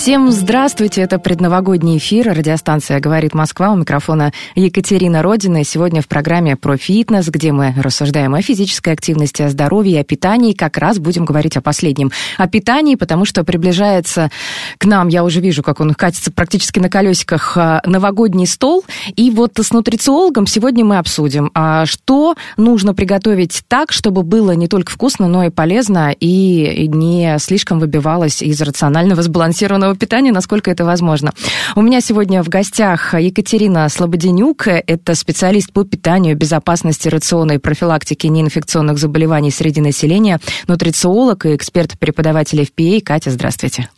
Всем 0.00 0.30
здравствуйте, 0.30 1.02
это 1.02 1.18
предновогодний 1.18 1.98
эфир, 1.98 2.32
радиостанция 2.32 3.00
«Говорит 3.00 3.34
Москва», 3.34 3.70
у 3.70 3.76
микрофона 3.76 4.32
Екатерина 4.54 5.20
Родина. 5.20 5.60
И 5.60 5.64
сегодня 5.64 6.00
в 6.00 6.08
программе 6.08 6.56
про 6.56 6.78
фитнес, 6.78 7.28
где 7.28 7.52
мы 7.52 7.74
рассуждаем 7.76 8.34
о 8.34 8.40
физической 8.40 8.94
активности, 8.94 9.42
о 9.42 9.50
здоровье, 9.50 10.00
о 10.00 10.04
питании. 10.04 10.54
Как 10.54 10.78
раз 10.78 10.98
будем 10.98 11.26
говорить 11.26 11.58
о 11.58 11.60
последнем. 11.60 12.12
О 12.38 12.48
питании, 12.48 12.94
потому 12.94 13.26
что 13.26 13.44
приближается 13.44 14.30
к 14.78 14.86
нам, 14.86 15.08
я 15.08 15.22
уже 15.22 15.42
вижу, 15.42 15.62
как 15.62 15.80
он 15.80 15.92
катится 15.92 16.32
практически 16.32 16.78
на 16.78 16.88
колесиках, 16.88 17.58
а, 17.58 17.82
новогодний 17.84 18.46
стол. 18.46 18.86
И 19.16 19.30
вот 19.30 19.58
с 19.58 19.70
нутрициологом 19.70 20.46
сегодня 20.46 20.82
мы 20.82 20.96
обсудим, 20.96 21.50
а, 21.52 21.84
что 21.84 22.36
нужно 22.56 22.94
приготовить 22.94 23.64
так, 23.68 23.92
чтобы 23.92 24.22
было 24.22 24.52
не 24.52 24.66
только 24.66 24.92
вкусно, 24.92 25.28
но 25.28 25.44
и 25.44 25.50
полезно, 25.50 26.10
и 26.18 26.88
не 26.88 27.38
слишком 27.38 27.80
выбивалось 27.80 28.40
из 28.40 28.62
рационального 28.62 29.20
сбалансированного 29.20 29.89
правильного 29.90 29.96
питания, 29.96 30.32
насколько 30.32 30.70
это 30.70 30.84
возможно. 30.84 31.32
У 31.76 31.82
меня 31.82 32.00
сегодня 32.00 32.42
в 32.42 32.48
гостях 32.48 33.14
Екатерина 33.14 33.88
Слободенюк. 33.88 34.66
Это 34.66 35.14
специалист 35.14 35.72
по 35.72 35.84
питанию, 35.84 36.36
безопасности 36.36 37.08
рациона 37.08 37.52
и 37.52 37.58
профилактике 37.58 38.28
неинфекционных 38.28 38.98
заболеваний 38.98 39.50
среди 39.50 39.80
населения, 39.80 40.40
нутрициолог 40.68 41.46
и 41.46 41.54
эксперт-преподаватель 41.54 42.60
FPA. 42.60 43.00
Катя, 43.00 43.30
здравствуйте. 43.30 43.88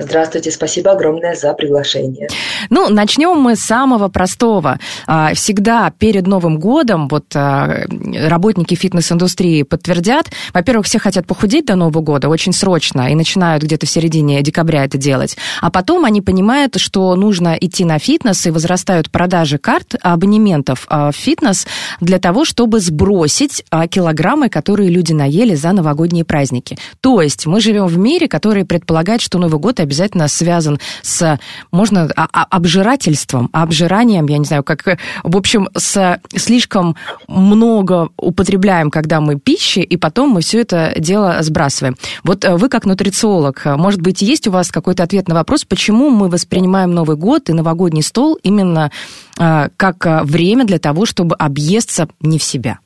Здравствуйте, 0.00 0.50
спасибо 0.50 0.92
огромное 0.92 1.34
за 1.34 1.52
приглашение. 1.52 2.28
Ну, 2.70 2.88
начнем 2.88 3.36
мы 3.36 3.54
с 3.54 3.60
самого 3.60 4.08
простого. 4.08 4.78
А, 5.06 5.34
всегда 5.34 5.92
перед 5.98 6.26
Новым 6.26 6.58
годом, 6.58 7.06
вот 7.08 7.24
а, 7.34 7.84
работники 8.26 8.74
фитнес-индустрии 8.74 9.62
подтвердят, 9.62 10.30
во-первых, 10.54 10.86
все 10.86 10.98
хотят 10.98 11.26
похудеть 11.26 11.66
до 11.66 11.76
Нового 11.76 12.00
года 12.00 12.28
очень 12.28 12.54
срочно 12.54 13.12
и 13.12 13.14
начинают 13.14 13.62
где-то 13.62 13.84
в 13.84 13.90
середине 13.90 14.40
декабря 14.42 14.84
это 14.84 14.96
делать. 14.96 15.36
А 15.60 15.70
потом 15.70 16.06
они 16.06 16.22
понимают, 16.22 16.76
что 16.80 17.14
нужно 17.14 17.56
идти 17.60 17.84
на 17.84 17.98
фитнес 17.98 18.46
и 18.46 18.50
возрастают 18.50 19.10
продажи 19.10 19.58
карт 19.58 19.96
абонементов 20.00 20.86
а, 20.88 21.12
в 21.12 21.16
фитнес 21.16 21.66
для 22.00 22.18
того, 22.18 22.46
чтобы 22.46 22.80
сбросить 22.80 23.64
килограммы, 23.90 24.48
которые 24.48 24.88
люди 24.88 25.12
наели 25.12 25.54
за 25.54 25.72
новогодние 25.72 26.24
праздники. 26.24 26.78
То 27.02 27.20
есть 27.20 27.44
мы 27.44 27.60
живем 27.60 27.86
в 27.86 27.98
мире, 27.98 28.28
который 28.28 28.64
предполагает, 28.64 29.20
что 29.20 29.38
Новый 29.38 29.60
год 29.60 29.78
обязательно 29.78 29.89
связан 30.28 30.78
с, 31.02 31.38
можно, 31.72 32.10
а, 32.16 32.28
а, 32.32 32.44
обжирательством, 32.50 33.48
обжиранием, 33.52 34.26
я 34.26 34.38
не 34.38 34.44
знаю, 34.44 34.62
как, 34.62 34.98
в 35.22 35.36
общем, 35.36 35.68
с 35.76 36.20
слишком 36.36 36.96
много 37.28 38.10
употребляем, 38.16 38.90
когда 38.90 39.20
мы 39.20 39.38
пищи, 39.38 39.80
и 39.80 39.96
потом 39.96 40.30
мы 40.30 40.40
все 40.40 40.60
это 40.60 40.94
дело 40.98 41.38
сбрасываем. 41.40 41.96
Вот 42.24 42.44
э, 42.44 42.56
вы 42.56 42.68
как 42.68 42.84
нутрициолог, 42.86 43.62
может 43.64 44.00
быть, 44.00 44.22
есть 44.22 44.46
у 44.48 44.50
вас 44.50 44.70
какой-то 44.70 45.02
ответ 45.02 45.28
на 45.28 45.34
вопрос, 45.34 45.64
почему 45.64 46.10
мы 46.10 46.28
воспринимаем 46.28 46.92
Новый 46.92 47.16
год 47.16 47.48
и 47.48 47.52
новогодний 47.52 48.02
стол 48.02 48.38
именно 48.42 48.90
э, 49.38 49.68
как 49.76 50.06
э, 50.06 50.22
время 50.24 50.64
для 50.64 50.78
того, 50.78 51.06
чтобы 51.06 51.34
объесться 51.36 52.08
не 52.20 52.38
в 52.38 52.42
себя? 52.42 52.78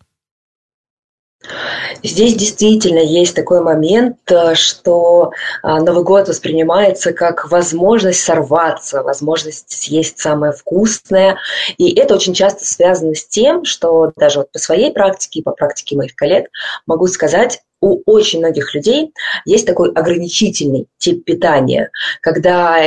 Здесь 2.02 2.34
действительно 2.34 2.98
есть 2.98 3.34
такой 3.34 3.60
момент, 3.60 4.18
э, 4.30 4.54
что 4.54 5.32
а, 5.62 5.80
Новый 5.80 6.04
год 6.04 6.28
воспринимается 6.28 7.12
как 7.12 7.50
возможность 7.50 8.20
сорваться, 8.20 9.02
возможность 9.02 9.70
съесть 9.70 10.18
самое 10.18 10.52
вкусное. 10.52 11.38
И 11.78 11.94
это 11.94 12.14
очень 12.14 12.34
часто 12.34 12.64
связано 12.64 13.14
с 13.14 13.26
тем, 13.26 13.64
что 13.64 14.12
даже 14.16 14.40
вот 14.40 14.52
по 14.52 14.58
своей 14.58 14.92
практике 14.92 15.40
и 15.40 15.42
по 15.42 15.52
практике 15.52 15.96
моих 15.96 16.14
коллег 16.14 16.48
могу 16.86 17.06
сказать, 17.06 17.60
у 17.80 18.00
очень 18.06 18.38
многих 18.38 18.74
людей 18.74 19.12
есть 19.44 19.66
такой 19.66 19.92
ограничительный 19.92 20.86
тип 20.96 21.24
питания, 21.24 21.90
когда 22.22 22.78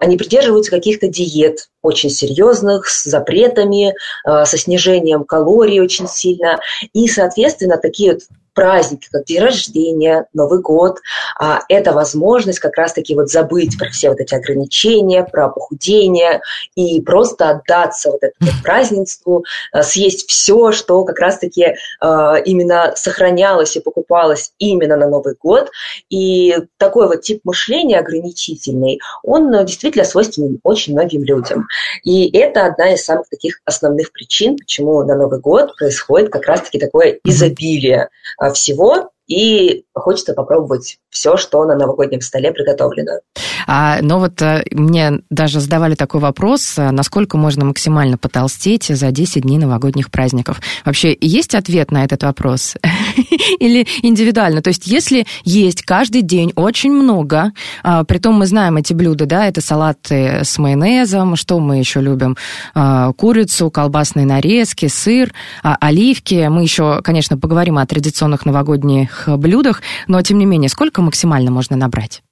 они 0.00 0.16
придерживаются 0.16 0.70
каких-то 0.70 1.08
диет 1.08 1.68
очень 1.82 2.10
серьезных, 2.10 2.88
с 2.88 3.04
запретами, 3.04 3.94
э, 4.26 4.44
со 4.44 4.58
снижением 4.58 5.24
калорий 5.24 5.80
очень 5.80 6.08
сильно. 6.08 6.60
И, 6.92 7.08
соответственно, 7.08 7.76
такие 7.76 8.14
вот 8.14 8.22
праздники, 8.54 9.08
как 9.10 9.24
день 9.24 9.40
рождения, 9.40 10.26
Новый 10.32 10.60
год, 10.60 10.98
а, 11.38 11.60
это 11.68 11.92
возможность 11.92 12.58
как 12.58 12.76
раз-таки 12.76 13.14
вот 13.14 13.30
забыть 13.30 13.78
про 13.78 13.88
все 13.90 14.10
вот 14.10 14.20
эти 14.20 14.34
ограничения, 14.34 15.24
про 15.24 15.48
похудение 15.48 16.40
и 16.74 17.00
просто 17.00 17.50
отдаться 17.50 18.10
вот 18.10 18.22
этому 18.22 18.50
празднеству, 18.62 19.44
а, 19.72 19.82
съесть 19.82 20.28
все, 20.28 20.72
что 20.72 21.04
как 21.04 21.18
раз-таки 21.18 21.74
а, 22.00 22.36
именно 22.36 22.92
сохранялось 22.96 23.76
и 23.76 23.80
покупалось 23.80 24.52
именно 24.58 24.96
на 24.96 25.08
Новый 25.08 25.34
год. 25.40 25.70
И 26.10 26.56
такой 26.78 27.08
вот 27.08 27.22
тип 27.22 27.40
мышления 27.44 27.98
ограничительный, 27.98 29.00
он 29.22 29.50
действительно 29.64 30.04
свойственен 30.04 30.58
очень 30.62 30.92
многим 30.92 31.24
людям. 31.24 31.66
И 32.04 32.30
это 32.36 32.66
одна 32.66 32.94
из 32.94 33.04
самых 33.04 33.28
таких 33.28 33.60
основных 33.64 34.12
причин, 34.12 34.56
почему 34.56 35.02
на 35.04 35.16
Новый 35.16 35.40
год 35.40 35.74
происходит 35.76 36.30
как 36.30 36.46
раз-таки 36.46 36.78
такое 36.78 37.18
изобилие 37.24 38.08
а, 38.38 38.41
всего, 38.50 39.10
и 39.26 39.84
хочется 39.94 40.34
попробовать 40.34 40.98
все, 41.12 41.36
что 41.36 41.64
на 41.66 41.76
новогоднем 41.76 42.22
столе 42.22 42.52
приготовлено. 42.52 43.20
А, 43.66 43.98
но 44.00 44.18
вот 44.18 44.40
а, 44.40 44.62
мне 44.70 45.20
даже 45.28 45.60
задавали 45.60 45.94
такой 45.94 46.20
вопрос, 46.20 46.74
а, 46.78 46.90
насколько 46.90 47.36
можно 47.36 47.66
максимально 47.66 48.16
потолстеть 48.16 48.86
за 48.86 49.10
10 49.10 49.42
дней 49.42 49.58
новогодних 49.58 50.10
праздников. 50.10 50.60
Вообще, 50.84 51.16
есть 51.20 51.54
ответ 51.54 51.90
на 51.90 52.04
этот 52.04 52.22
вопрос? 52.22 52.76
Или 53.60 53.86
индивидуально? 54.02 54.62
То 54.62 54.68
есть, 54.68 54.86
если 54.86 55.26
есть 55.44 55.82
каждый 55.82 56.22
день 56.22 56.52
очень 56.56 56.92
много, 56.92 57.52
а, 57.82 58.04
притом 58.04 58.36
мы 58.36 58.46
знаем 58.46 58.78
эти 58.78 58.94
блюда, 58.94 59.26
да, 59.26 59.46
это 59.46 59.60
салаты 59.60 60.40
с 60.44 60.58
майонезом, 60.58 61.36
что 61.36 61.60
мы 61.60 61.76
еще 61.76 62.00
любим? 62.00 62.38
А, 62.74 63.12
курицу, 63.12 63.70
колбасные 63.70 64.24
нарезки, 64.24 64.86
сыр, 64.86 65.32
а, 65.62 65.76
оливки. 65.78 66.46
Мы 66.48 66.62
еще, 66.62 67.02
конечно, 67.02 67.36
поговорим 67.36 67.76
о 67.76 67.86
традиционных 67.86 68.46
новогодних 68.46 69.28
блюдах, 69.28 69.82
но, 70.06 70.22
тем 70.22 70.38
не 70.38 70.46
менее, 70.46 70.70
сколько 70.70 71.01
максимально 71.02 71.50
можно 71.50 71.76
набрать? 71.76 72.22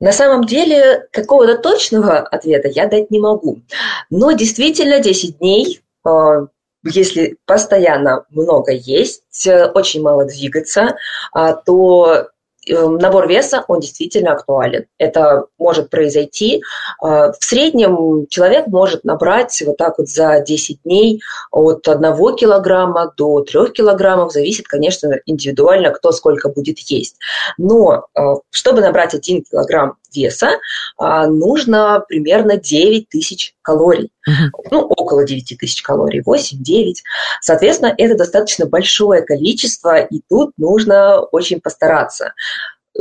На 0.00 0.12
самом 0.12 0.44
деле, 0.44 1.06
какого-то 1.12 1.58
точного 1.58 2.18
ответа 2.18 2.68
я 2.68 2.86
дать 2.86 3.10
не 3.10 3.20
могу. 3.20 3.62
Но 4.10 4.32
действительно, 4.32 5.00
10 5.00 5.38
дней, 5.38 5.82
э, 6.06 6.46
если 6.84 7.36
постоянно 7.46 8.24
много 8.30 8.72
есть, 8.72 9.46
э, 9.46 9.66
очень 9.66 10.02
мало 10.02 10.24
двигаться, 10.24 10.96
а, 11.32 11.54
то 11.54 12.28
набор 12.68 13.28
веса, 13.28 13.64
он 13.68 13.80
действительно 13.80 14.32
актуален. 14.32 14.86
Это 14.98 15.46
может 15.58 15.90
произойти. 15.90 16.62
Э, 17.02 17.32
в 17.32 17.44
среднем 17.44 18.26
человек 18.28 18.66
может 18.66 19.04
набрать 19.04 19.62
вот 19.66 19.76
так 19.76 19.98
вот 19.98 20.08
за 20.08 20.40
10 20.40 20.82
дней 20.84 21.20
от 21.50 21.86
1 21.86 22.02
килограмма 22.36 23.12
до 23.16 23.40
3 23.40 23.70
килограммов. 23.70 24.32
Зависит, 24.32 24.66
конечно, 24.66 25.10
индивидуально, 25.26 25.90
кто 25.90 26.12
сколько 26.12 26.48
будет 26.48 26.78
есть. 26.78 27.16
Но 27.58 28.06
э, 28.14 28.20
чтобы 28.50 28.80
набрать 28.80 29.14
1 29.14 29.44
килограмм 29.44 29.96
веса, 30.14 30.58
а, 30.98 31.26
нужно 31.26 32.02
примерно 32.08 32.56
9 32.56 33.08
тысяч 33.08 33.54
калорий. 33.62 34.10
Uh-huh. 34.28 34.50
Ну, 34.70 34.80
около 34.82 35.24
9 35.24 35.56
тысяч 35.58 35.82
калорий, 35.82 36.22
8-9. 36.22 36.94
Соответственно, 37.40 37.94
это 37.96 38.16
достаточно 38.16 38.66
большое 38.66 39.22
количество, 39.22 39.98
и 39.98 40.20
тут 40.28 40.52
нужно 40.56 41.20
очень 41.20 41.60
постараться. 41.60 42.32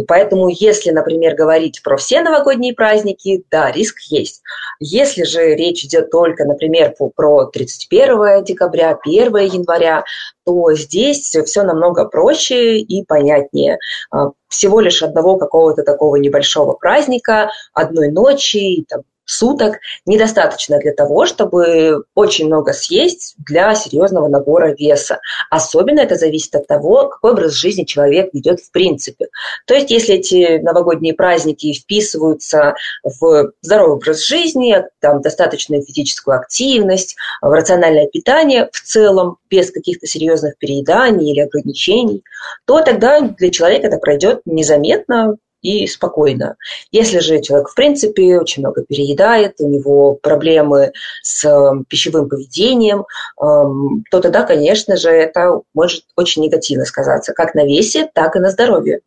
Поэтому, 0.08 0.50
если, 0.50 0.92
например, 0.92 1.36
говорить 1.36 1.82
про 1.84 1.98
все 1.98 2.22
новогодние 2.22 2.74
праздники, 2.74 3.44
да, 3.50 3.72
риск 3.72 4.00
есть. 4.10 4.42
Если 4.80 5.24
же 5.24 5.56
речь 5.56 5.84
идет 5.86 6.12
только, 6.12 6.46
например, 6.46 6.94
про 7.16 7.46
31 7.46 8.44
декабря, 8.44 8.98
1 9.04 9.36
января, 9.38 10.04
то 10.46 10.74
здесь 10.74 11.36
все 11.46 11.64
намного 11.64 12.06
проще 12.06 12.78
и 12.78 13.04
понятнее. 13.04 13.80
А, 14.12 14.32
всего 14.48 14.80
лишь 14.80 15.02
одного 15.02 15.38
какого-то 15.38 15.84
такого 15.84 16.18
небольшого 16.18 16.74
праздника, 16.74 17.50
одной 17.74 18.10
ночи, 18.10 18.86
там, 18.88 19.02
суток 19.26 19.80
недостаточно 20.06 20.80
для 20.80 20.94
того, 20.94 21.26
чтобы 21.26 22.04
очень 22.14 22.48
много 22.48 22.74
съесть 22.74 23.36
для 23.38 23.74
серьезного 23.76 24.28
набора 24.28 24.74
веса. 24.74 25.20
Особенно 25.50 26.00
это 26.00 26.16
зависит 26.16 26.56
от 26.56 26.68
того, 26.68 27.10
какой 27.10 27.32
образ 27.32 27.54
жизни 27.54 27.84
человек 27.84 28.30
ведет 28.34 28.60
в 28.60 28.72
принципе. 28.72 29.28
То 29.66 29.74
есть, 29.74 29.92
если 29.92 30.16
эти 30.16 30.60
новогодние 30.60 31.14
праздники 31.14 31.74
вписываются 31.74 32.76
в 33.04 33.52
здоровый 33.62 33.96
образ 33.96 34.26
жизни, 34.26 34.84
там, 35.00 35.22
достаточную 35.22 35.84
физическую 35.84 36.38
активность, 36.38 37.16
в 37.42 37.50
рациональное 37.50 38.08
питание 38.08 38.70
в 38.72 38.82
целом, 38.82 39.38
без 39.50 39.72
каких-то 39.72 40.08
серьезных 40.08 40.58
перееданий 40.58 41.32
или 41.32 41.40
ограничений, 41.40 42.24
то 42.66 42.82
тогда 42.82 43.22
для 43.22 43.50
человека 43.52 43.88
это 43.88 43.98
пройдет 43.98 44.42
незаметно, 44.46 45.38
и 45.66 45.88
спокойно. 45.88 46.56
Если 46.92 47.20
же 47.20 47.42
человек, 47.42 47.70
в 47.70 47.76
принципе, 47.76 48.40
очень 48.40 48.62
много 48.62 48.84
переедает, 48.84 49.56
у 49.60 49.68
него 49.68 50.14
проблемы 50.14 50.92
с 51.24 51.44
эм, 51.46 51.86
пищевым 51.86 52.30
поведением, 52.30 53.06
эм, 53.42 54.04
то 54.12 54.20
тогда, 54.20 54.44
конечно 54.44 54.96
же, 54.96 55.10
это 55.10 55.62
может 55.74 56.04
очень 56.16 56.44
негативно 56.44 56.86
сказаться 56.86 57.34
как 57.34 57.56
на 57.56 57.66
весе, 57.66 58.10
так 58.14 58.36
и 58.36 58.40
на 58.40 58.52
здоровье. 58.52 59.00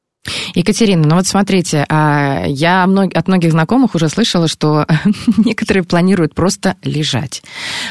Екатерина, 0.54 1.06
ну 1.06 1.16
вот 1.16 1.26
смотрите, 1.26 1.86
а, 1.88 2.44
я 2.46 2.84
от 2.84 3.28
многих 3.28 3.52
знакомых 3.52 3.94
уже 3.94 4.08
слышала, 4.08 4.48
что 4.48 4.86
некоторые 5.38 5.84
планируют 5.84 6.34
просто 6.34 6.74
лежать. 6.82 7.42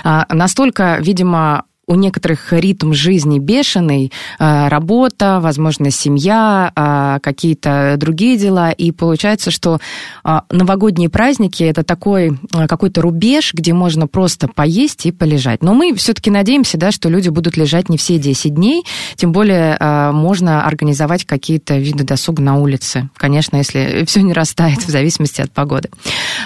А, 0.04 0.26
настолько, 0.30 0.98
видимо, 1.00 1.64
у 1.88 1.96
некоторых 1.96 2.52
ритм 2.52 2.92
жизни 2.92 3.40
бешеный, 3.40 4.12
э, 4.40 4.68
работа, 4.68 5.40
возможно, 5.42 5.90
семья, 5.90 6.72
э, 6.76 7.20
какие-то 7.22 7.96
другие 7.98 8.38
дела, 8.38 8.72
и 8.72 8.92
получается, 8.92 9.52
что 9.52 9.80
э, 10.26 10.40
новогодние 10.52 11.10
праздники 11.10 11.64
это 11.64 11.84
такой 11.84 12.38
какой-то 12.68 13.02
рубеж, 13.02 13.54
где 13.54 13.74
можно 13.74 14.08
просто 14.08 14.50
поесть 14.50 15.06
и 15.06 15.12
полежать. 15.12 15.64
Но 15.64 15.74
мы 15.74 15.96
все-таки 15.96 16.30
надеемся, 16.30 16.78
да, 16.78 16.92
что 16.92 17.08
люди 17.08 17.30
будут 17.30 17.56
лежать 17.56 17.88
не 17.88 17.98
все 17.98 18.18
10 18.18 18.54
дней, 18.54 18.84
тем 19.16 19.32
более 19.32 19.78
можно 20.12 20.66
организовать 20.66 21.26
какие-то 21.26 21.78
виды 21.78 22.04
досуга 22.04 22.42
на 22.42 22.58
улице, 22.58 23.10
конечно, 23.16 23.58
если 23.58 24.04
все 24.06 24.22
не 24.22 24.34
растает 24.34 24.80
в 24.80 24.90
зависимости 24.90 25.42
от 25.42 25.52
погоды. 25.52 25.90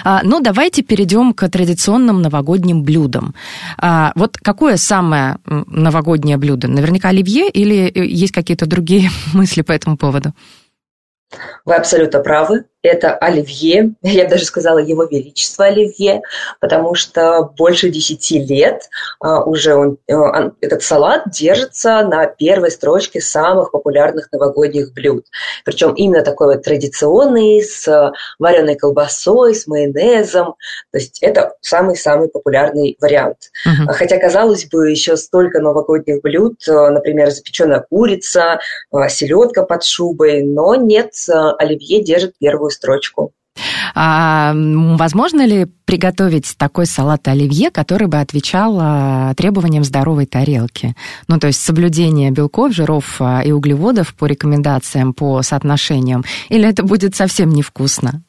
Но 0.04 0.40
давайте 0.40 0.82
перейдем 0.82 1.32
к 1.32 1.48
традиционным 1.48 2.22
новогодним 2.22 2.82
блюдам. 2.82 3.34
Вот 4.14 4.38
какое 4.38 4.76
самое 4.76 5.31
новогоднее 5.44 6.36
блюдо? 6.36 6.68
Наверняка 6.68 7.08
оливье 7.08 7.48
или 7.48 7.90
э, 7.90 8.04
есть 8.06 8.32
какие-то 8.32 8.66
другие 8.66 9.10
мысли 9.32 9.62
по 9.62 9.72
этому 9.72 9.96
поводу? 9.96 10.32
Вы 11.64 11.74
абсолютно 11.74 12.20
правы 12.20 12.64
это 12.82 13.14
оливье, 13.14 13.94
я 14.02 14.24
бы 14.24 14.30
даже 14.30 14.44
сказала 14.44 14.78
его 14.78 15.04
величество 15.04 15.66
оливье, 15.66 16.22
потому 16.60 16.94
что 16.94 17.50
больше 17.56 17.90
десяти 17.90 18.40
лет 18.40 18.88
а, 19.20 19.42
уже 19.44 19.74
он, 19.74 19.98
э, 20.06 20.14
он, 20.14 20.54
этот 20.60 20.82
салат 20.82 21.30
держится 21.30 22.02
на 22.02 22.26
первой 22.26 22.70
строчке 22.70 23.20
самых 23.20 23.70
популярных 23.70 24.30
новогодних 24.32 24.92
блюд. 24.92 25.26
Причем 25.64 25.94
именно 25.94 26.22
такой 26.22 26.54
вот 26.54 26.64
традиционный, 26.64 27.62
с 27.62 28.12
вареной 28.38 28.74
колбасой, 28.74 29.54
с 29.54 29.66
майонезом. 29.66 30.54
То 30.90 30.98
есть 30.98 31.22
это 31.22 31.54
самый-самый 31.60 32.28
популярный 32.28 32.96
вариант. 33.00 33.50
Uh-huh. 33.66 33.92
Хотя, 33.92 34.18
казалось 34.18 34.66
бы, 34.66 34.90
еще 34.90 35.16
столько 35.16 35.60
новогодних 35.60 36.20
блюд, 36.22 36.56
э, 36.66 36.90
например, 36.90 37.30
запеченная 37.30 37.84
курица, 37.88 38.58
э, 38.92 39.08
селедка 39.08 39.62
под 39.62 39.84
шубой, 39.84 40.42
но 40.42 40.74
нет, 40.74 41.12
оливье 41.28 42.02
держит 42.02 42.34
первую 42.38 42.71
строчку. 42.72 43.32
А, 43.94 44.54
возможно 44.54 45.44
ли 45.44 45.66
приготовить 45.84 46.54
такой 46.56 46.86
салат 46.86 47.28
оливье, 47.28 47.70
который 47.70 48.06
бы 48.06 48.18
отвечал 48.18 48.78
а, 48.80 49.34
требованиям 49.34 49.84
здоровой 49.84 50.26
тарелки? 50.26 50.96
Ну, 51.28 51.38
то 51.38 51.48
есть 51.48 51.60
соблюдение 51.60 52.30
белков, 52.30 52.72
жиров 52.72 53.16
а, 53.20 53.42
и 53.42 53.52
углеводов 53.52 54.14
по 54.14 54.26
рекомендациям, 54.26 55.12
по 55.12 55.42
соотношениям? 55.42 56.24
Или 56.48 56.68
это 56.68 56.82
будет 56.82 57.14
совсем 57.14 57.50
невкусно? 57.50 58.22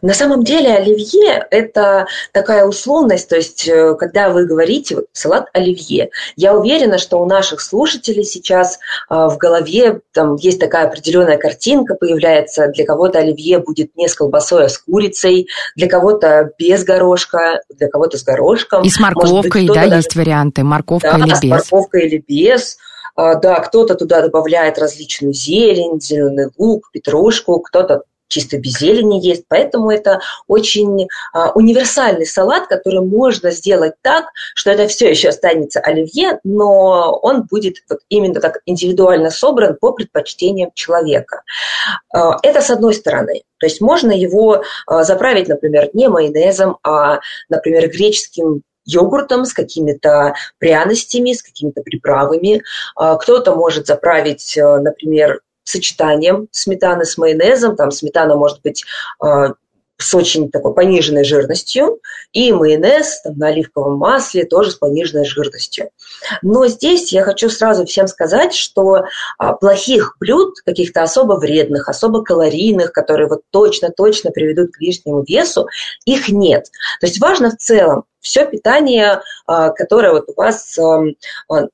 На 0.00 0.14
самом 0.14 0.42
деле 0.42 0.74
оливье– 0.74 1.46
это 1.50 2.06
такая 2.32 2.64
условность, 2.64 3.28
то 3.28 3.36
есть 3.36 3.68
э, 3.68 3.94
когда 3.94 4.30
вы 4.30 4.46
говорите 4.46 5.02
салат 5.12 5.48
оливье, 5.52 6.10
я 6.36 6.54
уверена, 6.56 6.96
что 6.96 7.18
у 7.18 7.26
наших 7.26 7.60
слушателей 7.60 8.24
сейчас 8.24 8.78
а, 9.10 9.28
в 9.28 9.36
голове 9.36 10.00
там 10.12 10.36
есть 10.36 10.60
такая 10.60 10.86
определенная 10.86 11.36
картинка 11.36 11.94
появляется, 11.94 12.68
для 12.68 12.86
кого-то 12.86 13.18
оливье 13.18 13.58
будет 13.58 13.94
не 13.96 14.08
с 14.08 14.14
колбасой, 14.14 14.64
а 14.64 14.68
с 14.70 14.78
курицей, 14.78 15.48
для 15.76 15.88
кого-то 15.88 16.52
без 16.58 16.82
горошка, 16.82 17.60
для 17.68 17.88
кого-то 17.88 18.16
с 18.16 18.24
горошком. 18.24 18.82
И 18.82 18.88
с 18.88 18.98
морковкой, 18.98 19.66
быть, 19.66 19.74
да, 19.74 19.84
даже... 19.84 19.96
есть 19.96 20.16
варианты, 20.16 20.64
морковка 20.64 21.18
да, 21.18 21.18
или 21.18 21.32
без. 21.32 21.38
с 21.38 21.44
морковкой 21.44 22.06
или 22.06 22.24
без. 22.26 22.78
А, 23.14 23.34
да, 23.34 23.60
кто-то 23.60 23.94
туда 23.94 24.22
добавляет 24.22 24.78
различную 24.78 25.34
зелень, 25.34 26.00
зеленый 26.00 26.48
лук, 26.56 26.90
петрушку, 26.92 27.60
кто-то 27.60 28.04
чисто 28.30 28.58
без 28.58 28.78
зелени 28.78 29.20
есть. 29.20 29.44
Поэтому 29.48 29.90
это 29.90 30.20
очень 30.46 31.08
а, 31.34 31.50
универсальный 31.52 32.26
салат, 32.26 32.68
который 32.68 33.00
можно 33.00 33.50
сделать 33.50 33.94
так, 34.00 34.26
что 34.54 34.70
это 34.70 34.88
все 34.88 35.10
еще 35.10 35.28
останется 35.28 35.80
оливье, 35.80 36.40
но 36.44 37.18
он 37.22 37.42
будет 37.42 37.76
вот 37.90 37.98
именно 38.08 38.40
так 38.40 38.60
индивидуально 38.64 39.30
собран 39.30 39.76
по 39.78 39.92
предпочтениям 39.92 40.70
человека. 40.74 41.42
А, 42.14 42.36
это 42.42 42.62
с 42.62 42.70
одной 42.70 42.94
стороны. 42.94 43.42
То 43.58 43.66
есть 43.66 43.80
можно 43.80 44.12
его 44.12 44.62
а, 44.86 45.04
заправить, 45.04 45.48
например, 45.48 45.90
не 45.92 46.08
майонезом, 46.08 46.78
а, 46.82 47.20
например, 47.48 47.88
греческим 47.90 48.62
йогуртом 48.86 49.44
с 49.44 49.52
какими-то 49.52 50.34
пряностями, 50.58 51.34
с 51.34 51.42
какими-то 51.42 51.82
приправами. 51.82 52.62
Кто-то 52.96 53.54
может 53.54 53.86
заправить, 53.86 54.54
например, 54.56 55.42
сочетанием 55.70 56.48
сметаны 56.50 57.04
с 57.04 57.16
майонезом. 57.18 57.76
Там 57.76 57.90
сметана 57.90 58.36
может 58.36 58.60
быть 58.62 58.84
а, 59.20 59.54
с 60.00 60.14
очень 60.14 60.50
такой 60.50 60.74
пониженной 60.74 61.24
жирностью, 61.24 62.00
и 62.32 62.52
майонез 62.52 63.20
там, 63.22 63.36
на 63.36 63.48
оливковом 63.48 63.98
масле 63.98 64.44
тоже 64.44 64.70
с 64.70 64.74
пониженной 64.76 65.26
жирностью. 65.26 65.90
Но 66.42 66.66
здесь 66.68 67.12
я 67.12 67.22
хочу 67.22 67.50
сразу 67.50 67.84
всем 67.84 68.06
сказать, 68.06 68.54
что 68.54 69.04
а, 69.38 69.52
плохих 69.52 70.16
блюд, 70.18 70.54
каких-то 70.64 71.02
особо 71.02 71.34
вредных, 71.34 71.88
особо 71.88 72.24
калорийных, 72.24 72.92
которые 72.92 73.28
вот 73.28 73.42
точно-точно 73.50 74.30
приведут 74.30 74.72
к 74.72 74.80
лишнему 74.80 75.22
весу, 75.22 75.66
их 76.06 76.28
нет. 76.28 76.66
То 77.00 77.06
есть 77.06 77.20
важно 77.20 77.50
в 77.50 77.56
целом 77.56 78.04
все 78.20 78.46
питание, 78.46 79.22
а, 79.46 79.70
которое 79.70 80.12
вот 80.12 80.28
у 80.28 80.34
вас 80.34 80.78
а, 80.78 81.00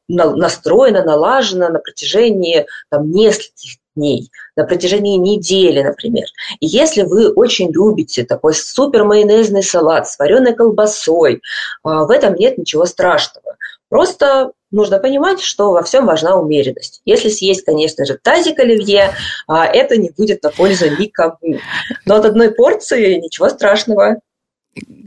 настроено, 0.09 1.05
налажено 1.05 1.69
на 1.69 1.79
протяжении 1.79 2.67
там, 2.91 3.11
нескольких 3.11 3.79
дней, 3.97 4.31
на 4.55 4.65
протяжении 4.65 5.17
недели, 5.17 5.83
например. 5.83 6.27
И 6.61 6.67
если 6.67 7.03
вы 7.03 7.33
очень 7.33 7.73
любите 7.73 8.25
такой 8.25 8.55
супер 8.55 9.05
майонезный 9.05 9.63
салат 9.63 10.09
с 10.09 10.19
вареной 10.19 10.55
колбасой, 10.55 11.43
а, 11.83 12.05
в 12.05 12.11
этом 12.11 12.35
нет 12.35 12.59
ничего 12.59 12.87
страшного. 12.87 13.57
Просто 13.89 14.53
нужно 14.71 14.99
понимать, 14.99 15.41
что 15.41 15.73
во 15.73 15.83
всем 15.83 16.07
важна 16.07 16.37
умеренность. 16.37 17.01
Если 17.05 17.29
съесть, 17.29 17.65
конечно 17.65 18.05
же, 18.05 18.19
тазик 18.21 18.59
оливье, 18.59 19.13
а, 19.47 19.67
это 19.67 19.97
не 19.97 20.11
будет 20.11 20.43
на 20.43 20.51
пользу 20.51 20.87
никому. 20.99 21.59
Но 22.05 22.17
от 22.17 22.25
одной 22.25 22.51
порции 22.51 23.15
ничего 23.15 23.49
страшного. 23.49 24.21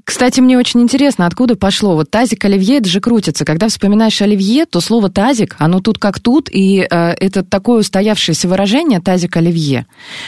Кстати, 0.04 0.40
мне 0.40 0.58
очень 0.58 0.82
интересно, 0.82 1.28
откуда 1.28 1.56
пошло. 1.56 1.94
Вот 1.94 2.10
тазик 2.10 2.44
оливье, 2.44 2.78
это 2.78 2.90
же 2.90 3.00
крутится. 3.00 3.46
Когда 3.46 3.68
вспоминаешь 3.68 4.20
оливье, 4.22 4.66
то 4.66 4.82
слово 4.82 5.10
тазик, 5.10 5.56
оно 5.60 5.82
тут 5.82 6.00
как 6.00 6.20
тут, 6.20 6.50
и 6.52 6.80
э, 6.80 6.86
это 6.90 7.44
такое 7.44 7.82
устоявшееся 7.82 8.48
выражение 8.48 9.02
тазик 9.02 9.38
оливье. 9.38 9.86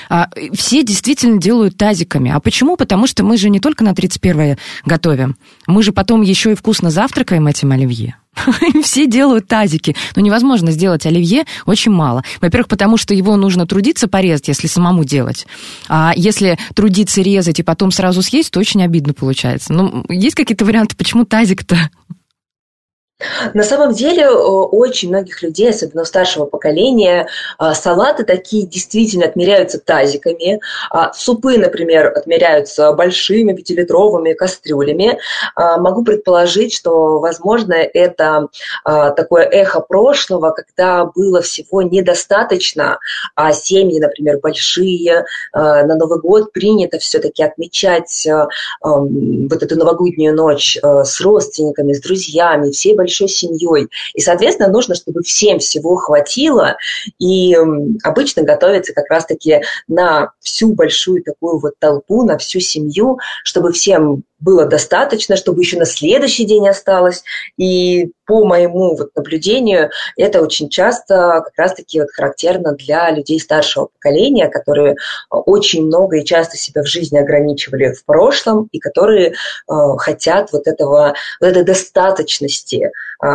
А, 0.07 0.29
все 0.53 0.83
действительно 0.83 1.39
делают 1.39 1.77
тазиками. 1.77 2.29
А 2.31 2.39
почему? 2.39 2.77
Потому 2.77 3.07
что 3.07 3.23
мы 3.23 3.37
же 3.37 3.49
не 3.49 3.59
только 3.59 3.83
на 3.83 3.95
31 3.95 4.57
готовим, 4.85 5.35
мы 5.65 5.81
же 5.81 5.93
потом 5.93 6.21
еще 6.21 6.51
и 6.51 6.55
вкусно 6.55 6.91
завтракаем 6.91 7.47
этим 7.47 7.71
оливье. 7.71 8.15
Все 8.83 9.07
делают 9.07 9.47
тазики. 9.47 9.95
Но 10.15 10.21
невозможно 10.21 10.71
сделать 10.71 11.05
оливье 11.05 11.45
очень 11.65 11.91
мало. 11.91 12.23
Во-первых, 12.39 12.67
потому 12.67 12.97
что 12.97 13.13
его 13.13 13.35
нужно 13.35 13.65
трудиться 13.67 14.07
порезать, 14.07 14.47
если 14.47 14.67
самому 14.67 15.03
делать. 15.03 15.45
А 15.87 16.13
если 16.15 16.57
трудиться 16.73 17.21
резать 17.21 17.59
и 17.59 17.63
потом 17.63 17.91
сразу 17.91 18.21
съесть, 18.21 18.51
то 18.51 18.59
очень 18.59 18.83
обидно 18.83 19.13
получается. 19.13 19.73
Ну, 19.73 20.05
есть 20.09 20.35
какие-то 20.35 20.65
варианты, 20.65 20.95
почему 20.95 21.25
тазик-то? 21.25 21.89
На 23.53 23.63
самом 23.63 23.93
деле 23.93 24.29
у 24.29 24.65
очень 24.65 25.09
многих 25.09 25.41
людей, 25.43 25.69
особенно 25.69 26.05
старшего 26.05 26.45
поколения, 26.45 27.27
а, 27.57 27.73
салаты 27.73 28.23
такие 28.23 28.65
действительно 28.65 29.25
отмеряются 29.25 29.79
тазиками. 29.79 30.59
А, 30.89 31.13
супы, 31.13 31.57
например, 31.57 32.07
отмеряются 32.07 32.91
большими 32.93 33.53
пятилитровыми 33.53 34.33
кастрюлями. 34.33 35.19
А, 35.55 35.77
могу 35.77 36.03
предположить, 36.03 36.73
что, 36.73 37.19
возможно, 37.19 37.73
это 37.73 38.47
такое 38.83 39.43
эхо 39.43 39.79
прошлого, 39.81 40.51
когда 40.51 41.05
было 41.05 41.41
всего 41.41 41.81
недостаточно, 41.81 42.99
а 43.35 43.51
семьи, 43.53 43.99
например, 43.99 44.39
большие. 44.39 45.25
На 45.53 45.95
Новый 45.95 46.19
год 46.19 46.51
принято 46.51 46.99
все-таки 46.99 47.43
отмечать 47.43 48.27
вот 48.81 49.63
эту 49.63 49.75
новогоднюю 49.77 50.35
ночь 50.35 50.77
с 50.81 51.21
родственниками, 51.21 51.93
с 51.93 52.01
друзьями, 52.01 52.71
всей 52.71 52.95
большой 52.95 53.10
большой 53.11 53.27
семьей. 53.27 53.89
И, 54.13 54.21
соответственно, 54.21 54.69
нужно, 54.69 54.95
чтобы 54.95 55.21
всем 55.23 55.59
всего 55.59 55.95
хватило. 55.95 56.77
И 57.19 57.55
обычно 58.03 58.43
готовится 58.43 58.93
как 58.93 59.09
раз-таки 59.09 59.61
на 59.87 60.31
всю 60.39 60.73
большую 60.73 61.23
такую 61.23 61.59
вот 61.59 61.73
толпу, 61.79 62.23
на 62.23 62.37
всю 62.37 62.59
семью, 62.59 63.19
чтобы 63.43 63.71
всем 63.73 64.23
было 64.41 64.65
достаточно, 64.65 65.37
чтобы 65.37 65.61
еще 65.61 65.77
на 65.77 65.85
следующий 65.85 66.45
день 66.45 66.67
осталось. 66.67 67.23
И 67.57 68.11
по 68.25 68.43
моему 68.43 68.95
вот 68.97 69.15
наблюдению, 69.15 69.91
это 70.17 70.41
очень 70.41 70.69
часто 70.69 71.43
как 71.45 71.53
раз-таки 71.55 72.01
вот 72.01 72.09
характерно 72.11 72.73
для 72.73 73.11
людей 73.11 73.39
старшего 73.39 73.85
поколения, 73.85 74.49
которые 74.49 74.95
очень 75.29 75.85
много 75.85 76.17
и 76.17 76.25
часто 76.25 76.57
себя 76.57 76.81
в 76.81 76.87
жизни 76.87 77.17
ограничивали 77.17 77.93
в 77.93 78.03
прошлом, 78.05 78.67
и 78.71 78.79
которые 78.79 79.29
э, 79.29 79.33
хотят 79.97 80.51
вот 80.51 80.67
этого, 80.67 81.13
вот 81.39 81.47
этой 81.47 81.63
достаточности, 81.63 82.91
э, 83.23 83.27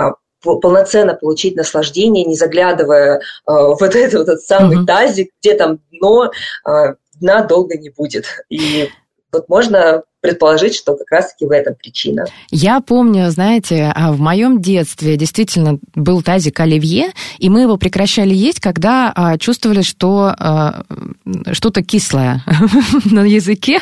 полноценно 0.42 1.14
получить 1.14 1.56
наслаждение, 1.56 2.24
не 2.24 2.36
заглядывая 2.36 3.18
э, 3.18 3.20
вот 3.46 3.82
этот, 3.82 4.14
вот 4.14 4.28
этот 4.28 4.42
самый 4.42 4.78
mm-hmm. 4.78 4.86
тазик, 4.86 5.30
где 5.40 5.54
там 5.54 5.78
дно, 5.92 6.30
э, 6.68 6.94
дна 7.20 7.42
долго 7.42 7.76
не 7.76 7.90
будет. 7.90 8.26
И 8.48 8.90
вот 9.32 9.48
можно 9.48 10.02
предположить, 10.20 10.74
что 10.74 10.96
как 10.96 11.10
раз-таки 11.10 11.46
в 11.46 11.50
этом 11.50 11.74
причина. 11.74 12.24
Я 12.50 12.80
помню, 12.80 13.30
знаете, 13.30 13.92
а 13.94 14.12
в 14.12 14.18
моем 14.18 14.60
детстве 14.60 15.16
действительно 15.16 15.78
был 15.94 16.22
тазик 16.22 16.58
оливье, 16.58 17.12
и 17.38 17.48
мы 17.48 17.60
его 17.60 17.76
прекращали 17.76 18.34
есть, 18.34 18.58
когда 18.58 19.12
а, 19.14 19.38
чувствовали, 19.38 19.82
что 19.82 20.34
а, 20.36 20.82
что-то 21.52 21.84
кислое 21.84 22.42
на 23.04 23.24
языке, 23.24 23.80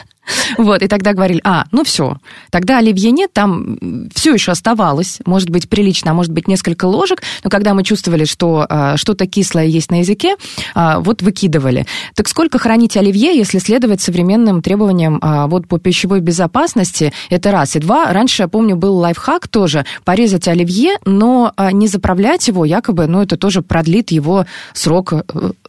вот, 0.59 0.83
и 0.83 0.89
тогда 0.89 1.13
говорили, 1.13 1.41
а, 1.45 1.67
ну 1.73 1.85
все, 1.85 2.17
тогда 2.51 2.79
оливье 2.79 3.11
нет, 3.11 3.33
там 3.33 3.79
все 4.15 4.35
еще 4.35 4.53
оставалось, 4.53 5.21
может 5.27 5.51
быть, 5.51 5.69
прилично, 5.69 6.13
а 6.13 6.15
может 6.15 6.33
быть, 6.33 6.49
несколько 6.49 6.87
ложек, 6.87 7.23
но 7.43 7.51
когда 7.51 7.75
мы 7.75 7.85
чувствовали, 7.85 8.25
что 8.25 8.67
а, 8.69 8.97
что-то 8.97 9.27
кислое 9.27 9.67
есть 9.67 9.91
на 9.91 10.01
языке, 10.01 10.37
а, 10.75 11.01
вот 11.01 11.23
выкидывали. 11.23 11.87
Так 12.15 12.29
сколько 12.29 12.59
хранить 12.59 12.97
оливье, 12.97 13.37
если 13.37 13.59
следовать 13.59 14.01
современным 14.01 14.63
требованиям 14.63 15.19
а, 15.23 15.47
вот 15.47 15.69
по 15.69 15.79
пищевой 15.79 16.21
безопасности, 16.21 17.13
это 17.31 17.51
раз. 17.51 17.77
И 17.77 17.81
два, 17.81 18.13
раньше, 18.13 18.43
я 18.43 18.49
помню, 18.49 18.77
был 18.77 18.97
лайфхак 18.97 19.49
тоже, 19.49 19.85
порезать 20.05 20.49
оливье, 20.49 20.99
но 21.05 21.53
а, 21.57 21.73
не 21.73 21.89
заправлять 21.89 22.49
его, 22.49 22.65
якобы, 22.65 23.07
ну, 23.07 23.23
это 23.23 23.37
тоже 23.37 23.63
продлит 23.63 24.11
его 24.11 24.47
срок 24.73 25.13
э, 25.13 25.23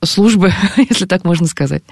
службы, 0.04 0.54
если 0.78 1.06
так 1.06 1.24
можно 1.26 1.48
сказать. 1.48 1.84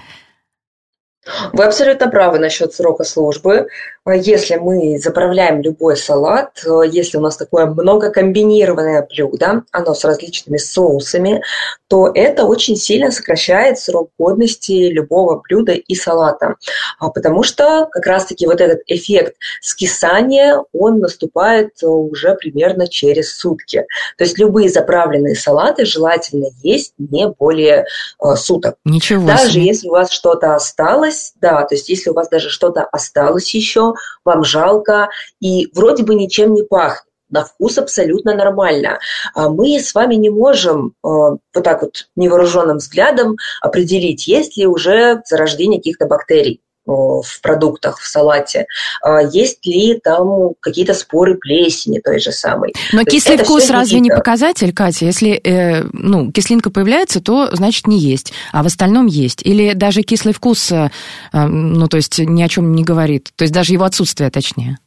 Вы 1.52 1.64
абсолютно 1.64 2.08
правы 2.10 2.38
насчет 2.38 2.74
срока 2.74 3.04
службы. 3.04 3.68
Если 4.06 4.56
мы 4.56 4.98
заправляем 4.98 5.62
любой 5.62 5.96
салат, 5.96 6.62
э, 6.66 6.82
если 6.90 7.16
у 7.16 7.22
нас 7.22 7.38
такое 7.38 7.64
многокомбинированное 7.64 9.06
блюдо, 9.08 9.62
оно 9.72 9.94
с 9.94 10.04
различными 10.04 10.58
соусами, 10.58 11.42
то 11.88 12.10
это 12.14 12.44
очень 12.44 12.76
сильно 12.76 13.10
сокращает 13.10 13.78
срок 13.78 14.10
годности 14.18 14.90
любого 14.90 15.40
блюда 15.40 15.72
и 15.72 15.94
салата. 15.94 16.56
А 16.98 17.08
потому 17.08 17.42
что 17.42 17.86
как 17.90 18.04
раз-таки 18.06 18.46
вот 18.46 18.60
этот 18.60 18.80
эффект 18.88 19.36
скисания, 19.62 20.62
он 20.74 20.98
наступает 20.98 21.70
уже 21.82 22.34
примерно 22.34 22.88
через 22.88 23.34
сутки. 23.34 23.86
То 24.18 24.24
есть 24.24 24.38
любые 24.38 24.68
заправленные 24.68 25.34
салаты 25.34 25.86
желательно 25.86 26.48
есть 26.62 26.92
не 26.98 27.28
более 27.28 27.86
э, 28.22 28.34
суток. 28.36 28.76
Ничего 28.84 29.26
Даже 29.26 29.52
себе. 29.52 29.64
если 29.64 29.88
у 29.88 29.92
вас 29.92 30.10
что-то 30.10 30.54
осталось, 30.54 31.13
да, 31.40 31.64
то 31.64 31.74
есть 31.74 31.88
если 31.88 32.10
у 32.10 32.14
вас 32.14 32.28
даже 32.28 32.50
что-то 32.50 32.84
осталось 32.84 33.54
еще, 33.54 33.94
вам 34.24 34.44
жалко, 34.44 35.08
и 35.40 35.70
вроде 35.74 36.02
бы 36.02 36.14
ничем 36.14 36.54
не 36.54 36.62
пахнет 36.62 37.04
на 37.30 37.44
вкус 37.44 37.78
абсолютно 37.78 38.34
нормально. 38.34 39.00
А 39.34 39.48
мы 39.48 39.80
с 39.80 39.94
вами 39.94 40.14
не 40.14 40.30
можем 40.30 40.88
э, 40.88 40.92
вот 41.02 41.40
так 41.62 41.82
вот 41.82 42.06
невооруженным 42.16 42.76
взглядом 42.76 43.36
определить, 43.60 44.26
есть 44.26 44.56
ли 44.56 44.66
уже 44.66 45.22
зарождение 45.26 45.80
каких-то 45.80 46.06
бактерий 46.06 46.60
в 46.86 47.40
продуктах, 47.42 47.98
в 47.98 48.06
салате, 48.06 48.66
а 49.02 49.22
есть 49.22 49.64
ли 49.66 49.98
там 50.02 50.50
какие-то 50.60 50.94
споры 50.94 51.36
плесени 51.36 51.98
той 51.98 52.20
же 52.20 52.32
самой. 52.32 52.74
Но 52.92 53.04
то 53.04 53.10
кислый 53.10 53.38
вкус 53.38 53.70
разве 53.70 54.00
не 54.00 54.10
показатель, 54.10 54.72
Катя? 54.72 55.06
Если 55.06 55.32
э, 55.32 55.84
ну, 55.92 56.30
кислинка 56.30 56.70
появляется, 56.70 57.20
то 57.20 57.54
значит 57.54 57.86
не 57.86 57.98
есть, 57.98 58.32
а 58.52 58.62
в 58.62 58.66
остальном 58.66 59.06
есть. 59.06 59.40
Или 59.44 59.72
даже 59.72 60.02
кислый 60.02 60.34
вкус, 60.34 60.72
э, 60.72 60.90
ну 61.32 61.88
то 61.88 61.96
есть 61.96 62.18
ни 62.18 62.42
о 62.42 62.48
чем 62.48 62.74
не 62.74 62.84
говорит, 62.84 63.30
то 63.36 63.42
есть 63.42 63.54
даже 63.54 63.72
его 63.72 63.84
отсутствие 63.84 64.30
точнее. 64.30 64.78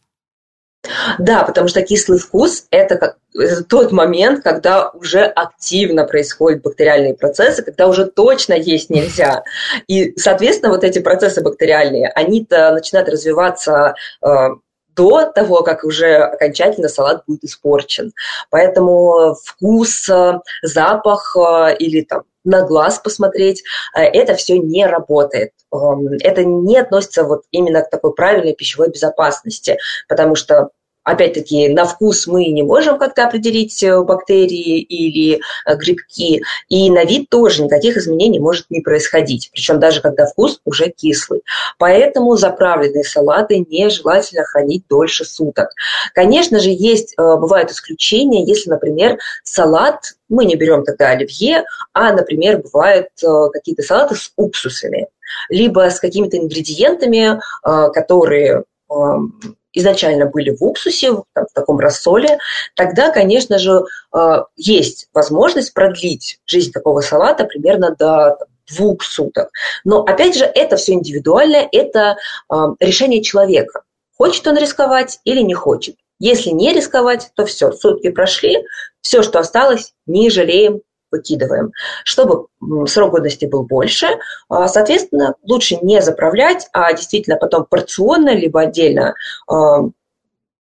Да, 1.19 1.43
потому 1.43 1.67
что 1.67 1.81
кислый 1.81 2.19
вкус– 2.19 2.65
это, 2.71 2.95
как, 2.95 3.17
это 3.35 3.63
тот 3.63 3.91
момент, 3.91 4.43
когда 4.43 4.89
уже 4.89 5.23
активно 5.23 6.05
происходят 6.05 6.61
бактериальные 6.61 7.15
процессы, 7.15 7.63
когда 7.63 7.87
уже 7.87 8.05
точно 8.05 8.53
есть 8.53 8.89
нельзя. 8.89 9.43
И, 9.87 10.13
соответственно, 10.17 10.71
вот 10.71 10.83
эти 10.83 10.99
процессы 10.99 11.41
бактериальные, 11.41 12.09
они-то 12.09 12.71
начинают 12.71 13.09
развиваться 13.09 13.95
э, 14.21 14.49
до 14.97 15.25
того, 15.25 15.63
как 15.63 15.83
уже 15.83 16.15
окончательно 16.15 16.89
салат 16.89 17.23
будет 17.27 17.43
испорчен. 17.43 18.11
Поэтому 18.49 19.35
вкус, 19.45 20.09
э, 20.09 20.39
запах 20.63 21.35
э, 21.37 21.77
или 21.77 22.01
там 22.01 22.23
на 22.43 22.65
глаз 22.65 22.99
посмотреть, 22.99 23.63
э, 23.95 24.01
это 24.01 24.33
все 24.33 24.57
не 24.57 24.85
работает. 24.85 25.51
Эм, 25.73 26.07
это 26.21 26.43
не 26.43 26.77
относится 26.77 27.23
вот 27.23 27.43
именно 27.51 27.81
к 27.81 27.89
такой 27.89 28.13
правильной 28.13 28.55
пищевой 28.55 28.89
безопасности, 28.89 29.77
потому 30.07 30.35
что 30.35 30.69
Опять-таки, 31.07 31.69
на 31.69 31.85
вкус 31.85 32.27
мы 32.27 32.47
не 32.47 32.63
можем 32.63 32.97
как-то 32.97 33.25
определить 33.25 33.81
э, 33.81 34.03
бактерии 34.03 34.81
или 34.81 35.39
э, 35.65 35.75
грибки, 35.77 36.43
и 36.67 36.91
на 36.91 37.05
вид 37.05 37.29
тоже 37.29 37.63
никаких 37.63 37.95
изменений 37.95 38.41
может 38.41 38.65
не 38.69 38.81
происходить, 38.81 39.49
причем 39.53 39.79
даже 39.79 40.01
когда 40.01 40.25
вкус 40.25 40.59
уже 40.65 40.89
кислый. 40.89 41.43
Поэтому 41.77 42.35
заправленные 42.35 43.05
салаты 43.05 43.65
нежелательно 43.69 44.43
хранить 44.43 44.83
дольше 44.89 45.23
суток. 45.23 45.69
Конечно 46.13 46.59
же, 46.59 46.71
есть, 46.71 47.13
э, 47.17 47.21
бывают 47.37 47.71
исключения, 47.71 48.43
если, 48.43 48.69
например, 48.69 49.17
салат 49.45 50.15
мы 50.27 50.43
не 50.43 50.57
берем 50.57 50.83
тогда 50.83 51.11
оливье, 51.11 51.63
а, 51.93 52.11
например, 52.11 52.57
бывают 52.57 53.07
какие-то 53.53 53.81
салаты 53.81 54.15
с 54.15 54.33
уксусами, 54.35 55.07
либо 55.47 55.89
с 55.89 56.01
какими-то 56.01 56.37
ингредиентами, 56.37 57.39
которые 57.63 58.65
эм, 58.91 59.39
изначально 59.77 60.25
были 60.25 60.49
в 60.49 60.63
уксусе, 60.63 61.11
там, 61.33 61.45
в 61.45 61.53
таком 61.53 61.79
рассоле, 61.79 62.39
тогда, 62.75 63.11
конечно 63.11 63.57
же, 63.59 63.83
э, 64.13 64.43
есть 64.55 65.07
возможность 65.13 65.73
продлить 65.73 66.39
жизнь 66.45 66.71
такого 66.71 67.01
салата 67.01 67.45
примерно 67.45 67.95
до 67.95 68.37
двух 68.69 69.03
суток. 69.03 69.49
Но, 69.83 70.01
опять 70.01 70.35
же, 70.37 70.45
это 70.45 70.75
все 70.75 70.93
индивидуально, 70.93 71.67
это 71.71 72.17
э, 72.51 72.55
решение 72.79 73.21
человека. 73.21 73.83
Хочет 74.17 74.47
он 74.47 74.57
рисковать 74.57 75.19
или 75.23 75.41
не 75.41 75.53
хочет. 75.53 75.95
Если 76.19 76.49
не 76.49 76.73
рисковать, 76.73 77.29
то 77.35 77.45
все, 77.45 77.71
сутки 77.71 78.09
прошли, 78.09 78.65
все, 79.01 79.21
что 79.21 79.39
осталось, 79.39 79.93
не 80.07 80.31
жалеем, 80.31 80.81
выкидываем. 81.11 81.71
Чтобы 82.03 82.47
срок 82.87 83.11
годности 83.11 83.45
был 83.45 83.63
больше, 83.63 84.07
а, 84.49 84.67
соответственно, 84.67 85.35
лучше 85.43 85.77
не 85.81 86.01
заправлять, 86.01 86.67
а 86.73 86.93
действительно 86.93 87.37
потом 87.37 87.65
порционно, 87.65 88.33
либо 88.35 88.61
отдельно 88.61 89.15
а, 89.47 89.83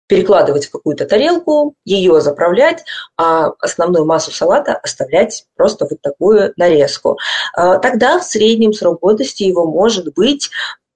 перекладывать 0.08 0.68
в 0.68 0.72
какую-то 0.72 1.06
тарелку, 1.06 1.76
ее 1.86 2.22
заправлять, 2.22 2.84
а 3.18 3.52
основную 3.60 4.06
массу 4.06 4.32
салата 4.32 4.74
оставлять 4.76 5.46
просто 5.56 5.88
вот 5.90 6.02
такую 6.02 6.54
нарезку. 6.58 7.18
А, 7.56 7.78
тогда 7.78 8.20
в 8.20 8.24
среднем 8.24 8.74
срок 8.74 9.00
годности 9.02 9.44
его 9.44 9.66
может 9.66 10.14
быть 10.14 10.52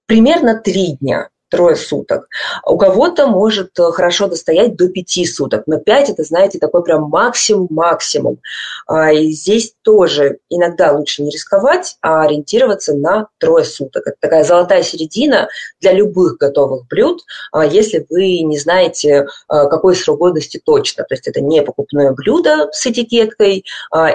примерно 0.06 0.60
три 0.60 0.98
дня. 1.00 1.30
Трое 1.50 1.76
суток. 1.76 2.28
У 2.66 2.78
кого-то 2.78 3.28
может 3.28 3.78
э, 3.80 3.92
хорошо 3.92 4.28
достоять 4.28 4.76
до 4.76 4.90
пяти 4.90 5.26
суток, 5.26 5.64
но 5.68 5.80
пять 5.80 6.10
это, 6.10 6.24
знаете, 6.24 6.60
такой 6.60 6.84
прям 6.84 7.04
максимум-максимум. 7.04 8.40
А, 8.88 9.12
и 9.12 9.32
здесь 9.32 9.74
тоже 9.82 10.40
иногда 10.50 10.92
лучше 10.92 11.24
не 11.24 11.32
рисковать, 11.32 11.98
а 12.02 12.24
ориентироваться 12.24 12.96
на 12.96 13.28
трое 13.38 13.64
суток. 13.64 14.08
Это 14.08 14.18
такая 14.20 14.44
золотая 14.44 14.84
середина 14.84 15.48
для 15.80 15.94
любых 15.94 16.38
готовых 16.38 16.88
блюд, 16.88 17.22
а, 17.52 17.66
если 17.66 18.06
вы 18.10 18.40
не 18.40 18.58
знаете, 18.58 19.28
а, 19.48 19.68
какой 19.68 19.96
срок 19.96 20.20
годности 20.20 20.62
точно. 20.64 21.04
То 21.04 21.14
есть 21.14 21.28
это 21.28 21.42
не 21.42 21.62
покупное 21.62 22.12
блюдо 22.12 22.70
с 22.72 22.86
этикеткой 22.86 23.66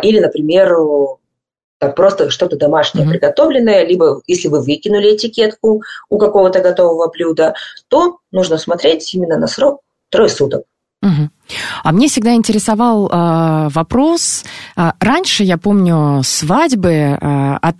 или, 0.02 0.18
например, 0.18 0.76
там 1.82 1.94
просто 1.94 2.30
что-то 2.30 2.54
домашнее 2.54 3.04
mm-hmm. 3.04 3.10
приготовленное, 3.10 3.84
либо 3.84 4.22
если 4.28 4.46
вы 4.46 4.60
выкинули 4.62 5.16
этикетку 5.16 5.82
у 6.08 6.18
какого-то 6.18 6.60
готового 6.60 7.10
блюда, 7.10 7.54
то 7.88 8.18
нужно 8.30 8.56
смотреть 8.56 9.12
именно 9.14 9.36
на 9.36 9.48
срок 9.48 9.80
трое 10.08 10.28
суток. 10.28 10.62
Угу. 11.02 11.30
А 11.82 11.90
мне 11.90 12.06
всегда 12.06 12.34
интересовал 12.34 13.08
э, 13.08 13.68
вопрос. 13.70 14.44
Э, 14.76 14.92
раньше, 15.00 15.42
я 15.42 15.58
помню, 15.58 16.20
свадьбы, 16.22 17.18
э, 17.20 17.58
от, 17.60 17.74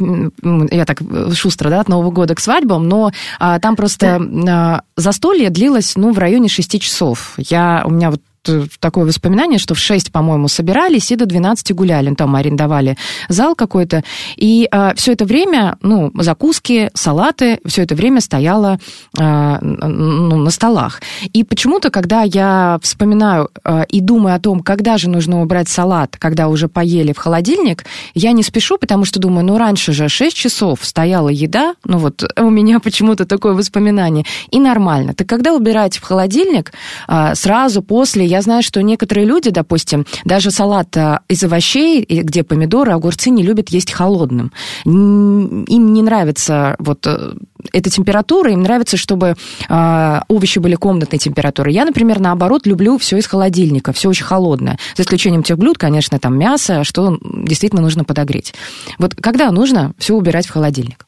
я 0.72 0.84
так 0.84 0.98
шустро, 1.32 1.70
да, 1.70 1.78
от 1.78 1.88
Нового 1.88 2.10
года 2.10 2.34
к 2.34 2.40
свадьбам, 2.40 2.88
но 2.88 3.12
э, 3.38 3.58
там 3.62 3.76
просто 3.76 4.20
э, 4.20 4.80
застолье 5.00 5.50
длилось, 5.50 5.94
ну, 5.94 6.12
в 6.12 6.18
районе 6.18 6.48
6 6.48 6.80
часов. 6.80 7.34
Я, 7.38 7.84
у 7.86 7.90
меня 7.90 8.10
вот 8.10 8.20
Э, 8.22 8.31
такое 8.80 9.04
воспоминание, 9.04 9.58
что 9.58 9.74
в 9.74 9.78
6, 9.78 10.10
по-моему, 10.10 10.48
собирались 10.48 11.10
и 11.12 11.16
до 11.16 11.26
12 11.26 11.72
гуляли. 11.74 12.08
Ну, 12.08 12.16
там 12.16 12.34
арендовали 12.34 12.96
зал 13.28 13.54
какой-то. 13.54 14.02
И 14.36 14.68
а, 14.70 14.94
все 14.94 15.12
это 15.12 15.24
время, 15.24 15.76
ну, 15.82 16.10
закуски, 16.14 16.90
салаты, 16.94 17.60
все 17.66 17.82
это 17.82 17.94
время 17.94 18.20
стояло 18.20 18.78
а, 19.18 19.58
ну, 19.60 20.36
на 20.36 20.50
столах. 20.50 21.00
И 21.32 21.44
почему-то, 21.44 21.90
когда 21.90 22.22
я 22.22 22.78
вспоминаю 22.82 23.50
а, 23.64 23.82
и 23.82 24.00
думаю 24.00 24.34
о 24.34 24.40
том, 24.40 24.60
когда 24.60 24.98
же 24.98 25.08
нужно 25.08 25.42
убрать 25.42 25.68
салат, 25.68 26.16
когда 26.18 26.48
уже 26.48 26.68
поели 26.68 27.12
в 27.12 27.18
холодильник, 27.18 27.84
я 28.14 28.32
не 28.32 28.42
спешу, 28.42 28.78
потому 28.78 29.04
что 29.04 29.20
думаю, 29.20 29.46
ну, 29.46 29.58
раньше 29.58 29.92
же 29.92 30.08
6 30.08 30.36
часов 30.36 30.80
стояла 30.82 31.28
еда, 31.28 31.74
ну, 31.84 31.98
вот 31.98 32.24
у 32.36 32.50
меня 32.50 32.80
почему-то 32.80 33.24
такое 33.24 33.54
воспоминание, 33.54 34.24
и 34.50 34.58
нормально. 34.58 35.14
Так 35.14 35.28
когда 35.28 35.54
убираете 35.54 36.00
в 36.00 36.02
холодильник, 36.02 36.72
а, 37.06 37.34
сразу 37.34 37.82
после 37.82 38.31
я 38.32 38.40
знаю, 38.40 38.62
что 38.62 38.82
некоторые 38.82 39.26
люди, 39.26 39.50
допустим, 39.50 40.06
даже 40.24 40.50
салат 40.50 40.96
э, 40.96 41.18
из 41.28 41.44
овощей, 41.44 42.02
где 42.08 42.42
помидоры, 42.42 42.92
огурцы 42.92 43.28
не 43.28 43.42
любят 43.42 43.68
есть 43.68 43.92
холодным. 43.92 44.52
Им 44.86 45.64
не 45.66 46.02
нравится 46.02 46.76
вот 46.78 47.06
э, 47.06 47.34
эта 47.74 47.90
температура, 47.90 48.50
им 48.50 48.62
нравится, 48.62 48.96
чтобы 48.96 49.36
э, 49.68 50.20
овощи 50.28 50.58
были 50.60 50.76
комнатной 50.76 51.18
температуры. 51.18 51.70
Я, 51.72 51.84
например, 51.84 52.20
наоборот, 52.20 52.66
люблю 52.66 52.96
все 52.96 53.18
из 53.18 53.26
холодильника, 53.26 53.92
все 53.92 54.08
очень 54.08 54.24
холодное. 54.24 54.78
За 54.96 55.02
исключением 55.02 55.42
тех 55.42 55.58
блюд, 55.58 55.76
конечно, 55.76 56.18
там 56.18 56.38
мясо, 56.38 56.84
что 56.84 57.18
действительно 57.22 57.82
нужно 57.82 58.04
подогреть. 58.04 58.54
Вот 58.98 59.14
когда 59.14 59.50
нужно 59.50 59.92
все 59.98 60.14
убирать 60.14 60.46
в 60.46 60.50
холодильник? 60.50 61.06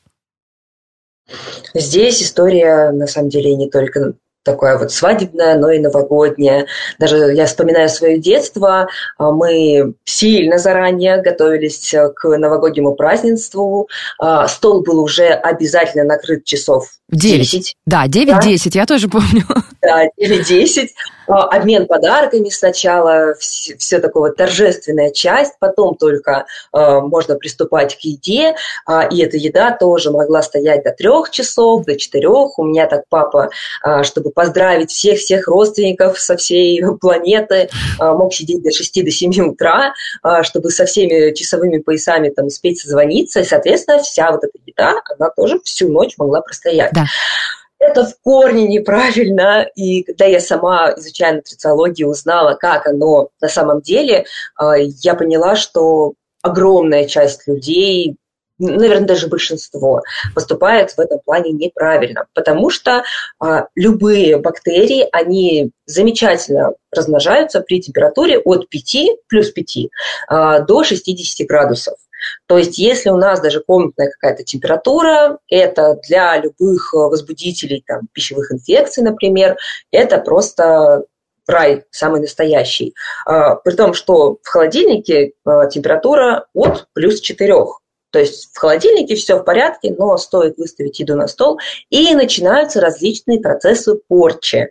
Здесь 1.73 2.23
история, 2.23 2.91
на 2.91 3.07
самом 3.07 3.31
деле, 3.31 3.57
не 3.57 3.71
только 3.71 4.13
такое 4.45 4.79
вот 4.79 4.93
свадебное, 4.93 5.59
но 5.59 5.71
и 5.71 5.79
новогоднее. 5.79 6.67
Даже 6.99 7.33
я 7.33 7.47
вспоминаю 7.47 7.89
свое 7.89 8.19
детство, 8.19 8.89
а, 9.19 9.31
мы 9.31 9.95
сильно 10.05 10.59
заранее 10.59 11.21
готовились 11.21 11.93
э, 11.95 12.11
к 12.11 12.29
новогоднему 12.37 12.95
празднеству. 12.95 13.89
А, 14.19 14.47
стол 14.47 14.83
был 14.83 15.03
уже 15.03 15.29
обязательно 15.29 16.05
накрыт 16.05 16.45
часов 16.45 16.89
в 17.09 17.17
9. 17.17 17.41
10. 17.41 17.77
Да, 17.87 18.07
9-10, 18.07 18.71
да? 18.73 18.81
я 18.81 18.87
тоже 18.87 19.09
помню. 19.09 19.43
Да, 19.83 20.07
9-10. 20.19 20.89
А, 21.27 21.45
обмен 21.45 21.87
подарками 21.87 22.49
сначала, 22.49 23.35
все 23.39 23.99
такое 23.99 24.31
вот 24.31 24.37
торжественная 24.37 25.11
часть, 25.11 25.53
потом 25.59 25.95
только 25.95 26.47
можно 26.73 27.35
приступать 27.35 27.95
к 27.97 28.01
еде, 28.01 28.55
и 29.11 29.23
эта 29.23 29.37
еда 29.37 29.77
тоже 29.79 30.11
могла 30.11 30.41
стоять 30.43 30.85
до 30.85 30.91
трех 30.93 31.31
часов, 31.31 31.85
до 31.85 31.99
четырех. 31.99 32.59
У 32.59 32.65
меня 32.65 32.87
так 32.87 33.03
папа, 33.11 33.51
чтобы 34.03 34.31
поздравить 34.35 34.91
всех-всех 34.91 35.49
родственников 35.49 36.19
со 36.21 36.37
всей 36.37 36.83
планеты, 37.01 37.69
э, 38.01 38.13
мог 38.13 38.33
сидеть 38.35 38.63
до 38.63 38.71
6 38.71 39.03
до 39.03 39.11
7 39.11 39.49
утра, 39.49 39.95
э, 40.23 40.43
чтобы 40.43 40.71
со 40.71 40.85
всеми 40.85 41.33
часовыми 41.35 41.79
поясами 41.79 42.29
там 42.31 42.47
успеть 42.47 42.81
созвониться, 42.81 43.41
и, 43.41 43.45
соответственно, 43.45 44.03
вся 44.03 44.31
вот 44.31 44.45
эта 44.45 44.59
еда, 44.67 44.95
она 45.19 45.31
тоже 45.31 45.61
всю 45.65 45.89
ночь 45.89 46.15
могла 46.19 46.41
простоять. 46.41 46.93
Да 46.93 47.05
это 47.79 48.07
в 48.07 48.15
корне 48.23 48.67
неправильно. 48.67 49.67
И 49.75 50.03
когда 50.03 50.25
я 50.25 50.41
сама, 50.41 50.95
изучая 50.97 51.35
нутрициологию, 51.35 52.09
узнала, 52.09 52.55
как 52.55 52.87
оно 52.87 53.29
на 53.41 53.49
самом 53.49 53.81
деле, 53.81 54.25
а, 54.57 54.77
я 54.77 55.15
поняла, 55.15 55.57
что 55.57 56.15
огромная 56.43 57.07
часть 57.07 57.47
людей 57.47 58.17
наверное, 58.71 59.07
даже 59.07 59.29
большинство, 59.29 60.03
поступает 60.35 60.93
в 60.93 61.01
этом 61.01 61.21
плане 61.21 61.53
неправильно, 61.53 62.27
потому 62.35 62.71
что 62.71 63.05
а, 63.39 63.67
любые 63.75 64.39
бактерии, 64.39 65.07
они 65.13 65.71
замечательно 65.87 66.73
размножаются 66.91 67.61
при 67.61 67.81
температуре 67.81 68.39
от 68.39 68.69
5 68.69 68.97
плюс 69.29 69.51
5 69.51 69.77
а, 70.29 70.61
до 70.61 70.85
60 70.85 71.47
градусов. 71.47 71.95
То 72.47 72.57
есть 72.57 72.79
если 72.79 73.11
у 73.11 73.17
нас 73.17 73.41
даже 73.41 73.61
комнатная 73.61 74.11
какая-то 74.11 74.45
температура, 74.45 75.39
это 75.49 75.99
для 76.09 76.39
любых 76.39 76.93
возбудителей 76.93 77.85
там, 77.87 78.09
пищевых 78.13 78.51
инфекций, 78.51 79.03
например, 79.03 79.57
это 79.91 80.19
просто 80.19 81.05
рай 81.47 81.85
самый 81.91 82.21
настоящий. 82.21 82.95
А, 83.27 83.57
при 83.57 83.75
том, 83.75 83.95
что 83.95 84.39
в 84.43 84.49
холодильнике 84.49 85.33
э, 85.45 85.51
температура 85.71 86.47
от 86.55 86.89
плюс 86.95 87.21
4. 87.21 87.55
То 88.15 88.21
есть 88.21 88.51
в 88.55 88.59
холодильнике 88.61 89.17
все 89.17 89.39
в 89.39 89.43
порядке, 89.43 89.93
но 89.99 90.17
стоит 90.19 90.57
выставить 90.57 91.01
еду 91.01 91.17
на 91.17 91.27
стол, 91.27 91.59
и 91.91 92.15
начинаются 92.15 92.81
различные 92.81 93.41
процессы 93.41 93.97
порчи. 94.07 94.69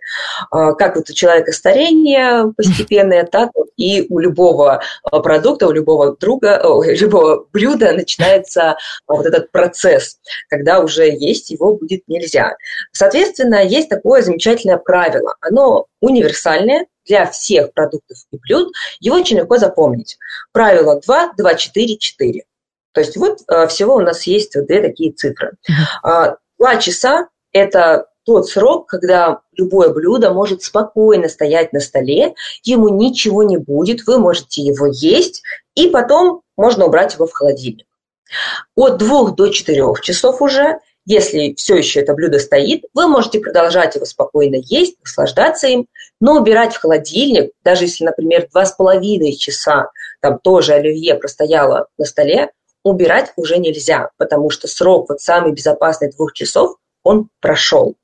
А, 0.50 0.72
как 0.72 0.96
вот 0.96 1.10
у 1.10 1.14
человека 1.14 1.52
старение 1.52 2.54
постепенное, 2.56 3.26
так 3.26 3.50
и 3.76 4.06
у 4.10 4.20
любого 4.20 4.82
а, 5.04 5.20
продукта, 5.20 5.68
у 5.68 5.72
любого 5.74 6.16
друга, 6.16 6.66
у 6.66 6.84
любого 6.84 7.46
блюда 7.52 7.92
начинается 7.92 8.72
а, 8.72 8.78
вот 9.08 9.26
этот 9.26 9.52
процесс, 9.52 10.20
когда 10.48 10.80
уже 10.80 11.10
есть 11.10 11.50
его 11.50 11.76
будет 11.76 12.04
нельзя. 12.08 12.56
Соответственно, 12.94 13.62
есть 13.62 13.90
такое 13.90 14.22
замечательное 14.22 14.78
правило. 14.78 15.36
Оно 15.42 15.88
универсальное, 16.00 16.86
для 17.06 17.26
всех 17.26 17.74
продуктов 17.74 18.18
и 18.32 18.38
блюд, 18.38 18.74
его 19.02 19.18
очень 19.18 19.36
легко 19.36 19.58
запомнить. 19.58 20.18
Правило 20.54 21.02
2, 21.02 21.34
2, 21.36 21.56
4, 21.56 21.98
4. 21.98 22.46
То 22.94 23.02
есть 23.02 23.18
вот 23.18 23.40
э, 23.48 23.68
всего 23.68 23.96
у 23.96 24.02
нас 24.02 24.24
есть 24.24 24.56
вот 24.56 24.68
две 24.68 24.82
такие 24.82 25.12
цифры. 25.12 25.54
А, 26.04 26.38
два 26.58 26.78
часа– 26.78 27.28
это 27.52 28.08
тот 28.26 28.48
срок, 28.48 28.88
когда 28.88 29.40
любое 29.58 29.90
блюдо 29.90 30.32
может 30.32 30.64
спокойно 30.64 31.28
стоять 31.28 31.74
на 31.74 31.80
столе, 31.80 32.36
ему 32.64 32.90
ничего 32.90 33.44
не 33.44 33.58
будет, 33.58 34.06
вы 34.08 34.18
можете 34.18 34.62
его 34.62 34.88
есть, 34.88 35.44
и 35.76 35.90
потом 35.90 36.42
можно 36.56 36.86
убрать 36.86 37.16
его 37.16 37.28
в 37.28 37.34
холодильник. 37.34 37.86
От 38.76 38.98
двух 38.98 39.36
до 39.36 39.50
четырех 39.50 40.02
часов 40.02 40.42
уже, 40.42 40.80
если 41.06 41.54
все 41.56 41.76
еще 41.76 42.00
это 42.00 42.14
блюдо 42.14 42.40
стоит, 42.40 42.86
вы 42.94 43.08
можете 43.08 43.40
продолжать 43.40 43.96
его 43.96 44.06
спокойно 44.06 44.56
есть, 44.56 44.98
наслаждаться 45.02 45.68
им, 45.68 45.88
но 46.22 46.40
убирать 46.40 46.74
в 46.74 46.80
холодильник, 46.80 47.52
даже 47.64 47.86
если, 47.86 48.06
например, 48.06 48.48
два 48.52 48.66
с 48.66 48.72
половиной 48.72 49.34
часа 49.34 49.90
там 50.22 50.40
тоже 50.40 50.74
оливье 50.74 51.16
простояло 51.16 51.88
на 51.98 52.06
столе, 52.06 52.52
убирать 52.84 53.34
уже 53.36 53.58
нельзя, 53.58 54.10
потому 54.18 54.50
что 54.50 54.68
срок 54.68 55.10
вот 55.10 55.22
самый 55.22 55.54
безопасный 55.54 56.12
двух 56.12 56.34
часов, 56.34 56.78
он 57.04 57.30
прошел. 57.42 57.96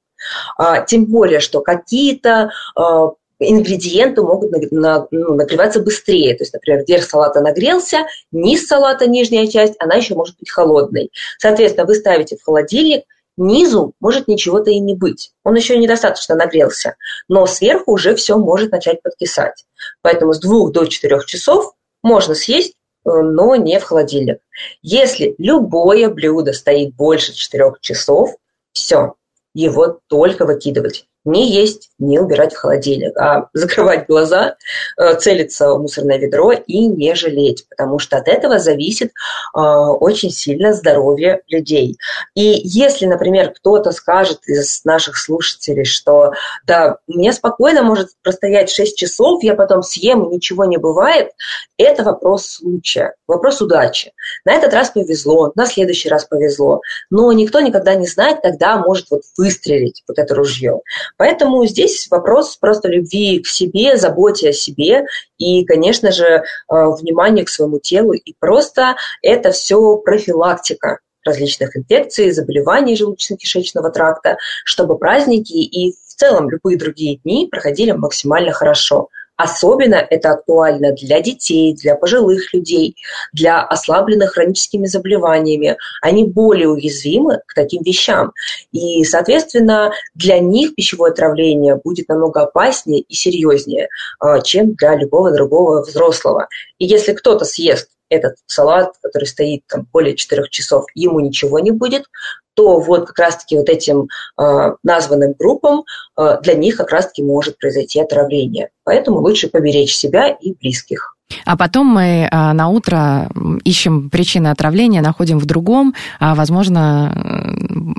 А, 0.57 0.81
тем 0.81 1.05
более, 1.05 1.39
что 1.39 1.61
какие-то 1.61 2.51
а, 2.75 3.11
ингредиенты 3.39 4.21
могут 4.21 4.51
ну, 4.71 5.33
нагреваться 5.35 5.79
быстрее. 5.79 6.35
То 6.35 6.43
есть, 6.43 6.53
например, 6.53 6.83
верх 6.87 7.05
салата 7.05 7.41
нагрелся, 7.41 8.05
низ 8.31 8.67
салата, 8.67 9.07
нижняя 9.07 9.47
часть, 9.47 9.75
она 9.79 9.95
еще 9.95 10.15
может 10.15 10.37
быть 10.37 10.49
холодной. 10.49 11.11
Соответственно, 11.37 11.87
вы 11.87 11.95
ставите 11.95 12.37
в 12.37 12.43
холодильник, 12.43 13.03
низу 13.37 13.93
может 13.99 14.27
ничего-то 14.27 14.69
и 14.69 14.79
не 14.79 14.95
быть. 14.95 15.31
Он 15.43 15.55
еще 15.55 15.77
недостаточно 15.77 16.35
нагрелся, 16.35 16.95
но 17.29 17.45
сверху 17.47 17.93
уже 17.93 18.13
все 18.15 18.37
может 18.37 18.71
начать 18.71 19.01
подкисать. 19.01 19.65
Поэтому 20.01 20.33
с 20.33 20.39
двух 20.39 20.71
до 20.71 20.85
четырех 20.85 21.25
часов 21.25 21.73
можно 22.03 22.35
съесть 22.35 22.73
но 23.03 23.55
не 23.55 23.79
в 23.79 23.83
холодильник. 23.83 24.39
Если 24.81 25.35
любое 25.38 26.09
блюдо 26.09 26.53
стоит 26.53 26.95
больше 26.95 27.33
4 27.33 27.73
часов, 27.81 28.35
все, 28.71 29.15
его 29.53 29.99
только 30.07 30.45
выкидывать. 30.45 31.08
Не 31.25 31.51
есть, 31.51 31.91
не 31.99 32.19
убирать 32.19 32.53
в 32.53 32.58
холодильник, 32.58 33.17
а 33.17 33.49
закрывать 33.53 34.08
глаза, 34.08 34.55
э, 34.97 35.15
целиться 35.15 35.73
в 35.73 35.82
мусорное 35.82 36.17
ведро 36.17 36.51
и 36.51 36.88
не 36.88 37.13
жалеть, 37.15 37.67
потому 37.69 37.99
что 37.99 38.17
от 38.17 38.27
этого 38.27 38.60
зависит 38.60 39.12
э, 39.55 39.60
очень 39.60 40.32
сильно 40.32 40.73
здоровье 40.73 41.41
людей. 41.47 41.97
И 42.36 42.62
если, 42.63 43.05
например, 43.05 43.51
кто-то 43.51 43.91
скажет 43.91 44.47
из 44.47 44.84
наших 44.86 45.17
слушателей, 45.17 45.86
что 45.86 46.32
да, 46.65 46.97
мне 47.08 47.34
спокойно 47.34 47.84
может 47.84 48.10
простоять 48.23 48.69
6 48.69 48.97
часов, 48.97 49.43
я 49.43 49.55
потом 49.55 49.84
съем, 49.84 50.29
ничего 50.29 50.65
не 50.65 50.77
бывает, 50.77 51.32
это 51.77 52.03
вопрос 52.03 52.47
случая, 52.47 53.13
вопрос 53.27 53.62
удачи. 53.62 54.13
На 54.45 54.53
этот 54.53 54.73
раз 54.73 54.89
повезло, 54.89 55.51
на 55.55 55.65
следующий 55.65 56.10
раз 56.10 56.25
повезло, 56.25 56.82
но 57.10 57.32
никто 57.32 57.60
никогда 57.60 57.95
не 57.95 58.08
знает, 58.08 58.39
когда 58.41 58.77
может 58.77 59.10
вот 59.10 59.21
выстрелить 59.38 60.03
вот 60.08 60.17
это 60.17 60.36
ружье. 60.36 60.82
Поэтому 61.17 61.65
здесь 61.65 62.07
вопрос 62.09 62.57
просто 62.57 62.87
любви 62.87 63.39
к 63.39 63.47
себе, 63.47 63.97
заботе 63.97 64.49
о 64.49 64.53
себе 64.53 65.05
и, 65.37 65.65
конечно 65.65 66.11
же, 66.11 66.25
э, 66.25 66.41
внимания 66.69 67.43
к 67.43 67.49
своему 67.49 67.79
телу. 67.79 68.13
И 68.13 68.35
просто 68.39 68.95
это 69.21 69.51
все 69.51 69.97
профилактика 69.97 70.99
различных 71.25 71.75
инфекций, 71.75 72.31
заболеваний 72.31 72.95
желудочно-кишечного 72.95 73.91
тракта, 73.91 74.37
чтобы 74.63 74.97
праздники 74.97 75.53
и 75.53 75.91
в 75.91 76.15
целом 76.15 76.49
любые 76.49 76.77
другие 76.77 77.17
дни 77.17 77.47
проходили 77.49 77.91
максимально 77.91 78.51
хорошо. 78.51 79.09
Особенно 79.39 79.95
это 79.95 80.32
актуально 80.32 80.91
для 80.91 81.21
детей, 81.21 81.73
для 81.73 81.95
пожилых 81.95 82.54
людей, 82.54 82.97
для 83.32 83.62
ослабленных 83.62 84.34
хроническими 84.34 84.86
заболеваниями. 84.86 85.78
Они 86.02 86.25
более 86.25 86.67
уязвимы 86.67 87.39
к 87.47 87.54
таким 87.54 87.82
вещам. 87.84 88.34
И, 88.73 89.02
соответственно, 89.06 89.93
для 90.13 90.39
них 90.39 90.75
пищевое 90.75 91.13
отравление 91.13 91.80
будет 91.82 92.10
намного 92.10 92.41
опаснее 92.41 92.99
и 92.99 93.13
серьезнее, 93.13 93.88
а, 94.19 94.41
чем 94.41 94.73
для 94.73 94.97
любого 94.97 95.32
другого 95.32 95.84
взрослого. 95.84 96.49
И 96.78 96.86
если 96.86 97.13
кто-то 97.13 97.45
съест 97.45 97.88
этот 98.09 98.35
салат, 98.45 98.93
который 99.01 99.25
стоит 99.25 99.63
там 99.67 99.87
более 99.91 100.15
4 100.15 100.43
часов, 100.49 100.85
ему 100.95 101.19
ничего 101.19 101.59
не 101.59 101.71
будет, 101.71 102.05
то 102.53 102.79
вот 102.79 103.07
как 103.07 103.19
раз-таки 103.19 103.57
вот 103.57 103.69
этим 103.69 104.09
э, 104.37 104.71
названным 104.83 105.33
группам 105.37 105.85
э, 106.17 106.37
для 106.41 106.55
них 106.55 106.77
как 106.77 106.91
раз-таки 106.91 107.23
может 107.23 107.57
произойти 107.57 108.01
отравление. 108.01 108.69
Поэтому 108.83 109.19
лучше 109.19 109.49
поберечь 109.49 109.95
себя 109.95 110.29
и 110.29 110.53
близких. 110.53 111.15
А 111.45 111.57
потом 111.57 111.87
мы 111.87 112.27
а, 112.31 112.53
на 112.53 112.67
утро 112.69 113.29
ищем 113.63 114.09
причины 114.09 114.47
отравления, 114.47 115.01
находим 115.01 115.39
в 115.39 115.45
другом. 115.45 115.93
А, 116.19 116.35
возможно, 116.35 117.55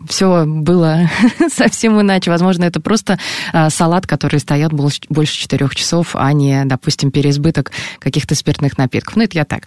все 0.09 0.45
было 0.47 1.11
совсем 1.53 2.01
иначе. 2.01 2.31
Возможно, 2.31 2.65
это 2.65 2.81
просто 2.81 3.19
а, 3.53 3.71
салат, 3.71 4.07
который 4.07 4.41
стоят 4.41 4.73
больше 4.73 5.39
четырех 5.39 5.75
часов, 5.75 6.15
а 6.15 6.33
не, 6.33 6.65
допустим, 6.65 7.11
переизбыток 7.11 7.73
каких-то 7.99 8.35
спиртных 8.35 8.79
напитков. 8.79 9.17
Ну, 9.17 9.23
это 9.23 9.39
я 9.39 9.45
так. 9.45 9.65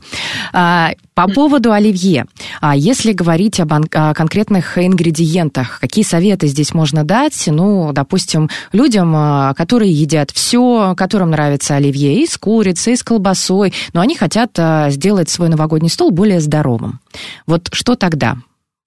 А, 0.52 0.92
по 1.14 1.28
поводу 1.28 1.72
оливье. 1.72 2.26
А, 2.62 2.76
если 2.76 3.14
говорить 3.14 3.60
об 3.60 3.74
конкретных 3.90 4.78
ингредиентах, 4.78 5.80
какие 5.80 6.04
советы 6.04 6.48
здесь 6.48 6.74
можно 6.74 7.04
дать? 7.04 7.44
Ну, 7.48 7.92
допустим, 7.94 8.50
людям, 8.72 9.54
которые 9.56 9.92
едят 9.92 10.32
все, 10.32 10.94
которым 10.96 11.32
нравится 11.32 11.76
оливье 11.76 12.22
и 12.22 12.28
с 12.28 12.38
курицей, 12.38 12.94
и 12.94 12.96
с 12.96 13.04
колбасой, 13.04 13.53
колбасой, 13.54 13.74
но 13.94 14.02
они 14.02 14.16
хотят 14.16 14.52
э, 14.58 14.88
сделать 14.90 15.30
свой 15.30 15.50
новогодний 15.50 15.90
стол 15.90 16.12
более 16.12 16.40
здоровым. 16.40 17.00
Вот 17.48 17.70
что 17.72 17.96
тогда? 17.96 18.36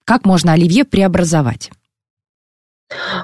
Как 0.05 0.25
можно 0.25 0.53
оливье 0.53 0.83
преобразовать? 0.83 1.71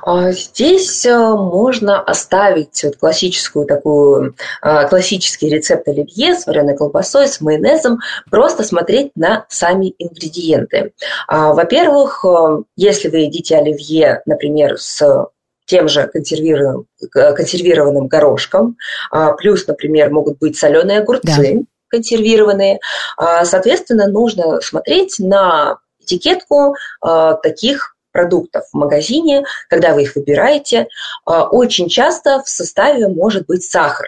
А, 0.01 0.31
здесь 0.33 1.05
э, 1.05 1.17
можно 1.17 2.01
оставить 2.01 2.83
вот 2.83 2.97
классическую 2.97 3.65
такую, 3.65 4.35
э, 4.61 4.87
классический 4.89 5.49
рецепт 5.49 5.87
оливье 5.87 6.35
с 6.35 6.45
вареной 6.45 6.75
колбасой, 6.75 7.27
с 7.27 7.39
майонезом, 7.39 7.99
просто 8.29 8.63
смотреть 8.63 9.11
на 9.15 9.45
сами 9.47 9.93
ингредиенты. 9.97 10.91
А, 11.27 11.53
во-первых, 11.53 12.25
если 12.75 13.07
вы 13.09 13.19
едите 13.19 13.55
оливье, 13.55 14.21
например, 14.25 14.77
с 14.77 15.29
тем 15.65 15.87
же 15.87 16.07
консервированным, 16.07 16.87
консервированным 17.11 18.07
горошком, 18.07 18.77
а, 19.11 19.33
плюс, 19.33 19.67
например, 19.67 20.11
могут 20.11 20.39
быть 20.39 20.57
соленые 20.57 20.99
огурцы. 20.99 21.23
Да 21.25 21.61
консервированные. 21.89 22.79
А, 23.17 23.45
соответственно, 23.45 24.07
нужно 24.07 24.59
смотреть 24.61 25.19
на 25.19 25.77
этикетку 26.01 26.73
а, 27.01 27.35
таких 27.35 27.95
продуктов 28.11 28.63
в 28.73 28.75
магазине, 28.75 29.43
когда 29.69 29.93
вы 29.93 30.01
их 30.01 30.15
выбираете. 30.15 30.87
Очень 31.25 31.89
часто 31.89 32.41
в 32.41 32.49
составе 32.49 33.07
может 33.07 33.45
быть 33.45 33.63
сахар. 33.63 34.07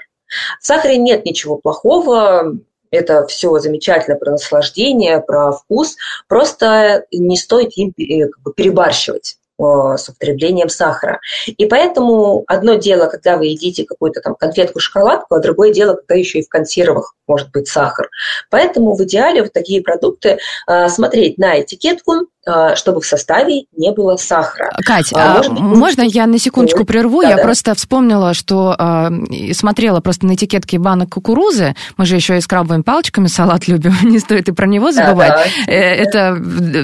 В 0.60 0.66
сахаре 0.66 0.98
нет 0.98 1.26
ничего 1.26 1.58
плохого, 1.58 2.58
это 2.92 3.26
все 3.28 3.58
замечательно 3.60 4.18
про 4.18 4.32
наслаждение, 4.32 5.20
про 5.20 5.52
вкус. 5.52 5.96
Просто 6.28 7.06
не 7.12 7.38
стоит 7.38 7.72
им 7.76 7.94
э, 7.98 8.30
перебарщивать. 8.56 9.38
Э, 9.58 9.96
с 9.98 10.10
употреблением 10.10 10.68
сахара. 10.68 11.22
И 11.48 11.66
поэтому 11.66 12.44
одно 12.46 12.76
дело, 12.76 13.08
когда 13.08 13.38
вы 13.38 13.46
едите 13.46 13.86
какую-то 13.86 14.20
там 14.20 14.36
конфетку-шоколадку, 14.36 15.34
а 15.34 15.40
другое 15.40 15.72
дело, 15.72 15.94
когда 15.94 16.16
еще 16.16 16.40
и 16.40 16.46
в 16.46 16.50
консервах 16.50 17.16
может 17.26 17.52
быть 17.52 17.70
сахар. 17.70 18.10
Поэтому 18.50 18.96
в 18.96 19.04
идеале 19.06 19.44
вот 19.44 19.54
такие 19.54 19.82
продукты 19.82 20.40
э, 20.68 20.90
смотреть 20.90 21.38
на 21.38 21.62
этикетку, 21.62 22.28
чтобы 22.76 23.02
в 23.02 23.06
составе 23.06 23.64
не 23.76 23.92
было 23.92 24.18
сахара. 24.18 24.72
Кать, 24.86 25.12
а, 25.14 25.38
может 25.38 25.54
быть, 25.54 25.62
можно 25.62 26.02
я 26.04 26.28
на 26.28 26.38
секундочку 26.38 26.86
прерву? 26.86 27.22
Да, 27.22 27.30
я 27.30 27.36
да. 27.38 27.44
просто 27.44 27.74
вспомнила, 27.76 28.34
что 28.34 28.76
э, 28.78 29.54
смотрела 29.54 30.00
просто 30.00 30.26
на 30.26 30.36
этикетке 30.36 30.78
банок 30.78 31.10
кукурузы. 31.10 31.76
Мы 31.98 32.06
же 32.06 32.16
еще 32.16 32.38
и 32.38 32.42
с 32.42 32.48
крабовыми 32.48 32.84
палочками 32.84 33.28
салат 33.28 33.68
любим, 33.68 33.96
не 34.04 34.20
стоит 34.20 34.48
и 34.48 34.52
про 34.52 34.68
него 34.68 34.92
забывать. 34.92 35.30
Да, 35.30 35.44
да. 35.66 35.72
Это 35.72 36.38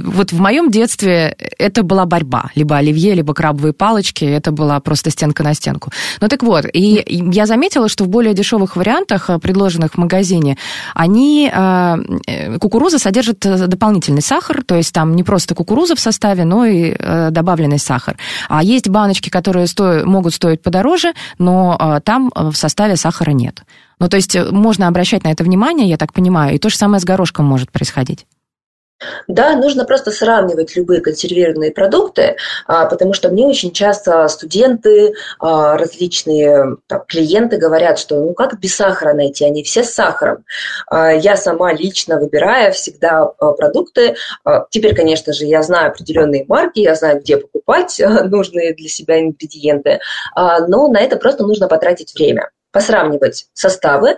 вот 0.06 0.32
в 0.32 0.40
моем 0.40 0.72
детстве 0.72 1.36
это 1.58 1.84
была 1.84 2.06
борьба 2.06 2.50
либо 2.56 2.78
оливье, 2.78 3.14
либо 3.14 3.34
крабовые 3.34 3.74
палочки. 3.74 4.26
Это 4.26 4.52
была 4.52 4.80
просто 4.80 5.10
стенка 5.10 5.44
на 5.44 5.54
стенку. 5.54 5.92
Ну 6.20 6.28
так 6.28 6.44
вот, 6.44 6.66
и 6.72 7.04
я 7.08 7.46
заметила, 7.46 7.88
что 7.88 8.04
в 8.04 8.08
более 8.08 8.34
дешевых 8.34 8.76
вариантах, 8.76 9.30
э, 9.30 9.40
предложенных 9.40 9.94
в 9.94 9.98
магазине, 9.98 10.58
они, 10.94 11.52
э, 11.54 11.98
э, 12.28 12.58
кукуруза 12.58 13.00
содержит 13.00 13.40
дополнительный 13.40 14.22
сахар, 14.22 14.64
то 14.64 14.76
есть 14.76 14.94
там 14.94 15.16
не 15.16 15.24
просто 15.24 15.51
кукуруза 15.56 15.96
в 15.96 16.00
составе, 16.00 16.46
но 16.46 16.66
и 16.66 16.96
добавленный 17.32 17.80
сахар. 17.80 18.18
А 18.50 18.64
есть 18.64 18.90
баночки, 18.90 19.30
которые 19.30 19.68
стоят, 19.68 20.06
могут 20.06 20.34
стоить 20.34 20.62
подороже, 20.62 21.14
но 21.38 22.00
там 22.04 22.32
в 22.36 22.54
составе 22.54 22.96
сахара 22.96 23.32
нет. 23.32 23.64
Ну, 24.00 24.10
то 24.10 24.18
есть 24.18 24.36
можно 24.52 24.88
обращать 24.88 25.24
на 25.24 25.32
это 25.32 25.44
внимание, 25.44 25.88
я 25.88 25.98
так 25.98 26.14
понимаю, 26.14 26.56
и 26.56 26.58
то 26.58 26.70
же 26.70 26.76
самое 26.76 27.00
с 27.00 27.04
горошком 27.04 27.46
может 27.46 27.72
происходить. 27.72 28.26
Да, 29.28 29.56
нужно 29.56 29.86
просто 29.86 30.12
сравнивать 30.12 30.76
любые 30.76 31.02
консервированные 31.02 31.72
продукты, 31.72 32.36
а, 32.68 32.86
потому 32.86 33.14
что 33.14 33.30
мне 33.30 33.46
очень 33.46 33.72
часто 33.72 34.28
студенты, 34.28 35.14
а, 35.40 35.78
различные 35.78 36.78
там, 36.88 37.04
клиенты 37.08 37.58
говорят, 37.58 37.98
что 37.98 38.16
ну 38.16 38.34
как 38.34 38.60
без 38.60 38.76
сахара 38.76 39.14
найти, 39.14 39.46
они 39.46 39.64
все 39.64 39.84
с 39.84 39.92
сахаром. 39.92 40.46
А, 40.88 41.12
я 41.12 41.36
сама 41.36 41.74
лично 41.74 42.20
выбирая 42.20 42.72
всегда 42.72 43.26
продукты. 43.26 44.16
Теперь, 44.70 44.96
конечно 44.96 45.34
же, 45.34 45.46
я 45.46 45.64
знаю 45.64 45.92
определенные 45.92 46.46
марки, 46.48 46.80
я 46.80 46.96
знаю, 46.96 47.20
где 47.20 47.38
покупать 47.38 48.00
нужные 48.26 48.74
для 48.74 48.88
себя 48.88 49.20
ингредиенты, 49.20 50.00
но 50.36 50.88
на 50.88 51.00
это 51.00 51.18
просто 51.18 51.44
нужно 51.44 51.68
потратить 51.68 52.14
время 52.14 52.50
посравнивать 52.72 53.48
составы, 53.54 54.18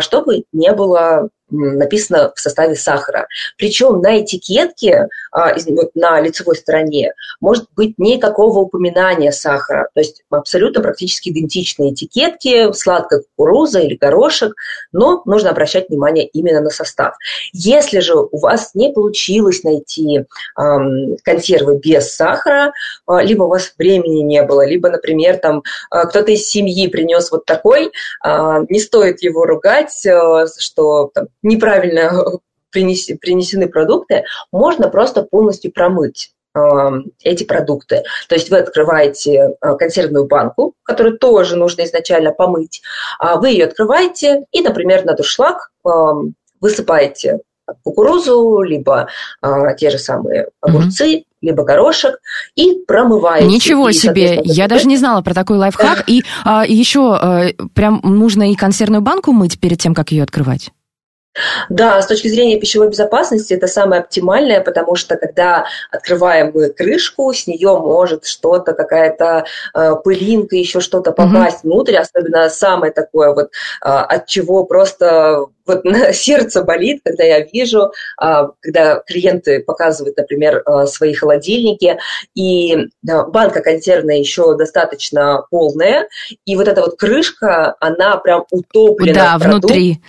чтобы 0.00 0.44
не 0.52 0.72
было 0.72 1.28
написано 1.54 2.32
в 2.34 2.40
составе 2.40 2.74
сахара. 2.74 3.26
Причем 3.56 4.00
на 4.00 4.20
этикетке, 4.20 5.08
а, 5.32 5.54
вот 5.68 5.90
на 5.94 6.20
лицевой 6.20 6.56
стороне, 6.56 7.12
может 7.40 7.66
быть 7.76 7.94
никакого 7.98 8.60
упоминания 8.60 9.32
сахара. 9.32 9.88
То 9.94 10.00
есть 10.00 10.22
абсолютно 10.30 10.82
практически 10.82 11.30
идентичные 11.30 11.92
этикетки, 11.92 12.72
сладкая 12.72 13.20
кукуруза 13.20 13.80
или 13.80 13.96
горошек, 13.96 14.54
но 14.92 15.22
нужно 15.24 15.50
обращать 15.50 15.88
внимание 15.88 16.26
именно 16.26 16.60
на 16.60 16.70
состав. 16.70 17.14
Если 17.52 18.00
же 18.00 18.14
у 18.16 18.38
вас 18.38 18.74
не 18.74 18.92
получилось 18.92 19.62
найти 19.62 20.24
консервы 21.24 21.78
без 21.78 22.14
сахара, 22.14 22.72
э, 23.08 23.22
либо 23.22 23.44
у 23.44 23.48
вас 23.48 23.72
времени 23.78 24.22
не 24.22 24.42
было, 24.42 24.66
либо, 24.66 24.90
например, 24.90 25.38
там 25.38 25.62
э, 25.92 26.06
кто-то 26.08 26.32
из 26.32 26.48
семьи 26.48 26.86
принес 26.88 27.30
вот 27.30 27.44
такой, 27.44 27.92
не 28.24 28.80
стоит 28.80 29.22
его 29.22 29.44
ругать, 29.44 29.92
что 30.58 31.10
там, 31.14 31.26
неправильно 31.44 32.10
принесены 32.74 33.68
продукты, 33.68 34.24
можно 34.52 34.88
просто 34.88 35.22
полностью 35.22 35.72
промыть 35.72 36.32
э, 36.56 36.60
эти 37.22 37.44
продукты. 37.44 38.02
То 38.28 38.34
есть 38.34 38.50
вы 38.50 38.58
открываете 38.58 39.54
э, 39.60 39.76
консервную 39.76 40.26
банку, 40.26 40.74
которую 40.82 41.18
тоже 41.18 41.56
нужно 41.56 41.84
изначально 41.84 42.32
помыть, 42.32 42.82
а 43.18 43.36
вы 43.36 43.50
ее 43.50 43.66
открываете 43.66 44.44
и, 44.50 44.60
например, 44.60 45.04
на 45.04 45.14
дуршлаг 45.14 45.70
э, 45.86 45.88
высыпаете 46.60 47.40
кукурузу, 47.82 48.60
либо 48.60 49.08
те 49.78 49.88
же 49.88 49.96
самые 49.96 50.48
огурцы, 50.60 51.18
mm-hmm 51.18 51.24
либо 51.40 51.62
горошек 51.62 52.20
и 52.54 52.84
промываете. 52.86 53.46
Ничего 53.46 53.90
и, 53.90 53.92
себе, 53.92 54.40
я 54.44 54.66
даже 54.66 54.88
не 54.88 54.96
знала 54.96 55.20
про 55.20 55.34
такой 55.34 55.58
лайфхак. 55.58 56.04
И 56.06 56.24
а, 56.42 56.64
еще 56.66 57.52
прям 57.74 58.00
нужно 58.02 58.50
и 58.50 58.54
консервную 58.54 59.02
банку 59.02 59.32
мыть 59.32 59.60
перед 59.60 59.78
тем, 59.78 59.94
как 59.94 60.10
ее 60.10 60.22
открывать? 60.22 60.70
Да, 61.68 62.00
с 62.00 62.06
точки 62.06 62.28
зрения 62.28 62.60
пищевой 62.60 62.88
безопасности 62.88 63.54
это 63.54 63.66
самое 63.66 64.02
оптимальное, 64.02 64.60
потому 64.60 64.94
что 64.94 65.16
когда 65.16 65.66
открываем 65.90 66.52
мы 66.54 66.70
крышку, 66.70 67.32
с 67.32 67.46
нее 67.46 67.78
может 67.78 68.26
что-то, 68.26 68.72
какая-то 68.72 69.44
э, 69.74 69.94
пылинка, 70.04 70.56
еще 70.56 70.80
что-то 70.80 71.12
попасть 71.12 71.64
mm-hmm. 71.64 71.68
внутрь, 71.68 71.96
особенно 71.96 72.48
самое 72.48 72.92
такое 72.92 73.34
вот, 73.34 73.46
э, 73.46 73.88
от 73.88 74.26
чего 74.26 74.64
просто 74.64 75.46
вот 75.66 75.82
сердце 76.12 76.62
болит, 76.62 77.00
когда 77.04 77.24
я 77.24 77.40
вижу, 77.40 77.92
а, 78.16 78.50
когда 78.60 79.00
клиенты 79.06 79.60
показывают, 79.60 80.16
например, 80.16 80.62
а, 80.64 80.86
свои 80.86 81.14
холодильники, 81.14 81.98
и 82.34 82.88
банка 83.02 83.60
консервная 83.60 84.16
еще 84.16 84.56
достаточно 84.56 85.44
полная, 85.50 86.08
и 86.44 86.56
вот 86.56 86.68
эта 86.68 86.80
вот 86.80 86.96
крышка, 86.98 87.76
она 87.80 88.16
прям 88.18 88.44
утоплена 88.50 89.14
да, 89.14 89.38
в 89.38 89.42
внутри. 89.48 90.00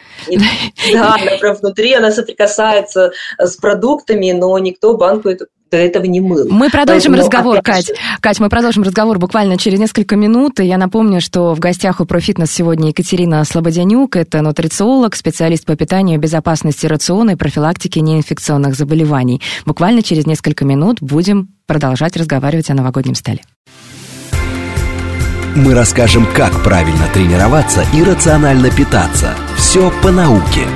Да, 0.93 1.14
она 1.21 1.37
прям 1.39 1.55
внутри, 1.55 1.93
она 1.93 2.11
соприкасается 2.11 3.11
с 3.37 3.55
продуктами, 3.57 4.31
но 4.31 4.57
никто 4.59 4.95
банку 4.95 5.29
эту 5.29 5.45
до 5.71 5.77
этого 5.77 6.05
не 6.05 6.21
мыл. 6.21 6.47
Мы 6.49 6.69
продолжим 6.69 7.13
Поэтому, 7.13 7.17
разговор, 7.17 7.61
Кать. 7.61 7.87
Же... 7.87 7.93
Кать, 8.21 8.39
мы 8.39 8.49
продолжим 8.49 8.83
разговор 8.83 9.17
буквально 9.17 9.57
через 9.57 9.79
несколько 9.79 10.15
минут. 10.15 10.59
И 10.59 10.65
я 10.65 10.77
напомню, 10.77 11.21
что 11.21 11.53
в 11.53 11.59
гостях 11.59 11.99
у 11.99 12.03
ProFitness 12.03 12.47
сегодня 12.47 12.89
Екатерина 12.89 13.43
Слободянюк. 13.43 14.15
Это 14.15 14.41
нутрициолог, 14.41 15.15
специалист 15.15 15.65
по 15.65 15.75
питанию, 15.75 16.19
безопасности 16.19 16.85
рациона 16.85 17.31
и 17.31 17.35
профилактике 17.35 18.01
неинфекционных 18.01 18.75
заболеваний. 18.75 19.41
Буквально 19.65 20.03
через 20.03 20.25
несколько 20.25 20.65
минут 20.65 21.01
будем 21.01 21.49
продолжать 21.65 22.15
разговаривать 22.15 22.69
о 22.69 22.73
новогоднем 22.73 23.15
столе. 23.15 23.41
Мы 25.55 25.73
расскажем, 25.73 26.27
как 26.33 26.63
правильно 26.63 27.07
тренироваться 27.13 27.85
и 27.93 28.03
рационально 28.03 28.69
питаться. 28.69 29.35
Все 29.55 29.89
по 30.03 30.11
науке, 30.11 30.67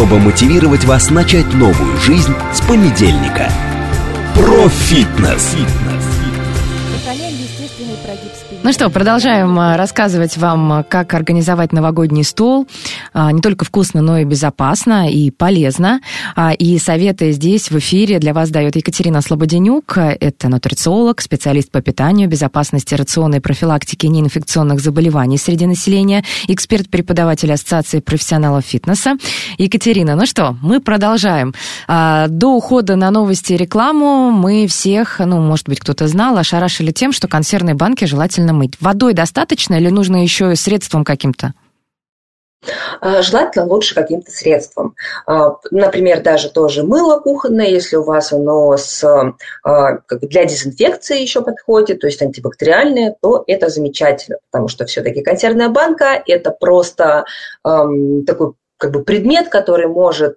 чтобы 0.00 0.18
мотивировать 0.18 0.86
вас 0.86 1.10
начать 1.10 1.52
новую 1.52 1.98
жизнь 1.98 2.32
с 2.54 2.62
понедельника– 2.62 3.52
про 4.34 4.66
фитнес. 4.70 5.54
Ну 8.62 8.74
что, 8.74 8.90
продолжаем 8.90 9.58
а, 9.58 9.78
рассказывать 9.78 10.36
вам, 10.36 10.70
а, 10.70 10.82
как 10.82 11.14
организовать 11.14 11.72
новогодний 11.72 12.22
стол. 12.22 12.68
А, 13.14 13.32
не 13.32 13.40
только 13.40 13.64
вкусно, 13.64 14.02
но 14.02 14.18
и 14.18 14.24
безопасно 14.24 15.10
и 15.10 15.30
полезно. 15.30 16.00
И 16.58 16.78
советы 16.78 17.32
здесь 17.32 17.70
в 17.70 17.78
эфире 17.78 18.18
для 18.18 18.34
вас 18.34 18.50
дает 18.50 18.76
Екатерина 18.76 19.22
Слободенюк. 19.22 19.96
Это 19.96 20.48
нутрициолог, 20.50 21.22
специалист 21.22 21.70
по 21.70 21.80
питанию, 21.80 22.28
безопасности 22.28 22.94
рациона 22.94 23.36
и 23.36 23.40
профилактике 23.40 24.08
неинфекционных 24.08 24.80
заболеваний 24.80 25.38
среди 25.38 25.64
населения, 25.64 26.22
эксперт-преподаватель 26.46 27.50
Ассоциации 27.52 28.00
профессионалов 28.00 28.66
фитнеса. 28.66 29.16
Екатерина, 29.56 30.16
ну 30.16 30.26
что, 30.26 30.56
мы 30.60 30.80
продолжаем. 30.80 31.54
До 31.88 32.48
ухода 32.48 32.96
на 32.96 33.10
новости 33.10 33.54
и 33.54 33.56
рекламу 33.56 34.30
мы 34.30 34.66
всех, 34.66 35.18
ну, 35.18 35.40
может 35.40 35.66
быть, 35.66 35.80
кто-то 35.80 36.06
знал, 36.08 36.36
ошарашили 36.36 36.92
тем, 36.92 37.12
что 37.12 37.26
консервные 37.26 37.74
банки 37.74 38.04
желательно 38.04 38.49
желательно 38.50 38.52
мыть? 38.52 38.80
Водой 38.80 39.14
достаточно 39.14 39.74
или 39.74 39.88
нужно 39.88 40.22
еще 40.22 40.54
средством 40.56 41.04
каким-то? 41.04 41.52
А, 43.00 43.22
желательно 43.22 43.64
лучше 43.64 43.94
каким-то 43.94 44.30
средством. 44.30 44.94
А, 45.26 45.56
например, 45.70 46.22
даже 46.22 46.50
тоже 46.50 46.82
мыло 46.82 47.18
кухонное, 47.18 47.68
если 47.68 47.96
у 47.96 48.04
вас 48.04 48.32
оно 48.34 48.76
с, 48.76 49.02
а, 49.64 49.98
для 50.20 50.44
дезинфекции 50.44 51.22
еще 51.22 51.40
подходит, 51.40 52.00
то 52.00 52.06
есть 52.06 52.20
антибактериальное, 52.20 53.16
то 53.22 53.44
это 53.46 53.70
замечательно, 53.70 54.38
потому 54.50 54.68
что 54.68 54.84
все-таки 54.84 55.22
консервная 55.22 55.70
банка– 55.70 56.22
это 56.26 56.50
просто 56.50 57.24
такой 57.62 58.52
как 58.76 58.92
бы 58.92 59.04
предмет, 59.04 59.48
который 59.48 59.88
может 59.88 60.36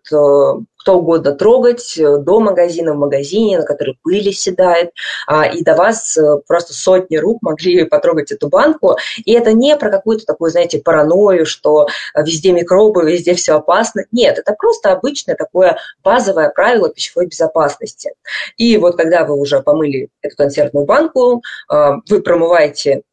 кто 0.83 0.97
угодно 0.97 1.31
трогать, 1.31 1.97
э, 1.97 2.17
до 2.17 2.41
магазина, 2.41 2.93
в 2.93 2.97
магазине, 2.97 3.57
на 3.57 3.65
который 3.65 3.97
пыль 4.03 4.33
седает, 4.33 4.91
а, 5.27 5.45
и 5.45 5.63
до 5.63 5.75
вас 5.75 6.17
э, 6.17 6.39
просто 6.45 6.73
сотни 6.73 7.15
рук 7.15 7.41
могли 7.41 7.85
потрогать 7.89 8.33
эту 8.33 8.49
банку. 8.49 8.97
И 9.23 9.31
это 9.31 9.53
не 9.53 9.77
про 9.77 9.89
какую-то 9.89 10.25
такую, 10.25 10.51
знаете, 10.51 10.79
паранойю, 10.79 11.45
что 11.45 11.87
везде 12.17 12.51
микробы, 12.51 13.09
везде 13.09 13.33
все 13.33 13.53
опасно. 13.53 14.03
Нет, 14.11 14.37
это 14.37 14.53
просто 14.53 14.91
обычное 14.91 15.35
такое 15.35 15.77
базовое 16.03 16.49
правило 16.49 16.89
пищевой 16.89 17.27
безопасности. 17.27 18.13
И 18.57 18.75
вот 18.77 18.97
когда 18.97 19.23
вы 19.23 19.39
уже 19.39 19.61
помыли 19.61 20.09
эту 20.21 20.35
консервную 20.35 20.85
банку, 20.85 21.43
а, 21.69 21.95
вы 22.09 22.21
промываете 22.21 23.03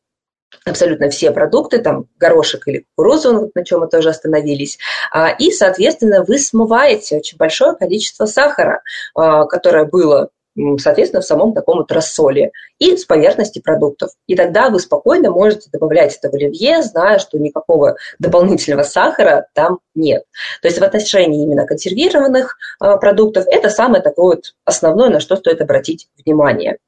абсолютно 0.65 1.11
все 1.11 1.31
продукты, 1.31 1.79
там 1.79 2.07
горошек 2.19 2.67
или 2.69 2.87
кукурузу, 2.95 3.51
на 3.55 3.65
чем 3.65 3.81
мы 3.81 3.89
тоже 3.89 4.11
остановились, 4.11 4.79
а, 5.11 5.31
и, 5.31 5.51
соответственно, 5.51 6.25
вы 6.25 6.39
смываете 6.39 7.17
очень 7.17 7.39
большое 7.39 7.75
количество 7.75 8.27
сахара, 8.27 8.83
а, 9.15 9.47
которое 9.47 9.85
было 9.85 10.31
соответственно, 10.79 11.23
в 11.23 11.27
самом 11.27 11.55
таком 11.55 11.79
вот 11.79 11.93
рассоле 11.93 12.53
и 12.79 12.97
с 12.97 13.05
поверхности 13.05 13.61
продуктов. 13.61 14.11
И 14.27 14.35
тогда 14.35 14.71
вы 14.71 14.81
спокойно 14.81 15.31
можете 15.31 15.71
добавлять 15.73 16.17
это 16.17 16.31
в 16.31 16.35
оливье, 16.35 16.83
зная, 16.83 17.19
что 17.19 17.39
никакого 17.39 17.97
дополнительного 18.19 18.83
сахара 18.83 19.47
там 19.55 19.79
нет. 19.95 20.25
То 20.63 20.69
есть 20.69 20.81
в 20.81 20.85
отношении 20.85 21.43
именно 21.43 21.67
консервированных 21.67 22.57
э, 22.83 22.97
продуктов 22.99 23.45
это 23.49 23.71
самое 23.71 24.03
такое 24.03 24.37
вот 24.37 24.55
основное, 24.65 25.09
на 25.09 25.21
что 25.21 25.37
стоит 25.37 25.61
обратить 25.61 26.09
внимание. 26.25 26.79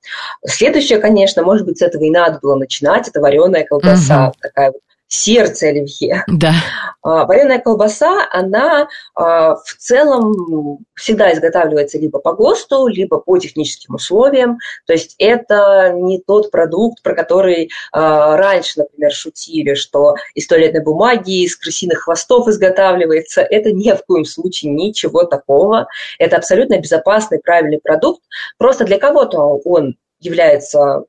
Следующее, 0.46 0.98
конечно, 0.98 1.42
может 1.42 1.66
быть, 1.66 1.78
с 1.78 1.82
этого 1.82 2.02
и 2.04 2.10
надо 2.10 2.38
было 2.40 2.56
начинать, 2.56 3.08
это 3.08 3.20
вареная 3.20 3.64
колбаса, 3.64 4.28
угу. 4.28 4.34
такая 4.40 4.72
вот 4.72 4.80
сердце 5.12 5.68
оливье. 5.68 6.24
Да. 6.26 6.54
А, 7.02 7.26
вареная 7.26 7.58
колбаса, 7.58 8.26
она 8.30 8.88
а, 9.14 9.56
в 9.56 9.74
целом 9.78 10.78
всегда 10.94 11.32
изготавливается 11.34 11.98
либо 11.98 12.18
по 12.18 12.32
ГОСТу, 12.32 12.86
либо 12.86 13.18
по 13.18 13.36
техническим 13.38 13.96
условиям. 13.96 14.58
То 14.86 14.94
есть 14.94 15.14
это 15.18 15.92
не 15.94 16.18
тот 16.18 16.50
продукт, 16.50 17.02
про 17.02 17.14
который 17.14 17.70
а, 17.92 18.38
раньше, 18.38 18.80
например, 18.80 19.12
шутили, 19.12 19.74
что 19.74 20.14
из 20.34 20.46
туалетной 20.46 20.82
бумаги, 20.82 21.44
из 21.44 21.56
крысиных 21.56 22.04
хвостов 22.04 22.48
изготавливается. 22.48 23.42
Это 23.42 23.70
ни 23.70 23.92
в 23.92 24.02
коем 24.06 24.24
случае 24.24 24.72
ничего 24.72 25.24
такого. 25.24 25.88
Это 26.18 26.36
абсолютно 26.36 26.78
безопасный, 26.78 27.38
правильный 27.38 27.80
продукт. 27.80 28.22
Просто 28.56 28.86
для 28.86 28.98
кого-то 28.98 29.60
он 29.64 29.96
является 30.20 31.04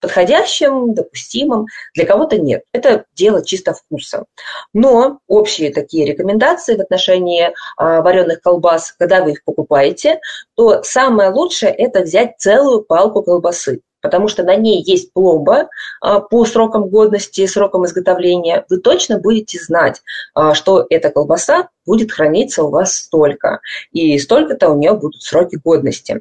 подходящим, 0.00 0.94
допустимым, 0.94 1.66
для 1.94 2.06
кого-то 2.06 2.38
нет. 2.38 2.62
Это 2.72 3.04
дело 3.14 3.44
чисто 3.44 3.74
вкуса. 3.74 4.24
Но 4.72 5.18
общие 5.26 5.72
такие 5.72 6.06
рекомендации 6.06 6.76
в 6.76 6.80
отношении 6.80 7.52
а, 7.76 8.02
вареных 8.02 8.40
колбас, 8.40 8.92
когда 8.92 9.22
вы 9.22 9.32
их 9.32 9.44
покупаете, 9.44 10.20
то 10.54 10.82
самое 10.82 11.30
лучшее– 11.30 11.72
это 11.78 12.02
взять 12.02 12.38
целую 12.38 12.82
палку 12.82 13.22
колбасы 13.22 13.80
потому 14.02 14.28
что 14.28 14.44
на 14.44 14.54
ней 14.54 14.84
есть 14.84 15.12
пломба 15.12 15.68
а, 16.00 16.20
по 16.20 16.44
срокам 16.44 16.88
годности, 16.88 17.44
срокам 17.46 17.84
изготовления, 17.86 18.64
вы 18.68 18.78
точно 18.78 19.18
будете 19.18 19.58
знать, 19.58 20.00
а, 20.32 20.54
что 20.54 20.86
эта 20.90 21.10
колбаса 21.10 21.70
будет 21.86 22.12
храниться 22.12 22.64
у 22.64 22.70
вас 22.70 22.94
столько, 22.96 23.60
и 23.92 24.18
столько-то 24.18 24.70
у 24.70 24.78
нее 24.78 24.92
будут 24.92 25.22
сроки 25.22 25.56
годности. 25.56 26.20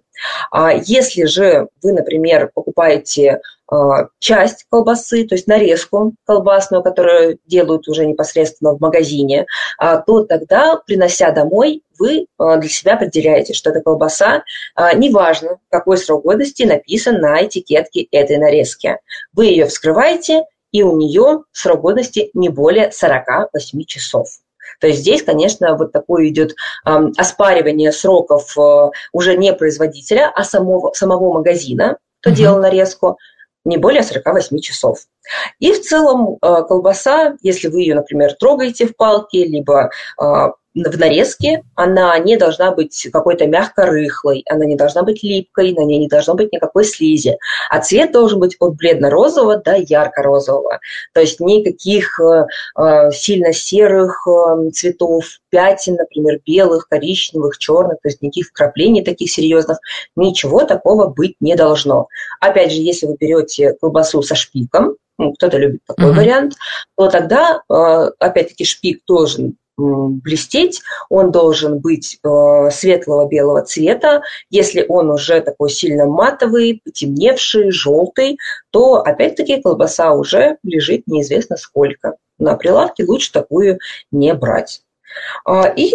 А 0.51 0.71
если 0.71 1.25
же 1.25 1.67
вы, 1.81 1.93
например, 1.93 2.51
покупаете 2.53 3.41
а, 3.67 4.09
часть 4.19 4.65
колбасы, 4.69 5.25
то 5.25 5.35
есть 5.35 5.47
нарезку 5.47 6.13
колбасную, 6.25 6.83
которую 6.83 7.39
делают 7.45 7.87
уже 7.87 8.05
непосредственно 8.05 8.73
в 8.73 8.79
магазине, 8.79 9.47
а, 9.77 9.97
то 9.97 10.23
тогда, 10.23 10.77
принося 10.85 11.31
домой, 11.31 11.81
вы 11.97 12.27
а, 12.37 12.57
для 12.57 12.69
себя 12.69 12.93
определяете, 12.93 13.53
что 13.53 13.71
эта 13.71 13.81
колбаса, 13.81 14.43
неважно, 14.95 15.57
какой 15.69 15.97
срок 15.97 16.23
годности 16.23 16.63
написан 16.63 17.19
на 17.19 17.43
этикетке 17.43 18.07
этой 18.11 18.37
нарезки. 18.37 18.97
Вы 19.33 19.47
ее 19.47 19.65
вскрываете, 19.65 20.43
и 20.71 20.83
у 20.83 20.95
нее 20.95 21.43
срок 21.51 21.81
годности 21.81 22.29
не 22.33 22.49
более 22.49 22.91
48 22.91 23.83
часов. 23.85 24.27
То 24.79 24.87
есть 24.87 25.01
здесь, 25.01 25.23
конечно, 25.23 25.75
вот 25.75 25.91
такое 25.91 26.27
идет 26.27 26.55
э, 26.85 26.91
оспаривание 27.17 27.91
сроков 27.91 28.57
э, 28.57 28.89
уже 29.13 29.37
не 29.37 29.53
производителя, 29.53 30.31
а 30.33 30.43
самого, 30.43 30.93
самого 30.93 31.33
магазина, 31.33 31.97
кто 32.21 32.29
uh-huh. 32.29 32.33
делал 32.33 32.59
нарезку, 32.59 33.17
не 33.65 33.77
более 33.77 34.03
48 34.03 34.59
часов. 34.59 34.99
И 35.59 35.71
в 35.71 35.81
целом 35.81 36.37
э, 36.41 36.63
колбаса, 36.67 37.35
если 37.41 37.67
вы 37.67 37.81
ее, 37.81 37.95
например, 37.95 38.33
трогаете 38.39 38.85
в 38.85 38.95
палке, 38.95 39.45
либо 39.45 39.89
э, 40.21 40.25
в 40.75 40.99
нарезке, 40.99 41.63
она 41.75 42.17
не 42.19 42.35
должна 42.35 42.71
быть 42.71 43.07
какой-то 43.11 43.47
мягко-рыхлой, 43.47 44.43
она 44.49 44.65
не 44.65 44.75
должна 44.75 45.03
быть 45.03 45.23
липкой, 45.23 45.73
на 45.73 45.85
ней 45.85 45.99
не 45.99 46.07
должно 46.07 46.35
быть 46.35 46.51
никакой 46.51 46.83
слизи. 46.83 47.37
А 47.69 47.79
цвет 47.79 48.11
должен 48.11 48.39
быть 48.39 48.57
от 48.59 48.75
бледно-розового 48.75 49.57
до 49.57 49.75
ярко-розового. 49.75 50.79
То 51.13 51.21
есть 51.21 51.39
никаких 51.39 52.19
э, 52.19 52.45
э 52.77 53.11
сильно 53.11 53.53
серых 53.53 54.27
э, 54.27 54.69
цветов, 54.71 55.25
пятен, 55.49 55.95
например, 55.95 56.41
белых, 56.45 56.89
коричневых, 56.89 57.57
черных, 57.57 58.01
то 58.01 58.09
есть 58.09 58.21
никаких 58.21 58.47
вкраплений 58.47 59.03
таких 59.03 59.31
серьезных, 59.31 59.79
ничего 60.15 60.65
такого 60.65 61.07
быть 61.07 61.35
не 61.39 61.55
должно. 61.55 62.07
Опять 62.41 62.73
же, 62.73 62.81
если 62.81 63.05
вы 63.05 63.15
берете 63.17 63.73
колбасу 63.79 64.21
со 64.21 64.35
шпиком, 64.35 64.97
ну, 65.17 65.31
кто-то 65.33 65.57
любит 65.57 65.79
такой 65.87 66.11
mm-hmm. 66.11 66.15
вариант, 66.15 66.53
то 66.97 67.09
тогда, 67.09 67.61
э, 67.69 68.11
опять-таки, 68.19 68.65
шпик 68.65 69.01
должен 69.07 69.55
блестеть, 69.77 70.81
он 71.09 71.31
должен 71.31 71.79
быть 71.79 72.19
э, 72.23 72.69
светлого 72.71 73.27
белого 73.27 73.61
цвета. 73.61 74.21
Если 74.49 74.85
он 74.87 75.09
уже 75.11 75.41
такой 75.41 75.69
сильно 75.69 76.05
матовый, 76.05 76.81
потемневший, 76.83 77.71
желтый, 77.71 78.37
то 78.71 78.95
опять-таки 78.95 79.61
колбаса 79.61 80.13
уже 80.13 80.57
лежит 80.63 81.07
неизвестно 81.07 81.57
сколько. 81.57 82.15
На 82.37 82.55
прилавке 82.55 83.05
лучше 83.05 83.31
такую 83.31 83.79
не 84.11 84.33
брать. 84.33 84.81
А, 85.45 85.67
и 85.67 85.93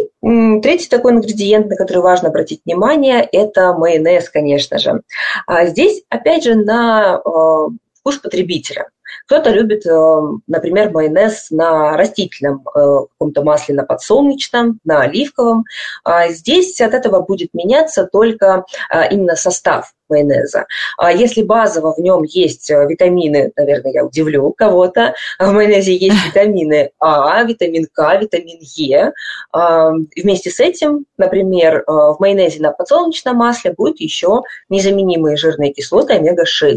третий 0.62 0.88
такой 0.88 1.12
ингредиент, 1.12 1.68
на 1.68 1.76
который 1.76 2.02
важно 2.02 2.28
обратить 2.28 2.62
внимание, 2.64 3.28
это 3.30 3.74
майонез, 3.74 4.30
конечно 4.30 4.78
же. 4.78 5.02
А 5.46 5.66
здесь, 5.66 6.02
опять 6.08 6.44
же, 6.44 6.54
на 6.54 7.16
э, 7.16 7.68
вкус 7.94 8.16
потребителя. 8.18 8.88
Кто-то 9.26 9.50
любит, 9.50 9.86
э, 9.86 10.20
например, 10.46 10.90
майонез 10.90 11.50
на 11.50 11.96
растительном 11.96 12.66
э, 12.74 13.06
каком-то 13.12 13.42
масле, 13.42 13.74
на 13.74 13.84
подсолнечном, 13.84 14.80
на 14.84 15.02
оливковом. 15.02 15.64
А 16.04 16.28
здесь 16.28 16.80
от 16.80 16.94
этого 16.94 17.20
будет 17.20 17.54
меняться 17.54 18.04
только 18.10 18.64
э, 18.92 19.12
именно 19.12 19.36
состав 19.36 19.92
майонеза. 20.08 20.66
А 20.98 21.12
если 21.12 21.42
базово 21.42 21.94
в 21.94 21.98
нем 21.98 22.24
есть 22.24 22.68
витамины, 22.68 23.52
наверное, 23.56 23.92
я 23.92 24.04
удивлю 24.04 24.52
кого-то, 24.52 25.14
в 25.38 25.52
майонезе 25.52 25.94
есть 25.94 26.16
витамины 26.26 26.90
А, 26.98 27.44
витамин 27.44 27.86
К, 27.92 28.20
витамин 28.20 28.58
Е. 28.60 29.12
А, 29.52 29.92
вместе 30.16 30.50
с 30.50 30.58
этим, 30.58 31.06
например, 31.16 31.84
в 31.86 32.16
майонезе 32.18 32.60
на 32.60 32.72
подсолнечном 32.72 33.36
масле 33.36 33.72
будет 33.72 34.00
еще 34.00 34.42
незаменимые 34.68 35.36
жирные 35.36 35.72
кислоты 35.72 36.14
омега-6. 36.14 36.76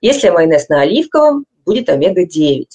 Если 0.00 0.30
майонез 0.30 0.68
на 0.70 0.80
оливковом, 0.80 1.44
будет 1.64 1.88
омега-9. 1.88 2.66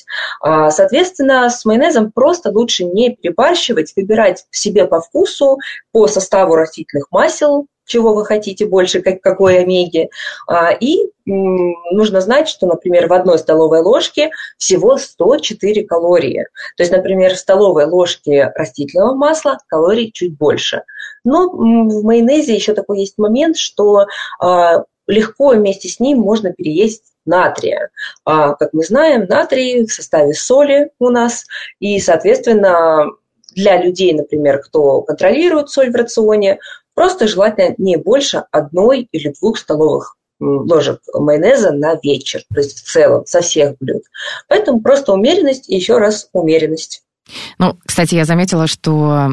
А, 0.41 0.71
соответственно, 0.71 1.49
с 1.49 1.65
майонезом 1.65 2.11
просто 2.11 2.49
лучше 2.51 2.85
не 2.85 3.15
перебарщивать, 3.15 3.93
выбирать 3.95 4.45
себе 4.51 4.85
по 4.85 5.01
вкусу, 5.01 5.57
по 5.91 6.07
составу 6.07 6.55
растительных 6.55 7.07
масел, 7.11 7.67
чего 7.85 8.13
вы 8.13 8.25
хотите 8.25 8.65
больше, 8.65 9.01
как, 9.01 9.21
какой 9.21 9.59
омеги. 9.59 10.09
А, 10.47 10.71
и 10.71 11.09
нужно 11.25 12.21
знать, 12.21 12.47
что, 12.47 12.67
например, 12.67 13.07
в 13.07 13.13
одной 13.13 13.39
столовой 13.39 13.81
ложке 13.81 14.31
всего 14.57 14.97
104 14.97 15.83
калории. 15.85 16.47
То 16.77 16.83
есть, 16.83 16.91
например, 16.91 17.33
в 17.33 17.37
столовой 17.37 17.85
ложке 17.85 18.51
растительного 18.55 19.15
масла 19.15 19.57
калорий 19.67 20.11
чуть 20.11 20.37
больше. 20.37 20.83
Но 21.23 21.49
в 21.49 22.03
майонезе 22.03 22.53
еще 22.53 22.73
такой 22.73 22.99
есть 22.99 23.17
момент, 23.17 23.57
что 23.57 24.05
а, 24.39 24.83
легко 25.07 25.49
вместе 25.49 25.87
с 25.87 25.99
ним 25.99 26.19
можно 26.19 26.51
переесть 26.51 27.03
натрия. 27.25 27.89
А, 28.23 28.53
как 28.53 28.73
мы 28.73 28.83
знаем, 28.83 29.25
натрий 29.25 29.85
в 29.85 29.91
составе 29.91 30.33
соли 30.33 30.91
у 30.99 31.09
нас, 31.09 31.45
и, 31.79 31.99
соответственно, 31.99 33.11
для 33.55 33.81
людей, 33.81 34.13
например, 34.13 34.59
кто 34.59 35.01
контролирует 35.01 35.69
соль 35.69 35.91
в 35.91 35.95
рационе, 35.95 36.59
просто 36.93 37.27
желательно 37.27 37.75
не 37.77 37.95
больше 37.97 38.43
одной 38.51 39.07
или 39.11 39.33
двух 39.39 39.57
столовых 39.57 40.17
ложек 40.39 40.99
майонеза 41.13 41.71
на 41.71 41.97
вечер, 42.01 42.43
то 42.53 42.59
есть 42.59 42.79
в 42.79 42.91
целом 42.91 43.25
со 43.25 43.41
всех 43.41 43.77
блюд. 43.79 44.03
Поэтому 44.47 44.81
просто 44.81 45.13
умеренность 45.13 45.69
и 45.69 45.75
еще 45.75 45.97
раз 45.97 46.29
умеренность. 46.33 47.04
Ну, 47.57 47.77
кстати, 47.85 48.15
я 48.15 48.25
заметила, 48.25 48.67
что 48.67 49.31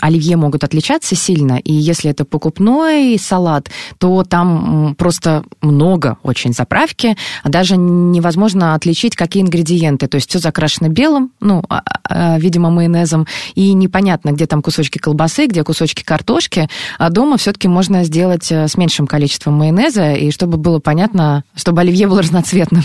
оливье 0.00 0.36
могут 0.36 0.64
отличаться 0.64 1.14
сильно, 1.14 1.58
и 1.58 1.72
если 1.72 2.10
это 2.10 2.24
покупной 2.24 3.18
салат, 3.18 3.68
то 3.98 4.24
там 4.24 4.94
просто 4.96 5.44
много 5.60 6.18
очень 6.22 6.52
заправки, 6.52 7.16
а 7.42 7.48
даже 7.48 7.76
невозможно 7.76 8.74
отличить, 8.74 9.16
какие 9.16 9.42
ингредиенты. 9.42 10.06
То 10.06 10.16
есть 10.16 10.28
все 10.30 10.38
закрашено 10.38 10.88
белым, 10.88 11.32
ну, 11.40 11.62
а, 11.68 11.82
а, 12.04 12.38
видимо, 12.38 12.70
майонезом, 12.70 13.26
и 13.54 13.72
непонятно, 13.72 14.30
где 14.30 14.46
там 14.46 14.62
кусочки 14.62 14.98
колбасы, 14.98 15.46
где 15.46 15.62
кусочки 15.64 16.02
картошки, 16.02 16.68
а 16.98 17.10
дома 17.10 17.36
все-таки 17.36 17.68
можно 17.68 18.04
сделать 18.04 18.50
э, 18.50 18.68
с 18.68 18.76
меньшим 18.76 19.06
количеством 19.06 19.54
майонеза, 19.54 20.12
и 20.12 20.30
чтобы 20.30 20.56
было 20.56 20.78
понятно, 20.78 21.44
чтобы 21.54 21.82
оливье 21.82 22.06
было 22.08 22.22
разноцветным. 22.22 22.84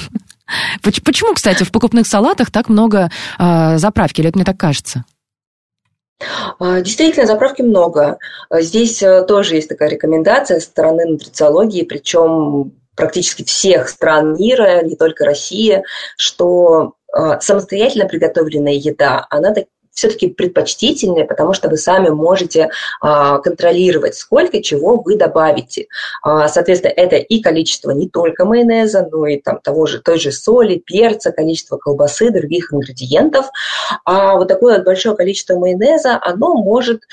Почему, 0.81 1.33
кстати, 1.33 1.63
в 1.63 1.71
покупных 1.71 2.07
салатах 2.07 2.51
так 2.51 2.69
много 2.69 3.09
э, 3.37 3.77
заправки, 3.77 4.21
или 4.21 4.29
это 4.29 4.37
мне 4.37 4.45
так 4.45 4.57
кажется? 4.57 5.03
А, 6.59 6.81
действительно, 6.81 7.25
заправки 7.25 7.61
много. 7.61 8.17
Здесь 8.51 9.01
э, 9.01 9.23
тоже 9.23 9.55
есть 9.55 9.69
такая 9.69 9.89
рекомендация 9.89 10.59
со 10.59 10.65
стороны 10.65 11.05
нутрициологии, 11.05 11.83
причем 11.83 12.73
практически 12.95 13.45
всех 13.45 13.87
стран 13.87 14.35
мира, 14.35 14.83
не 14.83 14.95
только 14.95 15.23
России, 15.23 15.83
что 16.17 16.95
э, 17.15 17.39
самостоятельно 17.39 18.05
приготовленная 18.05 18.73
еда, 18.73 19.25
она 19.29 19.53
все-таки 19.91 20.29
предпочтительнее, 20.29 21.25
потому 21.25 21.53
что 21.53 21.69
вы 21.69 21.77
сами 21.77 22.09
можете 22.09 22.69
а, 23.01 23.39
контролировать, 23.39 24.15
сколько 24.15 24.61
чего 24.61 24.97
вы 24.97 25.15
добавите. 25.15 25.87
А, 26.21 26.47
соответственно, 26.47 26.93
это 26.95 27.17
и 27.17 27.41
количество 27.41 27.91
не 27.91 28.09
только 28.09 28.45
майонеза, 28.45 29.07
но 29.11 29.27
и 29.27 29.37
там, 29.37 29.59
того 29.61 29.85
же, 29.85 30.01
той 30.01 30.19
же 30.19 30.31
соли, 30.31 30.77
перца, 30.77 31.31
количество 31.31 31.77
колбасы, 31.77 32.31
других 32.31 32.73
ингредиентов. 32.73 33.47
А 34.05 34.35
вот 34.35 34.47
такое 34.47 34.77
вот 34.77 34.85
большое 34.85 35.15
количество 35.15 35.57
майонеза, 35.57 36.19
оно 36.21 36.55
может 36.55 37.03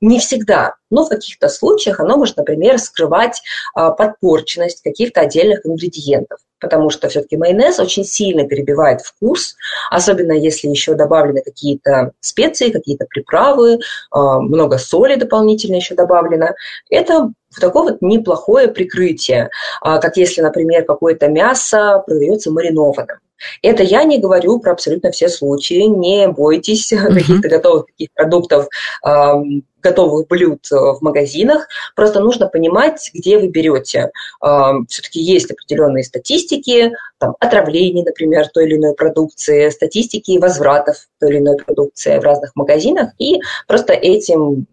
не 0.00 0.18
всегда 0.18 0.74
но 0.90 1.04
в 1.04 1.08
каких-то 1.08 1.48
случаях 1.48 2.00
оно 2.00 2.16
может, 2.16 2.36
например, 2.36 2.78
скрывать 2.78 3.40
а, 3.74 3.90
подпорченность 3.90 4.82
каких-то 4.82 5.20
отдельных 5.20 5.64
ингредиентов 5.64 6.38
потому 6.60 6.90
что 6.90 7.08
все-таки 7.08 7.38
майонез 7.38 7.80
очень 7.80 8.04
сильно 8.04 8.46
перебивает 8.46 9.00
вкус, 9.00 9.56
особенно 9.90 10.32
если 10.32 10.68
еще 10.68 10.92
добавлены 10.92 11.40
какие-то 11.40 11.79
специи, 12.20 12.70
какие-то 12.70 13.06
приправы, 13.06 13.78
а, 14.10 14.40
много 14.40 14.78
соли 14.78 15.16
дополнительно 15.16 15.76
еще 15.76 15.94
добавлено. 15.94 16.54
Это 16.90 17.32
такое 17.58 17.82
вот 17.84 18.02
неплохое 18.02 18.68
прикрытие, 18.68 19.50
а, 19.80 19.98
как 19.98 20.16
если, 20.16 20.40
например, 20.40 20.84
какое-то 20.84 21.28
мясо 21.28 22.02
продается 22.06 22.50
маринованным. 22.50 23.18
Это 23.62 23.82
я 23.82 24.04
не 24.04 24.18
говорю 24.18 24.58
про 24.60 24.72
абсолютно 24.72 25.10
все 25.10 25.28
случаи. 25.28 25.82
Не 25.86 26.28
бойтесь 26.28 26.92
mm-hmm. 26.92 27.14
каких-то 27.14 27.48
готовых 27.48 27.86
таких 27.86 28.12
продуктов, 28.12 28.68
готовых 29.82 30.28
блюд 30.28 30.66
э, 30.70 30.76
в 30.76 30.98
магазинах. 31.00 31.66
Просто 31.96 32.20
нужно 32.20 32.48
понимать, 32.48 33.10
где 33.14 33.38
вы 33.38 33.48
берете. 33.48 34.10
Все-таки 34.88 35.20
есть 35.20 35.50
определенные 35.50 36.04
статистики, 36.04 36.92
там, 37.18 37.34
отравлений, 37.40 38.04
например, 38.04 38.48
той 38.48 38.66
или 38.66 38.76
иной 38.76 38.94
продукции, 38.94 39.70
статистики 39.70 40.38
возвратов 40.38 40.96
той 41.18 41.30
или 41.30 41.38
иной 41.38 41.56
продукции 41.56 42.18
в 42.18 42.22
разных 42.22 42.54
магазинах. 42.54 43.12
И 43.18 43.40
просто 43.66 43.94
этим 43.94 44.66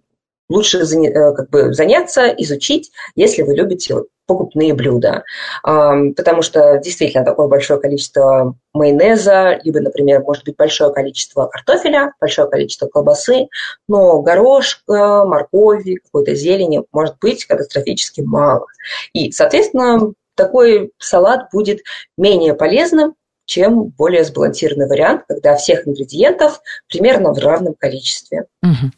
лучше 0.49 0.79
э, 0.79 1.33
как 1.33 1.49
бы 1.49 1.73
заняться, 1.73 2.27
изучить, 2.27 2.91
если 3.15 3.41
вы 3.41 3.55
любите 3.55 3.95
покупные 4.27 4.73
блюда. 4.73 5.23
Потому 5.63 6.41
что 6.41 6.79
действительно 6.83 7.23
такое 7.23 7.47
большое 7.47 7.79
количество 7.79 8.55
майонеза, 8.73 9.59
либо, 9.63 9.79
например, 9.79 10.21
может 10.21 10.43
быть 10.43 10.57
большое 10.57 10.93
количество 10.93 11.45
картофеля, 11.45 12.11
большое 12.19 12.49
количество 12.49 12.87
колбасы, 12.87 13.47
но 13.87 14.21
горошка, 14.21 15.23
моркови, 15.23 15.95
какой-то 15.95 16.35
зелени 16.35 16.83
может 16.91 17.15
быть 17.21 17.45
катастрофически 17.45 18.19
мало. 18.19 18.65
И, 19.13 19.31
соответственно, 19.31 20.11
такой 20.35 20.91
салат 20.99 21.47
будет 21.53 21.79
менее 22.17 22.53
полезным, 22.53 23.15
чем 23.45 23.85
более 23.85 24.25
сбалансированный 24.25 24.89
вариант, 24.89 25.23
когда 25.27 25.55
всех 25.55 25.87
ингредиентов 25.87 26.59
примерно 26.89 27.33
в 27.33 27.39
равном 27.39 27.75
количестве. 27.75 28.45
Угу. 28.61 28.91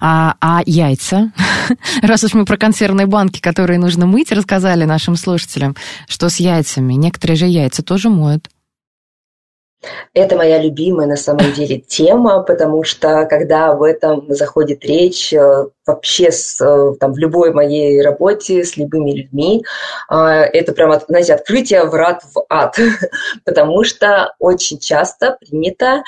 А, 0.00 0.34
а 0.40 0.62
яйца? 0.66 1.32
Раз 2.02 2.24
уж 2.24 2.34
мы 2.34 2.44
про 2.44 2.56
консервные 2.56 3.06
банки, 3.06 3.40
которые 3.40 3.78
нужно 3.78 4.06
мыть, 4.06 4.32
рассказали 4.32 4.84
нашим 4.84 5.16
слушателям, 5.16 5.76
что 6.08 6.28
с 6.28 6.36
яйцами. 6.36 6.94
Некоторые 6.94 7.36
же 7.36 7.46
яйца 7.46 7.82
тоже 7.82 8.08
моют. 8.08 8.48
Это 10.12 10.36
моя 10.36 10.60
любимая 10.60 11.06
на 11.06 11.16
самом 11.16 11.52
деле 11.54 11.78
тема, 11.78 12.42
потому 12.42 12.84
что 12.84 13.26
когда 13.26 13.70
об 13.70 13.82
этом 13.82 14.26
заходит 14.28 14.84
речь, 14.84 15.32
э, 15.32 15.68
вообще 15.86 16.30
с, 16.30 16.60
э, 16.60 16.94
там, 17.00 17.14
в 17.14 17.18
любой 17.18 17.52
моей 17.54 18.02
работе 18.02 18.64
с 18.64 18.76
любыми 18.76 19.12
людьми, 19.12 19.64
э, 20.10 20.14
это 20.16 20.72
прямо, 20.72 21.00
знаете, 21.08 21.32
открытие 21.32 21.84
врат 21.84 22.22
в 22.34 22.44
ад, 22.50 22.76
потому 23.46 23.82
что 23.84 24.34
очень 24.38 24.78
часто 24.78 25.38
принято, 25.40 26.02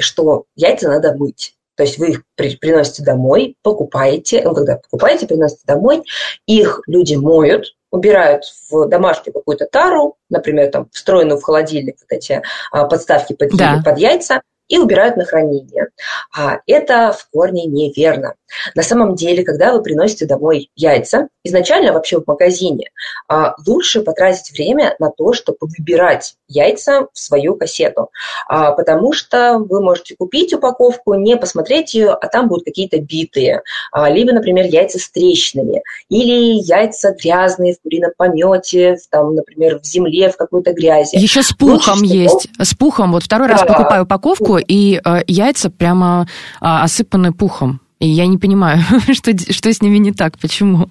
что 0.00 0.44
яйца 0.56 0.88
надо 0.88 1.14
мыть. 1.14 1.57
То 1.78 1.84
есть 1.84 1.96
вы 1.96 2.10
их 2.10 2.22
при, 2.34 2.56
приносите 2.56 3.04
домой, 3.04 3.56
покупаете, 3.62 4.42
ну, 4.42 4.52
когда 4.52 4.78
покупаете, 4.78 5.28
приносите 5.28 5.62
домой, 5.64 6.02
их 6.44 6.82
люди 6.88 7.14
моют, 7.14 7.66
убирают 7.92 8.42
в 8.68 8.88
домашнюю 8.88 9.32
какую-то 9.32 9.66
тару, 9.66 10.16
например, 10.28 10.72
там 10.72 10.88
встроенную 10.92 11.38
в 11.38 11.42
холодильник 11.44 11.96
вот 12.00 12.16
эти 12.16 12.42
а, 12.72 12.84
подставки 12.86 13.32
под, 13.32 13.50
да. 13.56 13.80
под 13.84 13.96
яйца, 13.96 14.42
и 14.66 14.76
убирают 14.76 15.16
на 15.16 15.24
хранение. 15.24 15.88
А 16.36 16.58
это 16.66 17.12
в 17.12 17.28
корне 17.30 17.64
неверно. 17.64 18.34
На 18.74 18.82
самом 18.82 19.14
деле, 19.14 19.44
когда 19.44 19.72
вы 19.72 19.82
приносите 19.82 20.26
домой 20.26 20.70
яйца, 20.76 21.28
изначально 21.44 21.92
вообще 21.92 22.20
в 22.20 22.26
магазине, 22.26 22.90
а, 23.28 23.54
лучше 23.66 24.02
потратить 24.02 24.52
время 24.52 24.94
на 24.98 25.10
то, 25.10 25.32
чтобы 25.32 25.58
выбирать 25.60 26.34
яйца 26.48 27.06
в 27.12 27.18
свою 27.18 27.54
кассету. 27.56 28.10
А, 28.48 28.72
потому 28.72 29.12
что 29.12 29.58
вы 29.58 29.82
можете 29.82 30.16
купить 30.16 30.52
упаковку, 30.52 31.14
не 31.14 31.36
посмотреть 31.36 31.94
ее, 31.94 32.10
а 32.10 32.28
там 32.28 32.48
будут 32.48 32.64
какие-то 32.64 33.00
битые. 33.00 33.62
А, 33.92 34.10
либо, 34.10 34.32
например, 34.32 34.66
яйца 34.66 34.98
с 34.98 35.10
трещинами. 35.10 35.82
Или 36.08 36.60
яйца 36.62 37.14
грязные 37.14 37.74
в 37.74 37.82
курином 37.82 38.12
помете, 38.16 38.96
там, 39.10 39.34
например, 39.34 39.80
в 39.80 39.84
земле, 39.84 40.30
в 40.30 40.36
какой-то 40.36 40.72
грязи. 40.72 41.16
Еще 41.16 41.42
с 41.42 41.52
пухом 41.52 42.00
лучше 42.00 42.14
есть. 42.14 42.48
С 42.58 42.74
пухом. 42.74 43.12
Вот 43.12 43.22
второй 43.22 43.48
да. 43.48 43.54
раз 43.54 43.62
покупаю 43.62 44.04
упаковку, 44.04 44.58
и 44.58 45.00
э, 45.04 45.20
яйца 45.26 45.70
прямо 45.70 46.26
осыпаны 46.60 47.32
пухом. 47.32 47.80
И 47.98 48.08
я 48.08 48.26
не 48.26 48.38
понимаю, 48.38 48.80
что, 49.12 49.32
что 49.36 49.72
с 49.72 49.82
ними 49.82 49.98
не 49.98 50.12
так, 50.12 50.38
почему. 50.38 50.88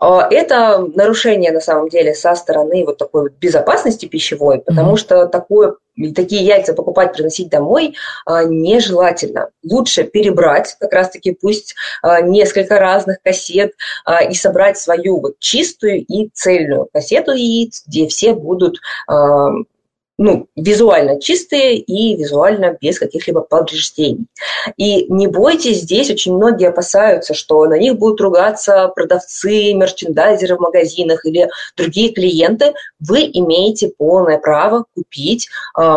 А, 0.00 0.28
это 0.30 0.78
нарушение, 0.94 1.50
на 1.50 1.60
самом 1.60 1.88
деле, 1.88 2.14
со 2.14 2.34
стороны 2.34 2.84
вот 2.84 2.98
такой 2.98 3.22
вот 3.22 3.32
безопасности 3.32 4.06
пищевой, 4.06 4.60
потому 4.60 4.94
mm-hmm. 4.94 4.98
что 4.98 5.26
такое, 5.26 5.74
такие 6.14 6.44
яйца 6.44 6.72
покупать, 6.72 7.12
приносить 7.12 7.48
домой 7.48 7.96
а, 8.24 8.44
нежелательно. 8.44 9.50
Лучше 9.64 10.04
перебрать, 10.04 10.76
как 10.78 10.92
раз-таки 10.92 11.32
пусть 11.32 11.74
а, 12.00 12.20
несколько 12.20 12.78
разных 12.78 13.20
кассет 13.22 13.72
и 14.30 14.34
собрать 14.34 14.78
свою 14.78 15.20
вот 15.20 15.38
чистую 15.40 16.04
и 16.04 16.30
цельную 16.32 16.88
кассету 16.92 17.32
яиц, 17.32 17.82
где 17.86 18.06
все 18.06 18.34
будут 18.34 18.78
ну, 20.18 20.48
визуально 20.56 21.20
чистые 21.20 21.76
и 21.76 22.16
визуально 22.16 22.76
без 22.80 22.98
каких-либо 22.98 23.42
повреждений. 23.42 24.26
И 24.76 25.12
не 25.12 25.26
бойтесь, 25.26 25.82
здесь 25.82 26.10
очень 26.10 26.34
многие 26.34 26.68
опасаются, 26.68 27.34
что 27.34 27.66
на 27.66 27.78
них 27.78 27.98
будут 27.98 28.20
ругаться 28.20 28.88
продавцы, 28.88 29.74
мерчендайзеры 29.74 30.56
в 30.56 30.60
магазинах 30.60 31.24
или 31.26 31.48
другие 31.76 32.12
клиенты. 32.12 32.72
Вы 32.98 33.30
имеете 33.32 33.88
полное 33.88 34.38
право 34.38 34.86
купить 34.94 35.48
э, 35.78 35.96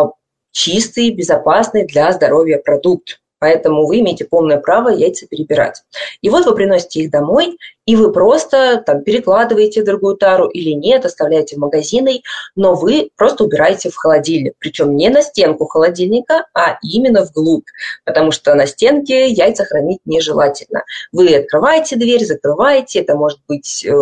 чистый, 0.52 1.10
безопасный 1.10 1.86
для 1.86 2.12
здоровья 2.12 2.58
продукт. 2.58 3.20
Поэтому 3.40 3.86
вы 3.86 4.00
имеете 4.00 4.24
полное 4.26 4.58
право 4.58 4.90
яйца 4.90 5.26
перебирать. 5.26 5.82
И 6.20 6.30
вот 6.30 6.46
вы 6.46 6.54
приносите 6.54 7.00
их 7.00 7.10
домой, 7.10 7.56
и 7.86 7.96
вы 7.96 8.12
просто 8.12 8.82
там 8.86 9.02
перекладываете 9.02 9.82
другую 9.82 10.16
тару 10.16 10.46
или 10.46 10.70
нет, 10.70 11.04
оставляете 11.04 11.56
в 11.56 11.58
магазине, 11.58 12.20
но 12.54 12.74
вы 12.74 13.10
просто 13.16 13.42
убираете 13.42 13.90
в 13.90 13.96
холодильник. 13.96 14.52
Причем 14.58 14.94
не 14.94 15.08
на 15.08 15.22
стенку 15.22 15.66
холодильника, 15.66 16.46
а 16.54 16.78
именно 16.82 17.24
вглубь, 17.24 17.66
потому 18.04 18.30
что 18.30 18.54
на 18.54 18.66
стенке 18.66 19.28
яйца 19.28 19.64
хранить 19.64 20.00
нежелательно. 20.04 20.84
Вы 21.10 21.34
открываете 21.34 21.96
дверь, 21.96 22.24
закрываете, 22.24 23.00
это 23.00 23.16
может 23.16 23.40
быть 23.48 23.84
э, 23.84 23.92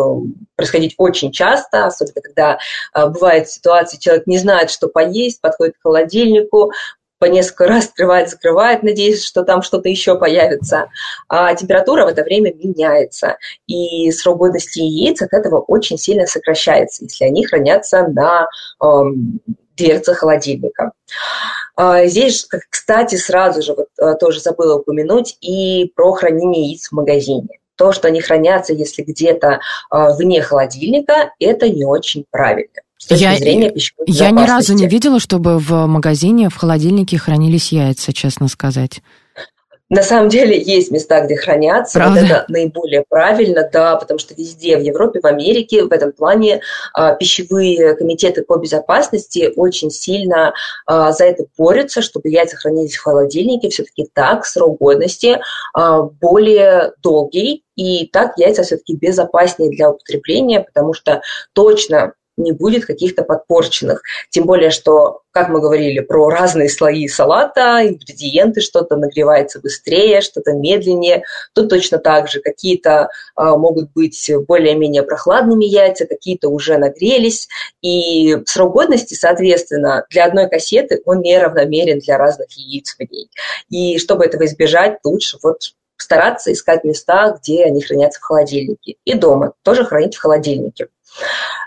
происходить 0.56 0.94
очень 0.98 1.32
часто, 1.32 1.86
особенно 1.86 2.20
когда 2.20 2.58
э, 2.94 3.06
бывает 3.06 3.48
ситуация, 3.48 3.98
человек 3.98 4.26
не 4.26 4.36
знает, 4.36 4.70
что 4.70 4.88
поесть, 4.88 5.40
подходит 5.40 5.76
к 5.78 5.82
холодильнику, 5.82 6.72
по 7.18 7.26
несколько 7.26 7.66
раз 7.66 7.86
открывает, 7.86 8.30
закрывает, 8.30 8.82
надеясь, 8.82 9.24
что 9.24 9.42
там 9.42 9.62
что-то 9.62 9.88
еще 9.88 10.18
появится. 10.18 10.88
А 11.28 11.54
температура 11.54 12.04
в 12.04 12.08
это 12.08 12.22
время 12.22 12.52
меняется. 12.54 13.36
И 13.66 14.10
срок 14.12 14.38
годности 14.38 14.80
яиц 14.80 15.20
от 15.22 15.32
этого 15.32 15.60
очень 15.60 15.98
сильно 15.98 16.26
сокращается, 16.26 17.04
если 17.04 17.24
они 17.24 17.44
хранятся 17.44 18.06
на 18.06 18.46
эм, 18.82 19.40
дверце 19.76 20.14
холодильника. 20.14 20.92
А, 21.76 22.06
здесь, 22.06 22.46
кстати, 22.70 23.16
сразу 23.16 23.62
же 23.62 23.74
вот, 23.74 23.88
э, 24.00 24.14
тоже 24.18 24.40
забыла 24.40 24.78
упомянуть 24.78 25.36
и 25.40 25.92
про 25.94 26.12
хранение 26.12 26.70
яиц 26.70 26.88
в 26.88 26.92
магазине. 26.92 27.48
То, 27.76 27.92
что 27.92 28.08
они 28.08 28.20
хранятся, 28.20 28.72
если 28.72 29.02
где-то 29.02 29.60
э, 29.90 30.06
вне 30.18 30.42
холодильника, 30.42 31.32
это 31.38 31.68
не 31.68 31.84
очень 31.84 32.24
правильно 32.30 32.80
с 32.98 33.06
точки 33.06 33.22
я, 33.22 33.36
зрения 33.36 33.70
пищевой 33.70 34.06
Я 34.08 34.30
ни 34.30 34.44
разу 34.44 34.74
не 34.74 34.86
видела, 34.86 35.20
чтобы 35.20 35.58
в 35.58 35.86
магазине, 35.86 36.50
в 36.50 36.56
холодильнике 36.56 37.16
хранились 37.16 37.72
яйца, 37.72 38.12
честно 38.12 38.48
сказать. 38.48 39.00
На 39.90 40.02
самом 40.02 40.28
деле 40.28 40.60
есть 40.60 40.90
места, 40.90 41.22
где 41.22 41.36
хранятся. 41.36 41.98
Правда? 41.98 42.20
Вот 42.20 42.28
это 42.28 42.44
наиболее 42.48 43.04
правильно, 43.08 43.68
да, 43.72 43.96
потому 43.96 44.18
что 44.18 44.34
везде, 44.34 44.76
в 44.76 44.82
Европе, 44.82 45.20
в 45.20 45.26
Америке, 45.26 45.84
в 45.84 45.92
этом 45.92 46.12
плане 46.12 46.60
а, 46.92 47.14
пищевые 47.14 47.94
комитеты 47.94 48.42
по 48.42 48.56
безопасности 48.56 49.50
очень 49.56 49.90
сильно 49.90 50.52
а, 50.84 51.12
за 51.12 51.24
это 51.24 51.46
борются, 51.56 52.02
чтобы 52.02 52.28
яйца 52.28 52.56
хранились 52.56 52.96
в 52.96 53.02
холодильнике. 53.02 53.70
Все-таки 53.70 54.06
так 54.12 54.44
срок 54.44 54.78
годности 54.78 55.40
а, 55.72 56.02
более 56.02 56.92
долгий, 57.02 57.64
и 57.74 58.06
так 58.08 58.32
яйца 58.36 58.64
все-таки 58.64 58.94
безопаснее 58.94 59.70
для 59.70 59.88
употребления, 59.90 60.60
потому 60.60 60.92
что 60.92 61.22
точно 61.54 62.12
не 62.38 62.52
будет 62.52 62.86
каких-то 62.86 63.24
подпорченных. 63.24 64.02
Тем 64.30 64.46
более, 64.46 64.70
что, 64.70 65.22
как 65.30 65.48
мы 65.48 65.60
говорили, 65.60 66.00
про 66.00 66.28
разные 66.28 66.68
слои 66.68 67.08
салата, 67.08 67.86
ингредиенты, 67.86 68.60
что-то 68.60 68.96
нагревается 68.96 69.60
быстрее, 69.60 70.20
что-то 70.20 70.52
медленнее. 70.52 71.24
Тут 71.54 71.68
точно 71.68 71.98
так 71.98 72.28
же 72.28 72.40
какие-то 72.40 73.08
а, 73.34 73.56
могут 73.56 73.92
быть 73.92 74.30
более-менее 74.46 75.02
прохладными 75.02 75.64
яйца, 75.64 76.06
какие-то 76.06 76.48
уже 76.48 76.78
нагрелись. 76.78 77.48
И 77.82 78.36
срок 78.46 78.72
годности, 78.72 79.14
соответственно, 79.14 80.06
для 80.10 80.24
одной 80.24 80.48
кассеты 80.48 81.02
он 81.04 81.20
не 81.20 81.38
равномерен 81.38 81.98
для 81.98 82.16
разных 82.16 82.50
яиц 82.52 82.96
в 82.96 83.00
ней. 83.12 83.30
И 83.68 83.98
чтобы 83.98 84.24
этого 84.24 84.44
избежать, 84.44 84.98
лучше 85.04 85.38
вот 85.42 85.72
стараться 85.98 86.52
искать 86.52 86.84
места, 86.84 87.36
где 87.38 87.64
они 87.64 87.82
хранятся 87.82 88.20
в 88.20 88.22
холодильнике. 88.22 88.96
И 89.04 89.14
дома 89.14 89.52
тоже 89.62 89.84
хранить 89.84 90.14
в 90.14 90.20
холодильнике. 90.20 90.88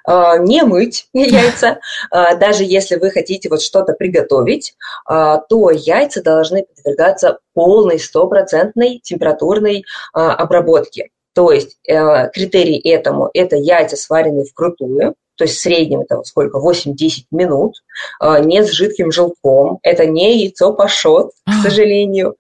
А, 0.05 0.37
не 0.37 0.63
мыть 0.63 1.07
яйца. 1.13 1.79
А, 2.09 2.35
даже 2.35 2.63
если 2.63 2.95
вы 2.95 3.11
хотите 3.11 3.49
вот 3.49 3.61
что-то 3.61 3.93
приготовить, 3.93 4.75
а, 5.05 5.37
то 5.37 5.69
яйца 5.69 6.21
должны 6.21 6.63
подвергаться 6.63 7.39
полной 7.53 7.99
стопроцентной 7.99 8.99
температурной 9.03 9.85
обработке. 10.13 11.09
То 11.33 11.51
есть 11.51 11.77
э, 11.87 12.29
критерий 12.31 12.77
этому– 12.77 13.29
это 13.33 13.55
яйца, 13.55 13.95
сваренные 13.95 14.43
вкрутую, 14.43 15.15
то 15.35 15.45
есть 15.45 15.57
в 15.57 15.61
среднем 15.61 16.01
это 16.01 16.21
сколько, 16.23 16.59
8-10 16.59 16.93
минут, 17.31 17.75
не 18.41 18.63
с 18.63 18.69
жидким 18.69 19.11
желтком, 19.11 19.79
это 19.81 20.05
не 20.05 20.39
яйцо 20.39 20.73
пашот, 20.73 21.31
к 21.45 21.63
сожалению. 21.63 22.35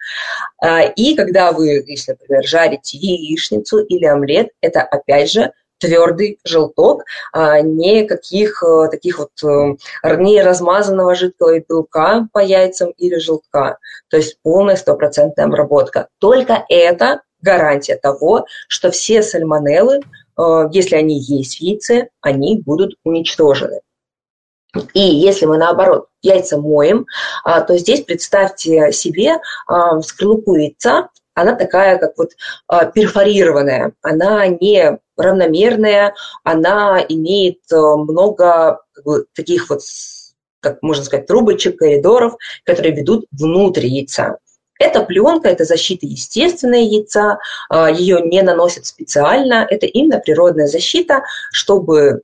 И 0.97 1.15
когда 1.15 1.53
вы, 1.53 1.83
если, 1.87 2.11
например, 2.11 2.43
жарите 2.45 2.97
яичницу 2.97 3.79
или 3.79 4.05
омлет, 4.05 4.49
это 4.59 4.81
опять 4.81 5.31
же 5.31 5.53
твердый 5.81 6.39
желток, 6.45 7.03
а 7.33 7.59
никаких 7.61 8.63
э, 8.63 8.87
таких 8.89 9.19
вот 9.19 9.31
э, 9.43 9.75
не 10.17 10.41
размазанного 10.41 11.15
жидкого 11.15 11.59
белка 11.59 12.27
по 12.31 12.39
яйцам 12.39 12.91
или 12.91 13.17
желтка. 13.17 13.79
То 14.09 14.17
есть 14.17 14.37
полная 14.43 14.75
стопроцентная 14.75 15.45
обработка. 15.45 16.07
Только 16.19 16.63
это 16.69 17.21
гарантия 17.41 17.95
того, 17.95 18.45
что 18.67 18.91
все 18.91 19.23
сальмонеллы, 19.23 20.01
э, 20.37 20.69
если 20.71 20.95
они 20.95 21.19
есть 21.19 21.57
в 21.57 21.61
яйце, 21.61 22.09
они 22.21 22.61
будут 22.63 22.93
уничтожены. 23.03 23.81
И 24.93 25.01
если 25.01 25.47
мы 25.47 25.57
наоборот 25.57 26.07
яйца 26.21 26.57
моем, 26.57 27.05
а, 27.43 27.59
то 27.59 27.77
здесь 27.77 28.05
представьте 28.05 28.93
себе 28.93 29.39
а, 29.67 29.99
скорлупу 30.01 30.55
яйца, 30.55 31.09
она 31.33 31.55
такая, 31.55 31.97
как 31.97 32.17
вот 32.17 32.31
перфорированная, 32.93 33.93
она 34.01 34.47
не 34.47 34.99
равномерная, 35.21 36.13
она 36.43 37.03
имеет 37.07 37.59
э, 37.71 37.75
много 37.75 38.81
как 38.91 39.05
бы, 39.05 39.25
таких 39.33 39.69
вот, 39.69 39.81
как 40.59 40.81
можно 40.81 41.03
сказать, 41.03 41.27
трубочек, 41.27 41.77
коридоров, 41.77 42.35
которые 42.63 42.93
ведут 42.95 43.25
внутрь 43.31 43.85
яйца. 43.85 44.37
Это 44.79 45.01
пленка, 45.03 45.47
это 45.47 45.63
защита 45.63 46.05
естественная 46.05 46.81
яйца, 46.81 47.39
э, 47.69 47.87
ее 47.93 48.21
не 48.21 48.41
наносят 48.41 48.85
специально, 48.85 49.65
это 49.69 49.85
именно 49.85 50.19
природная 50.19 50.67
защита, 50.67 51.23
чтобы 51.51 52.21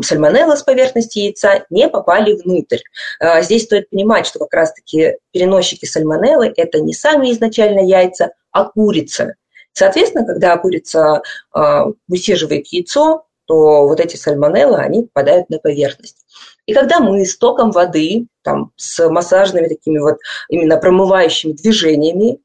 сальмонеллы 0.00 0.56
с 0.56 0.62
поверхности 0.62 1.18
яйца 1.18 1.66
не 1.68 1.88
попали 1.88 2.32
внутрь. 2.32 2.78
Э, 3.20 3.42
здесь 3.42 3.64
стоит 3.64 3.90
понимать, 3.90 4.26
что 4.26 4.38
как 4.38 4.54
раз-таки 4.54 5.16
переносчики 5.32 5.84
сальмонеллы– 5.84 6.52
это 6.56 6.80
не 6.80 6.94
сами 6.94 7.30
изначально 7.32 7.80
яйца, 7.80 8.32
курица. 8.52 9.34
Соответственно, 9.72 10.26
когда 10.26 10.56
курица 10.56 11.22
э, 11.54 11.84
высиживает 12.08 12.66
яйцо, 12.68 13.24
то 13.46 13.88
вот 13.88 13.98
эти 13.98 14.16
сальмонеллы, 14.16 14.76
они 14.76 15.04
попадают 15.04 15.48
на 15.48 15.58
поверхность. 15.58 16.26
И 16.66 16.74
когда 16.74 17.00
мы 17.00 17.24
с 17.24 17.38
током 17.38 17.70
воды, 17.70 18.26
там, 18.42 18.72
с 18.76 19.08
массажными 19.08 19.68
такими 19.68 19.98
вот 19.98 20.18
именно 20.50 20.76
промывающими 20.76 21.52
движениями 21.52 22.40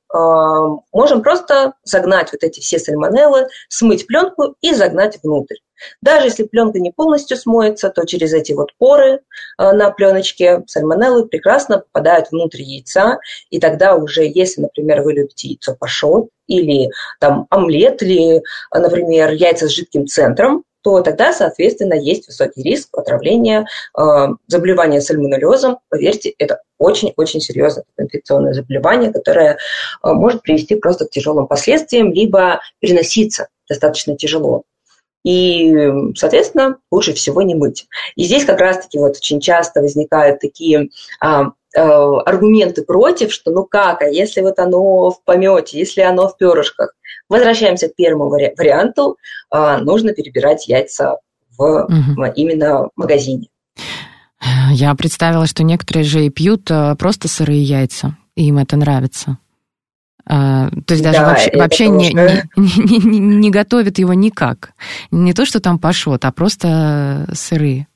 можем 0.94 1.22
просто 1.22 1.74
загнать 1.84 2.32
вот 2.32 2.42
эти 2.44 2.62
все 2.62 2.80
сальмонеллы, 2.80 3.50
смыть 3.68 4.08
пленку 4.08 4.56
и 4.62 4.74
загнать 4.74 5.20
внутрь. 5.22 5.58
Даже 6.02 6.28
если 6.28 6.44
пленка 6.44 6.80
не 6.80 6.92
полностью 6.92 7.38
смоется, 7.38 7.90
то 7.90 8.06
через 8.06 8.34
эти 8.34 8.54
вот 8.54 8.70
поры 8.78 9.22
на 9.58 9.92
пленочке 9.92 10.64
сальмонеллы 10.68 11.28
прекрасно 11.28 11.80
попадают 11.80 12.32
внутрь 12.32 12.62
яйца, 12.62 13.20
и 13.50 13.60
тогда 13.60 13.96
уже, 13.96 14.24
если, 14.26 14.62
например, 14.62 15.02
вы 15.02 15.14
любите 15.14 15.50
яйцо 15.50 15.76
пашот 15.76 16.30
или 16.48 16.90
там 17.20 17.48
омлет, 17.50 18.02
или, 18.04 18.42
например, 18.74 19.32
яйца 19.32 19.68
с 19.68 19.72
жидким 19.72 20.08
центром, 20.08 20.64
то 20.84 21.02
тогда, 21.02 21.32
соответственно, 21.34 21.94
есть 21.94 22.28
высокий 22.28 22.62
риск 22.62 22.90
отравления, 22.98 23.66
э, 23.98 24.02
заболевания 24.48 25.02
сальмонеллезом. 25.02 25.80
Поверьте, 25.90 26.34
это 26.38 26.60
очень-очень 26.78 27.40
серьезное 27.40 27.86
инфекционное 27.98 28.54
заболевание, 28.54 29.12
которое 29.12 29.54
э, 29.54 30.12
может 30.12 30.42
привести 30.42 30.76
просто 30.76 31.06
к 31.06 31.10
тяжелым 31.10 31.48
последствиям, 31.48 32.12
либо 32.12 32.60
переноситься 32.80 33.48
достаточно 33.70 34.18
тяжело. 34.18 34.64
И, 35.24 35.74
соответственно, 36.16 36.78
лучше 36.92 37.14
всего 37.14 37.42
не 37.42 37.56
мыть. 37.56 37.88
И 38.16 38.26
здесь 38.26 38.46
как 38.46 38.60
раз-таки 38.60 39.00
вот 39.00 39.18
очень 39.18 39.40
часто 39.40 39.82
возникают 39.82 40.40
такие 40.40 40.90
а, 41.20 41.52
а, 41.76 42.20
аргументы 42.22 42.84
против, 42.84 43.32
что 43.32 43.52
ну 43.52 43.64
как, 43.66 44.02
а 44.02 44.08
если 44.08 44.42
вот 44.42 44.60
оно 44.60 45.12
в 45.12 45.24
помете, 45.24 45.80
если 45.80 46.02
оно 46.02 46.28
в 46.28 46.38
перышках. 46.38 46.94
Возвращаемся 47.30 47.88
к 47.88 47.96
первому 47.96 48.30
вари- 48.30 48.54
варианту. 48.58 49.18
А, 49.50 49.78
нужно 49.78 50.14
перебирать 50.14 50.68
яйца 50.68 51.18
в 51.58 51.86
угу. 51.86 52.26
именно 52.36 52.90
магазине. 52.96 53.48
Я 54.72 54.94
представила, 54.96 55.48
что 55.48 55.64
некоторые 55.64 56.04
же 56.04 56.26
и 56.26 56.30
пьют 56.30 56.70
э, 56.70 56.96
просто 56.98 57.30
сырые 57.30 57.64
яйца, 57.64 58.18
и 58.36 58.48
им 58.48 58.58
это 58.58 58.76
нравится. 58.76 59.38
А, 60.26 60.70
то 60.86 60.94
есть 60.94 61.04
даже 61.04 61.20
да, 61.20 61.28
вообще, 61.28 61.52
вообще 61.54 61.88
не, 61.90 62.14
не, 62.14 62.44
не, 62.56 62.98
не, 62.98 63.20
не 63.20 63.50
готовят 63.50 63.98
его 63.98 64.14
никак. 64.14 64.72
Не 65.12 65.34
то, 65.34 65.46
что 65.46 65.60
там 65.60 65.80
пашот, 65.80 66.24
а 66.26 66.32
просто 66.32 67.28
сырые. 67.34 67.88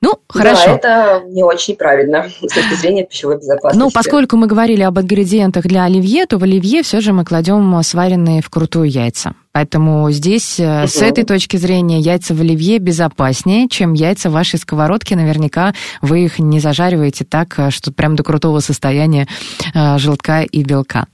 Ну, 0.00 0.18
хорошо. 0.28 0.78
Да, 0.82 1.18
это 1.18 1.24
не 1.28 1.44
очень 1.44 1.76
правильно 1.76 2.28
с 2.42 2.52
точки 2.52 2.74
зрения 2.74 3.04
пищевой 3.04 3.36
безопасности. 3.36 3.78
Ну, 3.78 3.90
поскольку 3.92 4.36
мы 4.36 4.46
говорили 4.46 4.82
об 4.82 4.98
ингредиентах 4.98 5.64
для 5.64 5.84
оливье, 5.84 6.26
то 6.26 6.38
в 6.38 6.42
оливье 6.42 6.82
все 6.82 7.00
же 7.00 7.12
мы 7.12 7.24
кладем 7.24 7.80
сваренные 7.82 8.42
вкрутую 8.42 8.90
яйца. 8.90 9.34
Поэтому 9.54 10.10
здесь 10.10 10.58
угу. 10.58 10.88
с 10.88 11.00
этой 11.00 11.22
точки 11.22 11.56
зрения 11.56 12.00
яйца 12.00 12.34
в 12.34 12.40
оливье 12.40 12.78
безопаснее, 12.80 13.68
чем 13.68 13.92
яйца 13.92 14.28
в 14.28 14.32
вашей 14.32 14.58
сковородке. 14.58 15.14
Наверняка 15.14 15.74
вы 16.02 16.24
их 16.24 16.40
не 16.40 16.58
зажариваете 16.58 17.24
так, 17.24 17.54
э, 17.56 17.70
что 17.70 17.92
прям 17.92 18.16
до 18.16 18.24
крутого 18.24 18.58
состояния 18.58 19.28
э, 19.72 19.96
желтка 19.98 20.42
и 20.42 20.64
белка. 20.64 21.06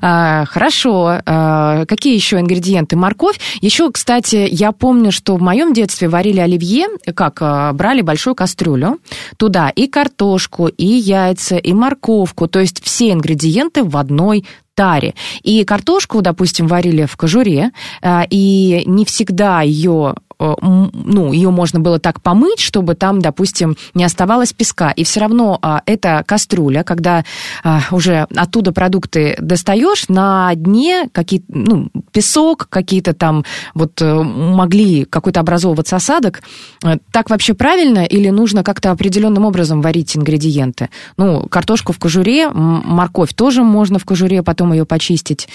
Э, 0.00 0.44
хорошо. 0.46 1.20
Э, 1.26 1.84
какие 1.88 2.14
еще 2.14 2.38
ингредиенты? 2.38 2.94
Морковь. 2.94 3.40
Еще, 3.60 3.90
кстати, 3.90 4.46
я 4.48 4.70
помню, 4.70 5.10
что 5.10 5.34
в 5.34 5.42
моем 5.42 5.72
детстве 5.72 6.08
варили 6.08 6.38
оливье, 6.38 6.86
как 7.16 7.40
брали 7.74 8.02
большую 8.02 8.36
кастрюлю, 8.36 9.00
туда 9.36 9.68
и 9.68 9.88
картошку, 9.88 10.68
и 10.68 10.86
яйца, 10.86 11.56
и 11.56 11.72
морковку, 11.72 12.46
то 12.46 12.60
есть 12.60 12.84
все 12.84 13.10
ингредиенты 13.10 13.82
в 13.82 13.96
одной 13.96 14.44
таре. 14.80 15.12
И 15.42 15.64
картошку, 15.64 16.22
допустим, 16.22 16.66
варили 16.66 17.04
в 17.04 17.14
кожуре, 17.18 17.70
э, 18.00 18.22
и 18.30 18.82
не 18.86 19.04
всегда 19.04 19.60
ее 19.60 20.14
ну, 20.40 21.32
ее 21.32 21.50
можно 21.50 21.80
было 21.80 21.98
так 21.98 22.22
помыть, 22.22 22.60
чтобы 22.60 22.94
там, 22.94 23.20
допустим, 23.20 23.76
не 23.94 24.04
оставалось 24.04 24.52
песка. 24.52 24.90
И 24.90 25.04
все 25.04 25.20
равно 25.20 25.58
а, 25.60 25.82
эта 25.84 26.24
кастрюля, 26.26 26.82
когда 26.82 27.24
а, 27.62 27.82
уже 27.90 28.26
оттуда 28.34 28.72
продукты 28.72 29.36
достаешь, 29.38 30.08
на 30.08 30.54
дне 30.54 31.08
какие 31.12 31.42
ну, 31.48 31.90
песок, 32.12 32.68
какие-то 32.70 33.12
там 33.12 33.44
вот 33.74 34.00
э, 34.00 34.22
могли 34.22 35.04
какой-то 35.04 35.40
образовываться 35.40 35.96
осадок. 35.96 36.42
Э, 36.82 36.96
так 37.12 37.28
вообще 37.28 37.54
правильно 37.54 38.04
или 38.04 38.30
нужно 38.30 38.64
как-то 38.64 38.90
определенным 38.90 39.44
образом 39.44 39.82
варить 39.82 40.16
ингредиенты? 40.16 40.88
Ну, 41.16 41.46
картошку 41.48 41.92
в 41.92 41.98
кожуре, 41.98 42.48
морковь 42.50 43.34
тоже 43.34 43.62
можно 43.62 43.98
в 43.98 44.04
кожуре 44.04 44.42
потом 44.42 44.72
ее 44.72 44.86
почистить. 44.86 45.48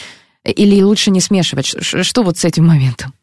Или 0.44 0.82
лучше 0.84 1.10
не 1.10 1.22
смешивать? 1.22 1.76
Что 1.82 2.22
вот 2.22 2.38
с 2.38 2.46
этим 2.46 2.68
моментом? 2.68 3.14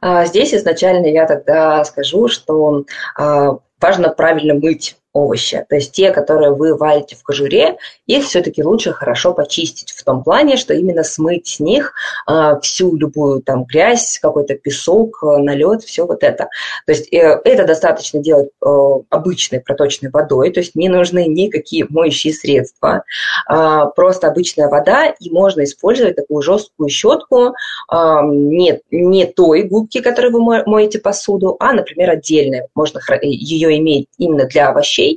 А, 0.00 0.26
здесь 0.26 0.54
изначально 0.54 1.06
я 1.06 1.26
тогда 1.26 1.84
скажу, 1.84 2.28
что 2.28 2.84
а, 3.16 3.58
важно 3.80 4.10
правильно 4.10 4.54
мыть 4.54 4.96
овощи. 5.12 5.64
То 5.68 5.76
есть 5.76 5.92
те, 5.92 6.10
которые 6.10 6.52
вы 6.52 6.76
варите 6.76 7.16
в 7.16 7.22
кожуре, 7.22 7.76
их 8.06 8.24
все-таки 8.24 8.62
лучше 8.62 8.92
хорошо 8.92 9.32
почистить 9.34 9.90
в 9.90 10.04
том 10.04 10.22
плане, 10.22 10.56
что 10.56 10.74
именно 10.74 11.02
смыть 11.02 11.48
с 11.48 11.60
них 11.60 11.94
э, 12.28 12.60
всю 12.62 12.96
любую 12.96 13.42
там 13.42 13.64
грязь, 13.64 14.18
какой-то 14.20 14.54
песок, 14.54 15.18
э, 15.22 15.36
налет, 15.38 15.82
все 15.82 16.06
вот 16.06 16.22
это. 16.22 16.48
То 16.86 16.92
есть 16.92 17.12
э, 17.12 17.40
это 17.44 17.66
достаточно 17.66 18.20
делать 18.20 18.50
э, 18.64 18.68
обычной 19.10 19.60
проточной 19.60 20.10
водой, 20.10 20.50
то 20.52 20.60
есть 20.60 20.74
не 20.74 20.88
нужны 20.88 21.26
никакие 21.26 21.86
моющие 21.88 22.32
средства, 22.32 23.04
э, 23.50 23.84
просто 23.96 24.28
обычная 24.28 24.68
вода, 24.68 25.06
и 25.06 25.30
можно 25.30 25.64
использовать 25.64 26.16
такую 26.16 26.42
жесткую 26.42 26.88
щетку, 26.88 27.54
э, 27.92 28.20
не, 28.22 28.80
не 28.90 29.26
той 29.26 29.62
губки, 29.64 30.00
которой 30.00 30.30
вы 30.30 30.40
моете 30.66 30.98
посуду, 30.98 31.56
а, 31.58 31.72
например, 31.72 32.10
отдельной. 32.10 32.62
Можно 32.74 33.00
ее 33.22 33.76
иметь 33.78 34.06
именно 34.18 34.46
для 34.46 34.68
овощей, 34.68 35.00
а, 35.00 35.09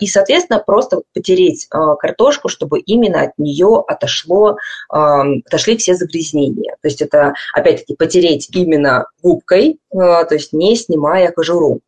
и, 0.00 0.06
соответственно, 0.06 0.62
просто 0.64 1.02
потереть 1.12 1.66
а, 1.70 1.96
картошку, 1.96 2.48
чтобы 2.48 2.80
именно 2.80 3.22
от 3.22 3.38
нее 3.38 3.84
отошло, 3.86 4.56
а, 4.88 5.22
отошли 5.46 5.76
все 5.76 5.94
загрязнения. 5.94 6.76
То 6.80 6.88
есть 6.88 7.02
это, 7.02 7.34
опять-таки, 7.52 7.94
потереть 7.94 8.48
именно 8.52 9.06
губкой, 9.22 9.78
то 9.90 10.28
есть 10.30 10.52
не 10.52 10.76
снимая 10.76 11.30
кожуру. 11.30 11.80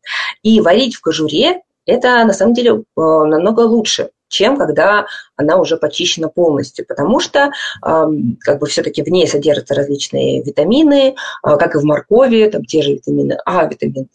И 0.43 0.61
варить 0.61 0.95
в 0.95 1.01
кожуре 1.01 1.61
это 1.85 2.23
на 2.25 2.33
самом 2.33 2.53
деле 2.53 2.83
намного 2.95 3.61
лучше, 3.61 4.09
чем 4.27 4.57
когда 4.57 5.05
она 5.35 5.57
уже 5.57 5.77
почищена 5.77 6.29
полностью, 6.29 6.85
потому 6.85 7.19
что 7.19 7.51
как 7.81 8.59
бы 8.59 8.67
все-таки 8.67 9.03
в 9.03 9.07
ней 9.07 9.27
содержатся 9.27 9.75
различные 9.75 10.43
витамины, 10.43 11.15
как 11.41 11.75
и 11.75 11.77
в 11.77 11.83
моркови, 11.83 12.49
там 12.49 12.65
те 12.65 12.81
же 12.81 12.93
витамины 12.93 13.37
А, 13.45 13.65
витамин, 13.65 14.07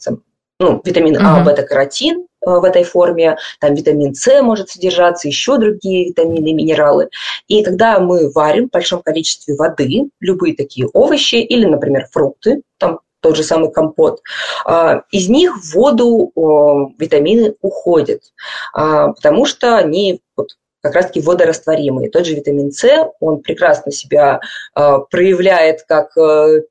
ну, 0.60 0.80
витамин 0.84 1.16
А, 1.18 1.44
бета-каротин, 1.44 2.26
в 2.48 2.64
этой 2.64 2.84
форме, 2.84 3.36
там 3.60 3.74
витамин 3.74 4.14
С 4.14 4.42
может 4.42 4.70
содержаться, 4.70 5.28
еще 5.28 5.58
другие 5.58 6.08
витамины, 6.08 6.52
минералы. 6.52 7.08
И 7.46 7.62
когда 7.62 8.00
мы 8.00 8.30
варим 8.32 8.68
в 8.68 8.72
большом 8.72 9.02
количестве 9.02 9.54
воды, 9.54 10.10
любые 10.20 10.56
такие 10.56 10.88
овощи 10.88 11.36
или, 11.36 11.64
например, 11.64 12.06
фрукты, 12.10 12.62
там 12.78 13.00
тот 13.20 13.36
же 13.36 13.42
самый 13.42 13.72
компот, 13.72 14.22
а, 14.64 15.02
из 15.10 15.28
них 15.28 15.56
в 15.56 15.74
воду 15.74 16.32
витамины 16.98 17.54
уходят, 17.60 18.22
а, 18.72 19.08
потому 19.08 19.44
что 19.44 19.76
они 19.76 20.20
как 20.80 20.94
раз-таки 20.94 21.20
водорастворимые. 21.20 22.10
Тот 22.10 22.26
же 22.26 22.34
витамин 22.34 22.72
С, 22.72 23.10
он 23.20 23.40
прекрасно 23.40 23.90
себя 23.90 24.40
а, 24.74 24.98
проявляет 24.98 25.82
как 25.82 26.16
э, 26.16 26.62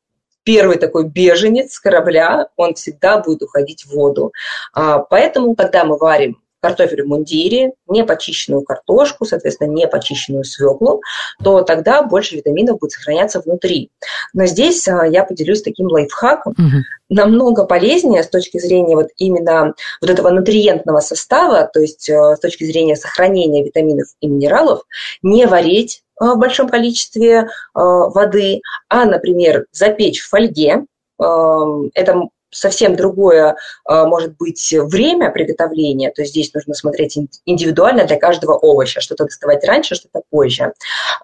первый 0.47 0.77
такой 0.77 1.03
беженец 1.03 1.77
корабля, 1.77 2.47
он 2.55 2.73
всегда 2.73 3.19
будет 3.19 3.41
уходить 3.41 3.83
в 3.83 3.93
воду. 3.93 4.31
А, 4.73 4.99
поэтому, 4.99 5.55
когда 5.55 5.83
мы 5.83 5.97
варим 5.97 6.37
картофель 6.59 7.03
в 7.03 7.07
мундире, 7.07 7.73
не 7.87 8.03
почищенную 8.03 8.63
картошку, 8.63 9.25
соответственно, 9.25 9.69
не 9.69 9.87
почищенную 9.87 10.43
свеклу, 10.43 11.01
то 11.43 11.61
тогда 11.61 12.03
больше 12.03 12.35
витаминов 12.35 12.79
будет 12.79 12.91
сохраняться 12.91 13.41
внутри. 13.41 13.91
Но 14.33 14.45
здесь 14.45 14.87
а, 14.87 15.05
я 15.05 15.23
поделюсь 15.23 15.61
таким 15.61 15.87
лайфхаком. 15.87 16.53
Угу. 16.53 16.83
Намного 17.09 17.63
полезнее 17.65 18.23
с 18.23 18.29
точки 18.29 18.57
зрения 18.57 18.95
вот 18.95 19.09
именно 19.17 19.73
вот 20.01 20.09
этого 20.09 20.29
нутриентного 20.29 20.99
состава, 20.99 21.69
то 21.71 21.79
есть 21.79 22.09
а, 22.09 22.35
с 22.35 22.39
точки 22.39 22.63
зрения 22.63 22.95
сохранения 22.95 23.63
витаминов 23.63 24.07
и 24.19 24.27
минералов, 24.27 24.83
не 25.21 25.45
варить 25.45 26.01
в 26.19 26.35
большом 26.35 26.67
количестве 26.67 27.47
воды, 27.75 28.61
а, 28.89 29.05
например, 29.05 29.65
запечь 29.71 30.21
в 30.21 30.29
фольге. 30.29 30.85
Это 31.19 32.29
совсем 32.57 32.95
другое 32.95 33.55
э, 33.89 34.03
может 34.05 34.35
быть 34.37 34.73
время 34.73 35.31
приготовления, 35.31 36.11
то 36.11 36.21
есть 36.21 36.31
здесь 36.31 36.53
нужно 36.53 36.73
смотреть 36.73 37.17
индивидуально 37.45 38.05
для 38.05 38.17
каждого 38.17 38.55
овоща, 38.55 39.01
что-то 39.01 39.25
доставать 39.25 39.65
раньше, 39.65 39.95
что-то 39.95 40.21
позже. 40.29 40.73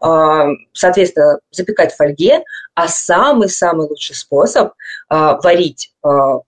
Эм, 0.01 0.57
соответственно, 0.73 1.39
запекать 1.51 1.93
в 1.93 1.97
фольге, 1.97 2.43
а 2.75 2.87
самый-самый 2.87 3.87
лучший 3.87 4.15
способ 4.15 4.69
э, 4.69 4.73
варить, 5.09 5.91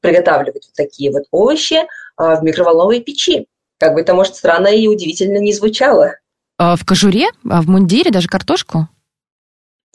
приготавливать 0.02 0.66
вот 0.66 0.76
такие 0.76 1.12
вот 1.12 1.24
овощи 1.32 1.78
в 2.18 2.40
микроволновой 2.42 3.00
печи. 3.00 3.48
Как 3.80 3.94
бы 3.94 4.02
это, 4.02 4.14
может, 4.14 4.36
странно 4.36 4.68
и 4.68 4.88
удивительно 4.88 5.38
не 5.38 5.54
звучало. 5.54 6.16
А, 6.58 6.76
в 6.76 6.86
кожуре, 6.86 7.28
а 7.50 7.62
в 7.62 7.68
мундире, 7.68 8.12
даже 8.12 8.28
картошку? 8.28 8.88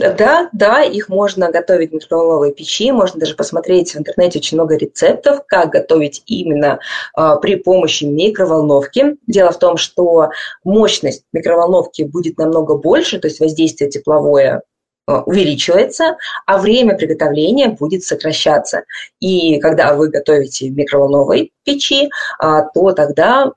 Да, 0.01 0.49
да, 0.53 0.83
их 0.83 1.11
можно 1.11 1.51
готовить 1.51 1.91
в 1.91 1.95
микроволновой 1.95 2.55
печи, 2.55 2.91
можно 2.91 3.21
даже 3.21 3.35
посмотреть 3.35 3.95
в 3.95 3.99
интернете 3.99 4.39
очень 4.39 4.57
много 4.57 4.77
рецептов, 4.77 5.41
как 5.47 5.69
готовить 5.71 6.23
именно 6.25 6.81
э, 7.19 7.37
при 7.43 7.57
помощи 7.57 8.05
микроволновки. 8.05 9.17
Дело 9.27 9.53
в 9.53 9.59
том, 9.59 9.77
что 9.77 10.31
мощность 10.65 11.25
микроволновки 11.35 12.03
будет 12.03 12.39
намного 12.39 12.77
больше, 12.77 13.19
то 13.19 13.29
есть 13.29 13.41
воздействие 13.41 13.91
тепловое 13.91 14.63
э, 15.07 15.13
увеличивается, 15.27 16.17
а 16.47 16.57
время 16.57 16.97
приготовления 16.97 17.69
будет 17.69 18.03
сокращаться. 18.03 18.85
И 19.21 19.61
когда 19.61 19.95
вы 19.95 20.09
готовите 20.09 20.71
в 20.71 20.77
микроволновой 20.77 21.53
печи, 21.65 22.09
а, 22.39 22.63
то 22.63 22.93
тогда 22.93 23.53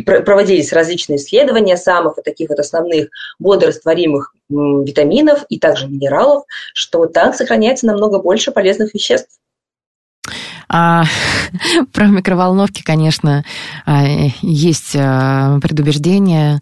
проводились 0.00 0.72
различные 0.72 1.18
исследования 1.18 1.76
самых 1.76 2.16
вот 2.16 2.24
таких 2.24 2.48
вот 2.48 2.58
основных 2.58 3.08
водорастворимых 3.38 4.34
витаминов 4.48 5.44
и 5.48 5.58
также 5.58 5.88
минералов, 5.88 6.44
что 6.74 7.06
так 7.06 7.34
сохраняется 7.34 7.86
намного 7.86 8.18
больше 8.18 8.52
полезных 8.52 8.94
веществ. 8.94 9.38
А, 10.68 11.04
про 11.92 12.06
микроволновки, 12.06 12.82
конечно, 12.82 13.44
а, 13.84 14.04
есть 14.40 14.96
а, 14.96 15.58
предубеждение, 15.60 16.60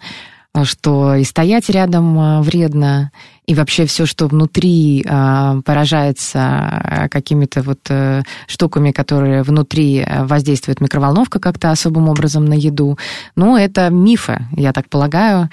что 0.65 1.15
и 1.15 1.25
стоять 1.25 1.71
рядом 1.71 2.19
а, 2.19 2.43
вредно, 2.43 3.13
и 3.47 3.55
вообще 3.55 3.87
все, 3.87 4.07
что 4.07 4.27
внутри 4.27 5.05
а, 5.09 5.61
поражается 5.65 7.09
какими-то 7.11 7.63
вот 7.63 7.81
э, 7.89 8.23
штуками, 8.47 8.93
которые 8.93 9.43
внутри 9.43 9.99
э, 9.99 10.25
воздействует 10.25 10.81
микроволновка 10.81 11.41
как-то 11.41 11.71
особым 11.71 12.09
образом 12.09 12.45
на 12.45 12.55
еду. 12.55 12.99
Ну, 13.37 13.57
это 13.57 13.91
мифы, 13.91 14.47
я 14.53 14.73
так 14.73 14.89
полагаю, 14.89 15.49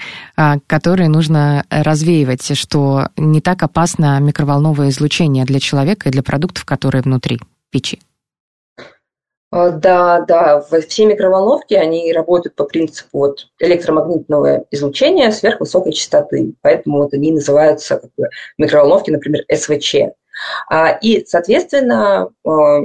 которые 0.66 1.08
нужно 1.08 1.64
развеивать, 1.70 2.56
что 2.56 3.08
не 3.16 3.40
так 3.40 3.62
опасно 3.62 4.18
микроволновое 4.20 4.90
излучение 4.90 5.44
для 5.44 5.60
человека 5.60 6.08
и 6.08 6.12
для 6.12 6.22
продуктов, 6.22 6.64
которые 6.64 7.02
внутри 7.02 7.40
печи. 7.70 7.98
А, 9.50 9.70
да, 9.70 10.20
да, 10.20 10.60
все 10.60 11.06
микроволновки, 11.06 11.74
они 11.74 12.12
работают 12.12 12.54
по 12.54 12.64
принципу 12.64 13.18
вот 13.18 13.46
электромагнитного 13.58 14.64
излучения 14.70 15.30
сверхвысокой 15.30 15.92
частоты, 15.92 16.52
поэтому 16.60 16.98
вот 16.98 17.14
они 17.14 17.32
называются 17.32 17.96
как 17.96 18.10
бы, 18.16 18.28
микроволновки, 18.58 19.10
например, 19.10 19.44
СВЧ. 19.50 20.12
А, 20.68 20.90
и, 21.00 21.24
соответственно, 21.24 22.28
а, 22.44 22.80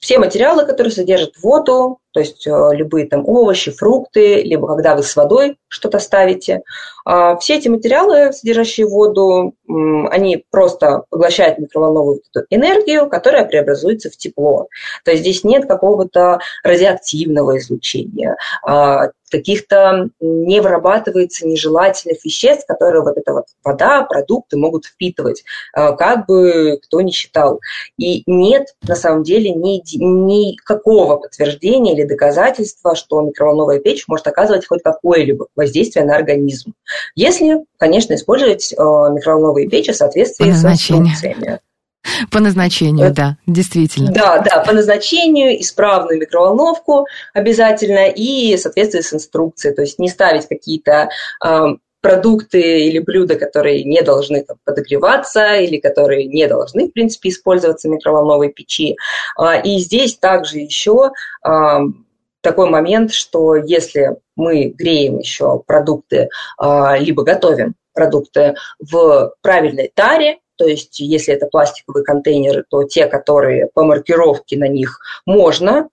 все 0.00 0.18
материалы, 0.18 0.66
которые 0.66 0.92
содержат 0.92 1.36
воду, 1.40 1.98
то 2.12 2.20
есть 2.20 2.46
любые 2.46 3.06
там 3.06 3.28
овощи, 3.28 3.70
фрукты, 3.72 4.42
либо 4.42 4.68
когда 4.68 4.94
вы 4.94 5.02
с 5.02 5.14
водой 5.16 5.56
что-то 5.68 5.98
ставите, 5.98 6.62
все 7.40 7.56
эти 7.56 7.68
материалы, 7.68 8.32
содержащие 8.32 8.86
воду, 8.86 9.54
они 10.10 10.44
просто 10.50 11.04
поглощают 11.10 11.58
микроволновую 11.58 12.20
энергию, 12.50 13.08
которая 13.08 13.44
преобразуется 13.44 14.10
в 14.10 14.16
тепло. 14.16 14.68
То 15.04 15.10
есть 15.10 15.22
здесь 15.22 15.44
нет 15.44 15.66
какого-то 15.66 16.40
радиоактивного 16.62 17.58
излучения, 17.58 18.36
а, 18.62 19.10
каких-то 19.30 20.08
не 20.20 20.60
вырабатывается 20.60 21.46
нежелательных 21.46 22.24
веществ, 22.24 22.66
которые 22.66 23.02
вот 23.02 23.16
эта 23.16 23.32
вот 23.32 23.44
вода, 23.62 24.02
продукты 24.02 24.56
могут 24.56 24.86
впитывать, 24.86 25.44
а, 25.74 25.92
как 25.92 26.26
бы 26.26 26.78
кто 26.82 27.00
ни 27.00 27.10
считал. 27.10 27.60
И 27.98 28.22
нет 28.26 28.74
на 28.86 28.94
самом 28.94 29.22
деле 29.22 29.50
ни, 29.50 29.82
никакого 29.96 31.16
подтверждения 31.16 31.94
или 31.94 32.04
доказательства, 32.04 32.94
что 32.94 33.20
микроволновая 33.20 33.80
печь 33.80 34.08
может 34.08 34.26
оказывать 34.26 34.66
хоть 34.66 34.82
какое-либо 34.82 35.48
воздействие 35.54 36.04
на 36.04 36.16
организм. 36.16 36.74
Если, 37.14 37.64
конечно, 37.78 38.14
использовать 38.14 38.72
а, 38.76 39.10
микроволновую 39.10 39.48
новые 39.48 39.68
печи 39.68 39.92
в 39.92 39.96
соответствии 39.96 40.52
с 40.52 40.64
инструкциями. 40.64 41.60
По 42.30 42.40
назначению, 42.40 43.12
да, 43.12 43.36
действительно. 43.46 44.12
Да, 44.12 44.38
да, 44.38 44.62
по 44.64 44.72
назначению, 44.72 45.60
исправную 45.60 46.20
микроволновку 46.20 47.06
обязательно 47.34 48.08
и 48.08 48.56
в 48.56 48.60
соответствии 48.60 49.00
с 49.00 49.12
инструкцией. 49.12 49.74
То 49.74 49.82
есть 49.82 49.98
не 49.98 50.08
ставить 50.08 50.46
какие-то 50.46 51.10
э, 51.44 51.64
продукты 52.00 52.86
или 52.86 53.00
блюда, 53.00 53.34
которые 53.34 53.84
не 53.84 54.00
должны 54.02 54.42
там, 54.44 54.56
подогреваться 54.64 55.56
или 55.56 55.78
которые 55.78 56.26
не 56.26 56.46
должны, 56.46 56.88
в 56.88 56.92
принципе, 56.92 57.30
использоваться 57.30 57.88
в 57.88 57.90
микроволновой 57.90 58.50
печи. 58.50 58.96
Э, 59.38 59.60
и 59.62 59.78
здесь 59.78 60.16
также 60.16 60.58
еще 60.58 61.10
э, 61.44 61.50
такой 62.40 62.70
момент, 62.70 63.12
что 63.12 63.56
если 63.56 64.16
мы 64.36 64.66
греем 64.66 65.18
еще 65.18 65.62
продукты, 65.66 66.28
э, 66.62 66.98
либо 66.98 67.24
готовим 67.24 67.74
продукты 67.92 68.54
в 68.78 69.34
правильной 69.42 69.90
таре, 69.94 70.38
то 70.56 70.66
есть 70.66 71.00
если 71.00 71.34
это 71.34 71.46
пластиковые 71.46 72.04
контейнеры, 72.04 72.64
то 72.68 72.82
те, 72.84 73.06
которые 73.06 73.68
по 73.72 73.84
маркировке 73.84 74.58
на 74.58 74.68
них 74.68 75.00
можно 75.24 75.88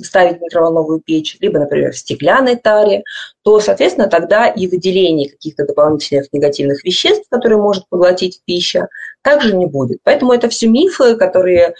ставить 0.00 0.40
микроволновую 0.40 1.00
печь, 1.00 1.36
либо, 1.40 1.58
например, 1.58 1.92
в 1.92 1.98
стеклянной 1.98 2.56
таре, 2.56 3.02
то, 3.44 3.60
соответственно, 3.60 4.08
тогда 4.08 4.46
и 4.46 4.66
выделение 4.66 5.28
каких-то 5.28 5.66
дополнительных 5.66 6.32
негативных 6.32 6.82
веществ, 6.82 7.28
которые 7.28 7.60
может 7.60 7.86
поглотить 7.90 8.40
пища, 8.46 8.88
также 9.20 9.54
не 9.54 9.66
будет. 9.66 9.98
Поэтому 10.02 10.32
это 10.32 10.48
все 10.48 10.66
мифы, 10.68 11.16
которые 11.16 11.74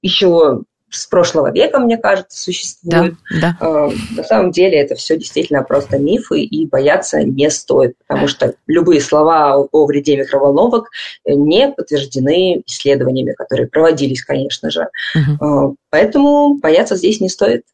еще 0.00 0.62
с 0.90 1.06
прошлого 1.06 1.50
века, 1.52 1.78
мне 1.78 1.96
кажется, 1.96 2.38
существует. 2.38 3.14
Да, 3.30 3.40
да. 3.40 3.56
А, 3.60 3.90
на 4.16 4.22
самом 4.22 4.50
деле 4.52 4.78
это 4.78 4.94
все 4.94 5.16
действительно 5.16 5.62
просто 5.62 5.98
мифы, 5.98 6.40
и 6.40 6.66
бояться 6.66 7.22
не 7.22 7.50
стоит, 7.50 7.96
потому 8.06 8.28
что 8.28 8.54
любые 8.66 9.00
слова 9.00 9.56
о 9.56 9.86
вреде 9.86 10.16
микроволновок 10.16 10.90
не 11.26 11.70
подтверждены 11.70 12.62
исследованиями, 12.66 13.32
которые 13.32 13.68
проводились, 13.68 14.24
конечно 14.24 14.70
же. 14.70 14.88
Угу. 15.14 15.76
Поэтому 15.90 16.58
бояться 16.58 16.96
здесь 16.96 17.20
не 17.20 17.28
стоит. 17.28 17.64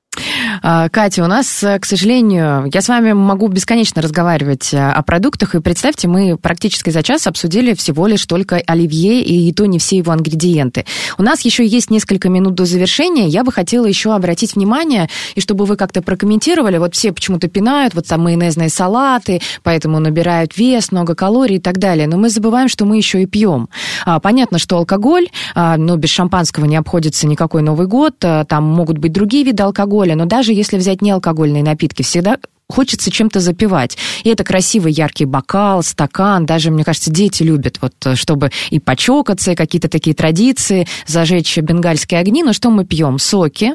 А, 0.63 0.89
Катя, 0.91 1.25
у 1.25 1.27
нас, 1.27 1.63
э, 1.63 1.79
к 1.79 1.87
сожалению, 1.87 2.71
я 2.73 2.83
с 2.83 2.89
вами 2.89 3.13
могу 3.13 3.49
бесконечно 3.49 4.03
разговаривать 4.03 4.75
э, 4.75 4.79
о 4.79 5.03
продуктах, 5.03 5.55
и 5.55 5.61
представьте, 5.61 6.07
мы 6.07 6.37
практически 6.37 6.91
за 6.91 7.03
час 7.03 7.27
обсудили 7.27 7.73
всего 7.75 8.07
лишь 8.07 8.27
только 8.27 8.57
оливье, 8.67 9.23
и 9.23 9.53
то 9.55 9.67
не 9.67 9.79
все 9.79 9.97
его 9.97 10.13
ингредиенты. 10.13 10.85
У 11.17 11.23
нас 11.23 11.41
еще 11.43 11.67
есть 11.67 11.91
несколько 11.91 12.29
минут 12.29 12.55
до 12.55 12.67
завершения, 12.67 13.27
я 13.27 13.43
бы 13.43 13.53
хотела 13.53 13.87
еще 13.87 14.15
обратить 14.15 14.55
внимание, 14.55 15.09
и 15.35 15.41
чтобы 15.41 15.65
вы 15.65 15.77
как-то 15.77 16.03
прокомментировали, 16.03 16.77
вот 16.77 16.95
все 16.95 17.13
почему-то 17.13 17.49
пинают, 17.49 17.95
вот 17.95 18.07
там 18.07 18.23
майонезные 18.23 18.69
салаты, 18.69 19.41
поэтому 19.63 19.99
набирают 19.99 20.59
вес, 20.59 20.93
много 20.93 21.15
калорий 21.15 21.57
и 21.57 21.61
так 21.61 21.79
далее, 21.79 22.07
но 22.07 22.19
мы 22.19 22.29
забываем, 22.29 22.69
что 22.69 22.85
мы 22.85 22.99
еще 22.99 23.23
и 23.23 23.27
пьем. 23.27 23.71
А, 24.05 24.21
понятно, 24.21 24.59
что 24.59 24.77
алкоголь, 24.77 25.29
а, 25.55 25.79
но 25.79 25.97
без 25.97 26.11
шампанского 26.11 26.67
не 26.67 26.77
обходится 26.77 27.27
никакой 27.27 27.63
Новый 27.63 27.87
год, 27.87 28.19
там 28.19 28.65
могут 28.65 28.99
быть 28.99 29.13
другие 29.13 29.45
виды 29.45 29.63
алкоголя, 29.63 30.15
но 30.17 30.27
даже 30.27 30.50
если 30.53 30.77
взять 30.77 31.03
неалкогольные 31.03 31.63
напитки, 31.63 32.03
всегда 32.03 32.39
хочется 32.69 33.11
чем-то 33.11 33.41
запивать. 33.41 33.99
И 34.23 34.31
это 34.31 34.45
красивый 34.45 34.93
яркий 34.93 35.25
бокал, 35.25 35.83
стакан. 35.83 36.47
Даже, 36.47 36.71
мне 36.71 36.85
кажется, 36.85 37.11
дети 37.11 37.43
любят, 37.43 37.79
вот, 37.81 37.95
чтобы 38.17 38.51
и 38.71 38.79
почокаться, 38.79 39.53
и 39.53 39.57
какие-то 39.57 39.89
такие 39.89 40.15
традиции, 40.15 40.87
зажечь 41.07 41.59
бенгальские 41.59 42.21
огни. 42.21 42.43
Но 42.43 42.53
что 42.53 42.71
мы 42.71 42.85
пьем? 42.85 43.19
Соки, 43.19 43.75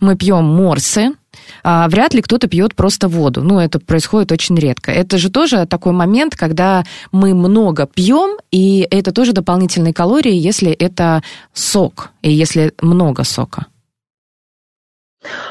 мы 0.00 0.16
пьем 0.16 0.44
морсы, 0.44 1.10
а 1.62 1.88
вряд 1.88 2.14
ли 2.14 2.22
кто-то 2.22 2.48
пьет 2.48 2.74
просто 2.74 3.08
воду. 3.08 3.42
Ну, 3.42 3.58
это 3.58 3.78
происходит 3.78 4.32
очень 4.32 4.56
редко. 4.56 4.90
Это 4.90 5.18
же 5.18 5.30
тоже 5.30 5.66
такой 5.66 5.92
момент, 5.92 6.36
когда 6.36 6.84
мы 7.10 7.34
много 7.34 7.86
пьем, 7.86 8.38
и 8.50 8.86
это 8.90 9.12
тоже 9.12 9.32
дополнительные 9.32 9.92
калории, 9.92 10.34
если 10.34 10.70
это 10.70 11.22
сок, 11.52 12.10
и 12.22 12.32
если 12.32 12.72
много 12.80 13.24
сока. 13.24 13.66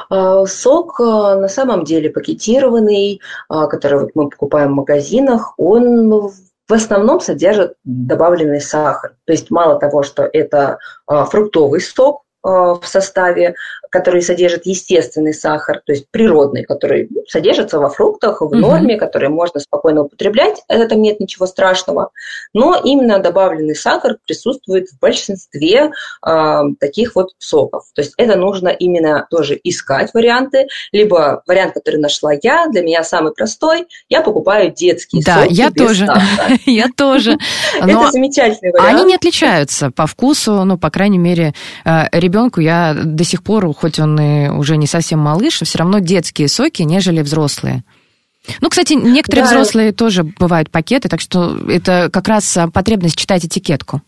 А, 0.09 0.45
сок 0.45 0.99
а, 0.99 1.35
на 1.35 1.47
самом 1.47 1.83
деле 1.83 2.09
пакетированный, 2.09 3.21
а, 3.49 3.67
который 3.67 4.09
мы 4.13 4.29
покупаем 4.29 4.71
в 4.71 4.75
магазинах, 4.75 5.53
он 5.57 6.09
в 6.09 6.73
основном 6.73 7.19
содержит 7.19 7.73
добавленный 7.83 8.61
сахар. 8.61 9.15
То 9.25 9.33
есть 9.33 9.51
мало 9.51 9.79
того, 9.79 10.03
что 10.03 10.23
это 10.23 10.79
фруктовый 11.05 11.81
сок 11.81 12.23
в 12.43 12.81
составе, 12.85 13.55
который 13.91 14.21
содержит 14.21 14.65
естественный 14.65 15.33
сахар, 15.33 15.81
то 15.85 15.91
есть 15.91 16.05
природный, 16.09 16.63
который 16.63 17.09
содержится 17.27 17.77
во 17.77 17.89
фруктах, 17.89 18.41
в 18.41 18.55
норме, 18.55 18.97
который 18.97 19.27
можно 19.29 19.59
спокойно 19.59 20.03
употреблять, 20.03 20.63
это 20.69 20.95
нет 20.95 21.19
ничего 21.19 21.45
страшного. 21.45 22.11
Но 22.53 22.79
именно 22.81 23.19
добавленный 23.19 23.75
сахар 23.75 24.17
присутствует 24.25 24.87
в 24.87 24.99
большинстве 24.99 25.91
э, 26.25 26.61
таких 26.79 27.15
вот 27.15 27.31
соков. 27.37 27.83
То 27.93 28.01
есть 28.01 28.13
это 28.15 28.37
нужно 28.37 28.69
именно 28.69 29.27
тоже 29.29 29.59
искать 29.61 30.13
варианты, 30.13 30.67
либо 30.93 31.43
вариант, 31.45 31.73
который 31.73 31.97
нашла 31.97 32.31
я, 32.41 32.67
для 32.67 32.81
меня 32.81 33.03
самый 33.03 33.33
простой, 33.33 33.87
я 34.07 34.21
покупаю 34.21 34.71
детские 34.71 35.21
да, 35.25 35.43
соки 35.43 35.53
я 35.53 35.69
без 35.69 35.81
тоже. 35.81 36.07
я 36.65 36.87
тоже. 36.95 37.37
Это 37.77 38.11
замечательный 38.11 38.71
вариант. 38.71 38.89
Они 38.89 39.03
не 39.03 39.15
отличаются 39.15 39.91
по 39.91 40.07
вкусу, 40.07 40.63
ну, 40.63 40.77
по 40.77 40.89
крайней 40.89 41.17
мере, 41.17 41.53
э, 41.83 42.03
ребенку 42.13 42.61
я 42.61 42.95
до 42.95 43.25
сих 43.25 43.43
пор 43.43 43.65
хоть 43.81 43.99
он 43.99 44.19
и 44.19 44.49
уже 44.49 44.77
не 44.77 44.87
совсем 44.87 45.19
малыш, 45.19 45.61
все 45.61 45.77
равно 45.79 45.99
детские 45.99 46.47
соки, 46.47 46.83
нежели 46.83 47.21
взрослые. 47.21 47.83
Ну, 48.59 48.69
кстати, 48.69 48.93
некоторые 48.93 49.43
да. 49.43 49.49
взрослые 49.51 49.91
тоже 49.91 50.23
бывают 50.23 50.69
пакеты, 50.69 51.09
так 51.09 51.19
что 51.19 51.57
это 51.67 52.09
как 52.11 52.27
раз 52.27 52.57
потребность 52.73 53.17
читать 53.17 53.45
этикетку. 53.45 54.01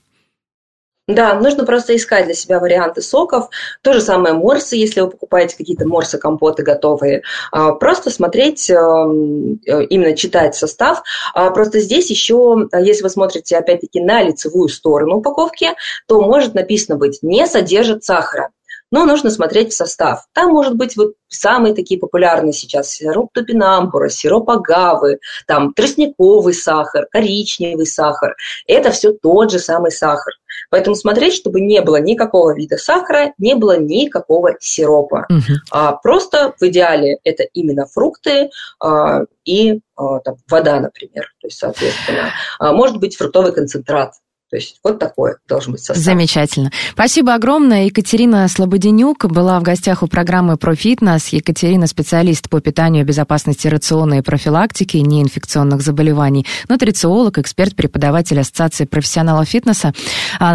Да, 1.08 1.34
нужно 1.34 1.66
просто 1.66 1.98
искать 1.98 2.26
для 2.26 2.34
себя 2.34 2.60
варианты 2.60 3.02
соков. 3.02 3.50
То 3.82 3.92
же 3.92 4.00
самое 4.00 4.34
морсы, 4.34 4.78
если 4.78 5.02
вы 5.02 5.10
покупаете 5.10 5.58
какие-то 5.58 5.86
морсы, 5.86 6.18
компоты 6.18 6.64
готовые. 6.64 7.24
А, 7.52 7.74
просто 7.74 8.10
смотреть, 8.10 8.70
эм, 8.70 9.60
э, 9.66 9.84
именно 9.88 10.16
читать 10.16 10.56
состав. 10.56 11.04
А, 11.34 11.50
просто 11.50 11.82
здесь 11.82 12.10
еще, 12.10 12.70
если 12.80 13.04
вы 13.04 13.10
смотрите 13.10 13.58
опять-таки 13.58 14.00
на 14.00 14.24
лицевую 14.24 14.70
сторону 14.70 15.18
упаковки, 15.18 15.72
то 16.08 16.22
может 16.22 16.54
написано 16.54 16.98
быть 16.98 17.20
«не 17.22 17.48
содержит 17.48 18.06
сахара» 18.06 18.52
но 18.94 19.06
нужно 19.06 19.32
смотреть 19.32 19.74
в 19.74 19.76
состав. 19.76 20.28
Там 20.34 20.52
может 20.52 20.76
быть 20.76 20.96
вот 20.96 21.14
самые 21.28 21.74
такие 21.74 22.00
популярные 22.00 22.54
сейчас 22.54 22.92
сироп 22.92 23.34
топинамбура, 23.34 24.08
сироп 24.08 24.52
агавы, 24.52 25.18
там 25.48 25.74
тростниковый 25.74 26.54
сахар, 26.54 27.08
коричневый 27.12 27.88
сахар. 27.88 28.36
Это 28.68 28.92
все 28.92 29.12
тот 29.12 29.52
же 29.52 29.58
самый 29.58 29.92
сахар. 29.92 30.34
Поэтому 30.70 30.96
смотреть, 30.96 31.34
чтобы 31.34 31.60
не 31.60 31.82
было 31.82 32.00
никакого 32.00 32.56
вида 32.56 32.78
сахара, 32.78 33.34
не 33.40 33.56
было 33.56 33.80
никакого 33.80 34.56
сиропа. 34.60 35.26
Угу. 35.28 35.54
А, 35.72 35.94
просто 35.94 36.54
в 36.60 36.64
идеале 36.68 37.18
это 37.24 37.44
именно 37.54 37.88
фрукты 37.88 38.52
а, 38.80 39.22
и 39.44 39.80
а, 39.96 40.20
там, 40.20 40.36
вода, 40.48 40.80
например. 40.80 41.26
То 41.42 41.48
есть, 41.48 41.58
соответственно, 41.58 42.30
а, 42.60 42.74
может 42.74 42.98
быть 42.98 43.18
фруктовый 43.18 43.54
концентрат. 43.54 44.14
То 44.54 44.58
есть 44.58 44.76
вот 44.84 45.00
такое 45.00 45.38
должен 45.48 45.72
быть 45.72 45.82
состав. 45.82 45.98
Замечательно. 45.98 46.70
Спасибо 46.92 47.34
огромное. 47.34 47.86
Екатерина 47.86 48.48
Слободенюк 48.48 49.26
была 49.26 49.60
в 49.60 49.64
гостях 49.64 50.04
у 50.04 50.08
программы 50.08 50.58
«Про 50.58 50.76
фитнес». 50.76 51.30
Екатерина– 51.30 51.88
специалист 51.88 52.48
по 52.52 52.60
питанию, 52.60 53.04
безопасности 53.04 53.68
рациона 53.68 54.20
и 54.20 54.22
профилактике 54.22 55.02
неинфекционных 55.02 55.82
заболеваний, 55.82 56.46
нутрициолог, 56.70 57.40
эксперт, 57.40 57.76
преподаватель 57.76 58.40
Ассоциации 58.40 58.86
профессионалов 58.86 59.48
фитнеса. 59.50 59.92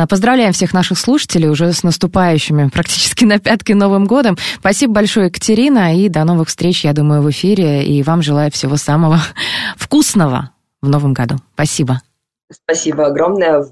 Поздравляем 0.08 0.52
всех 0.52 0.72
наших 0.74 0.96
слушателей 0.96 1.48
уже 1.48 1.72
с 1.72 1.82
наступающими 1.82 2.68
практически 2.68 3.24
на 3.24 3.40
пятки 3.40 3.72
Новым 3.72 4.06
годом. 4.06 4.38
Спасибо 4.60 4.92
большое, 4.92 5.26
Екатерина, 5.26 5.98
и 5.98 6.08
до 6.08 6.22
новых 6.22 6.50
встреч, 6.50 6.84
я 6.84 6.92
думаю, 6.92 7.22
в 7.22 7.30
эфире. 7.30 7.84
И 7.84 8.00
вам 8.04 8.22
желаю 8.22 8.52
всего 8.52 8.76
самого 8.76 9.18
вкусного 9.76 10.52
в 10.80 10.88
Новом 10.88 11.14
году. 11.14 11.38
Спасибо. 11.54 12.00
Спасибо 12.48 13.06
огромное. 13.06 13.66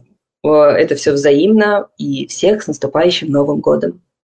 Это 0.55 0.95
все 0.95 1.13
взаимно. 1.13 1.89
И 1.99 2.27
всех 2.27 2.63
с 2.63 2.67
наступающим 2.67 3.31
Новым 3.31 3.61
годом. 3.61 4.03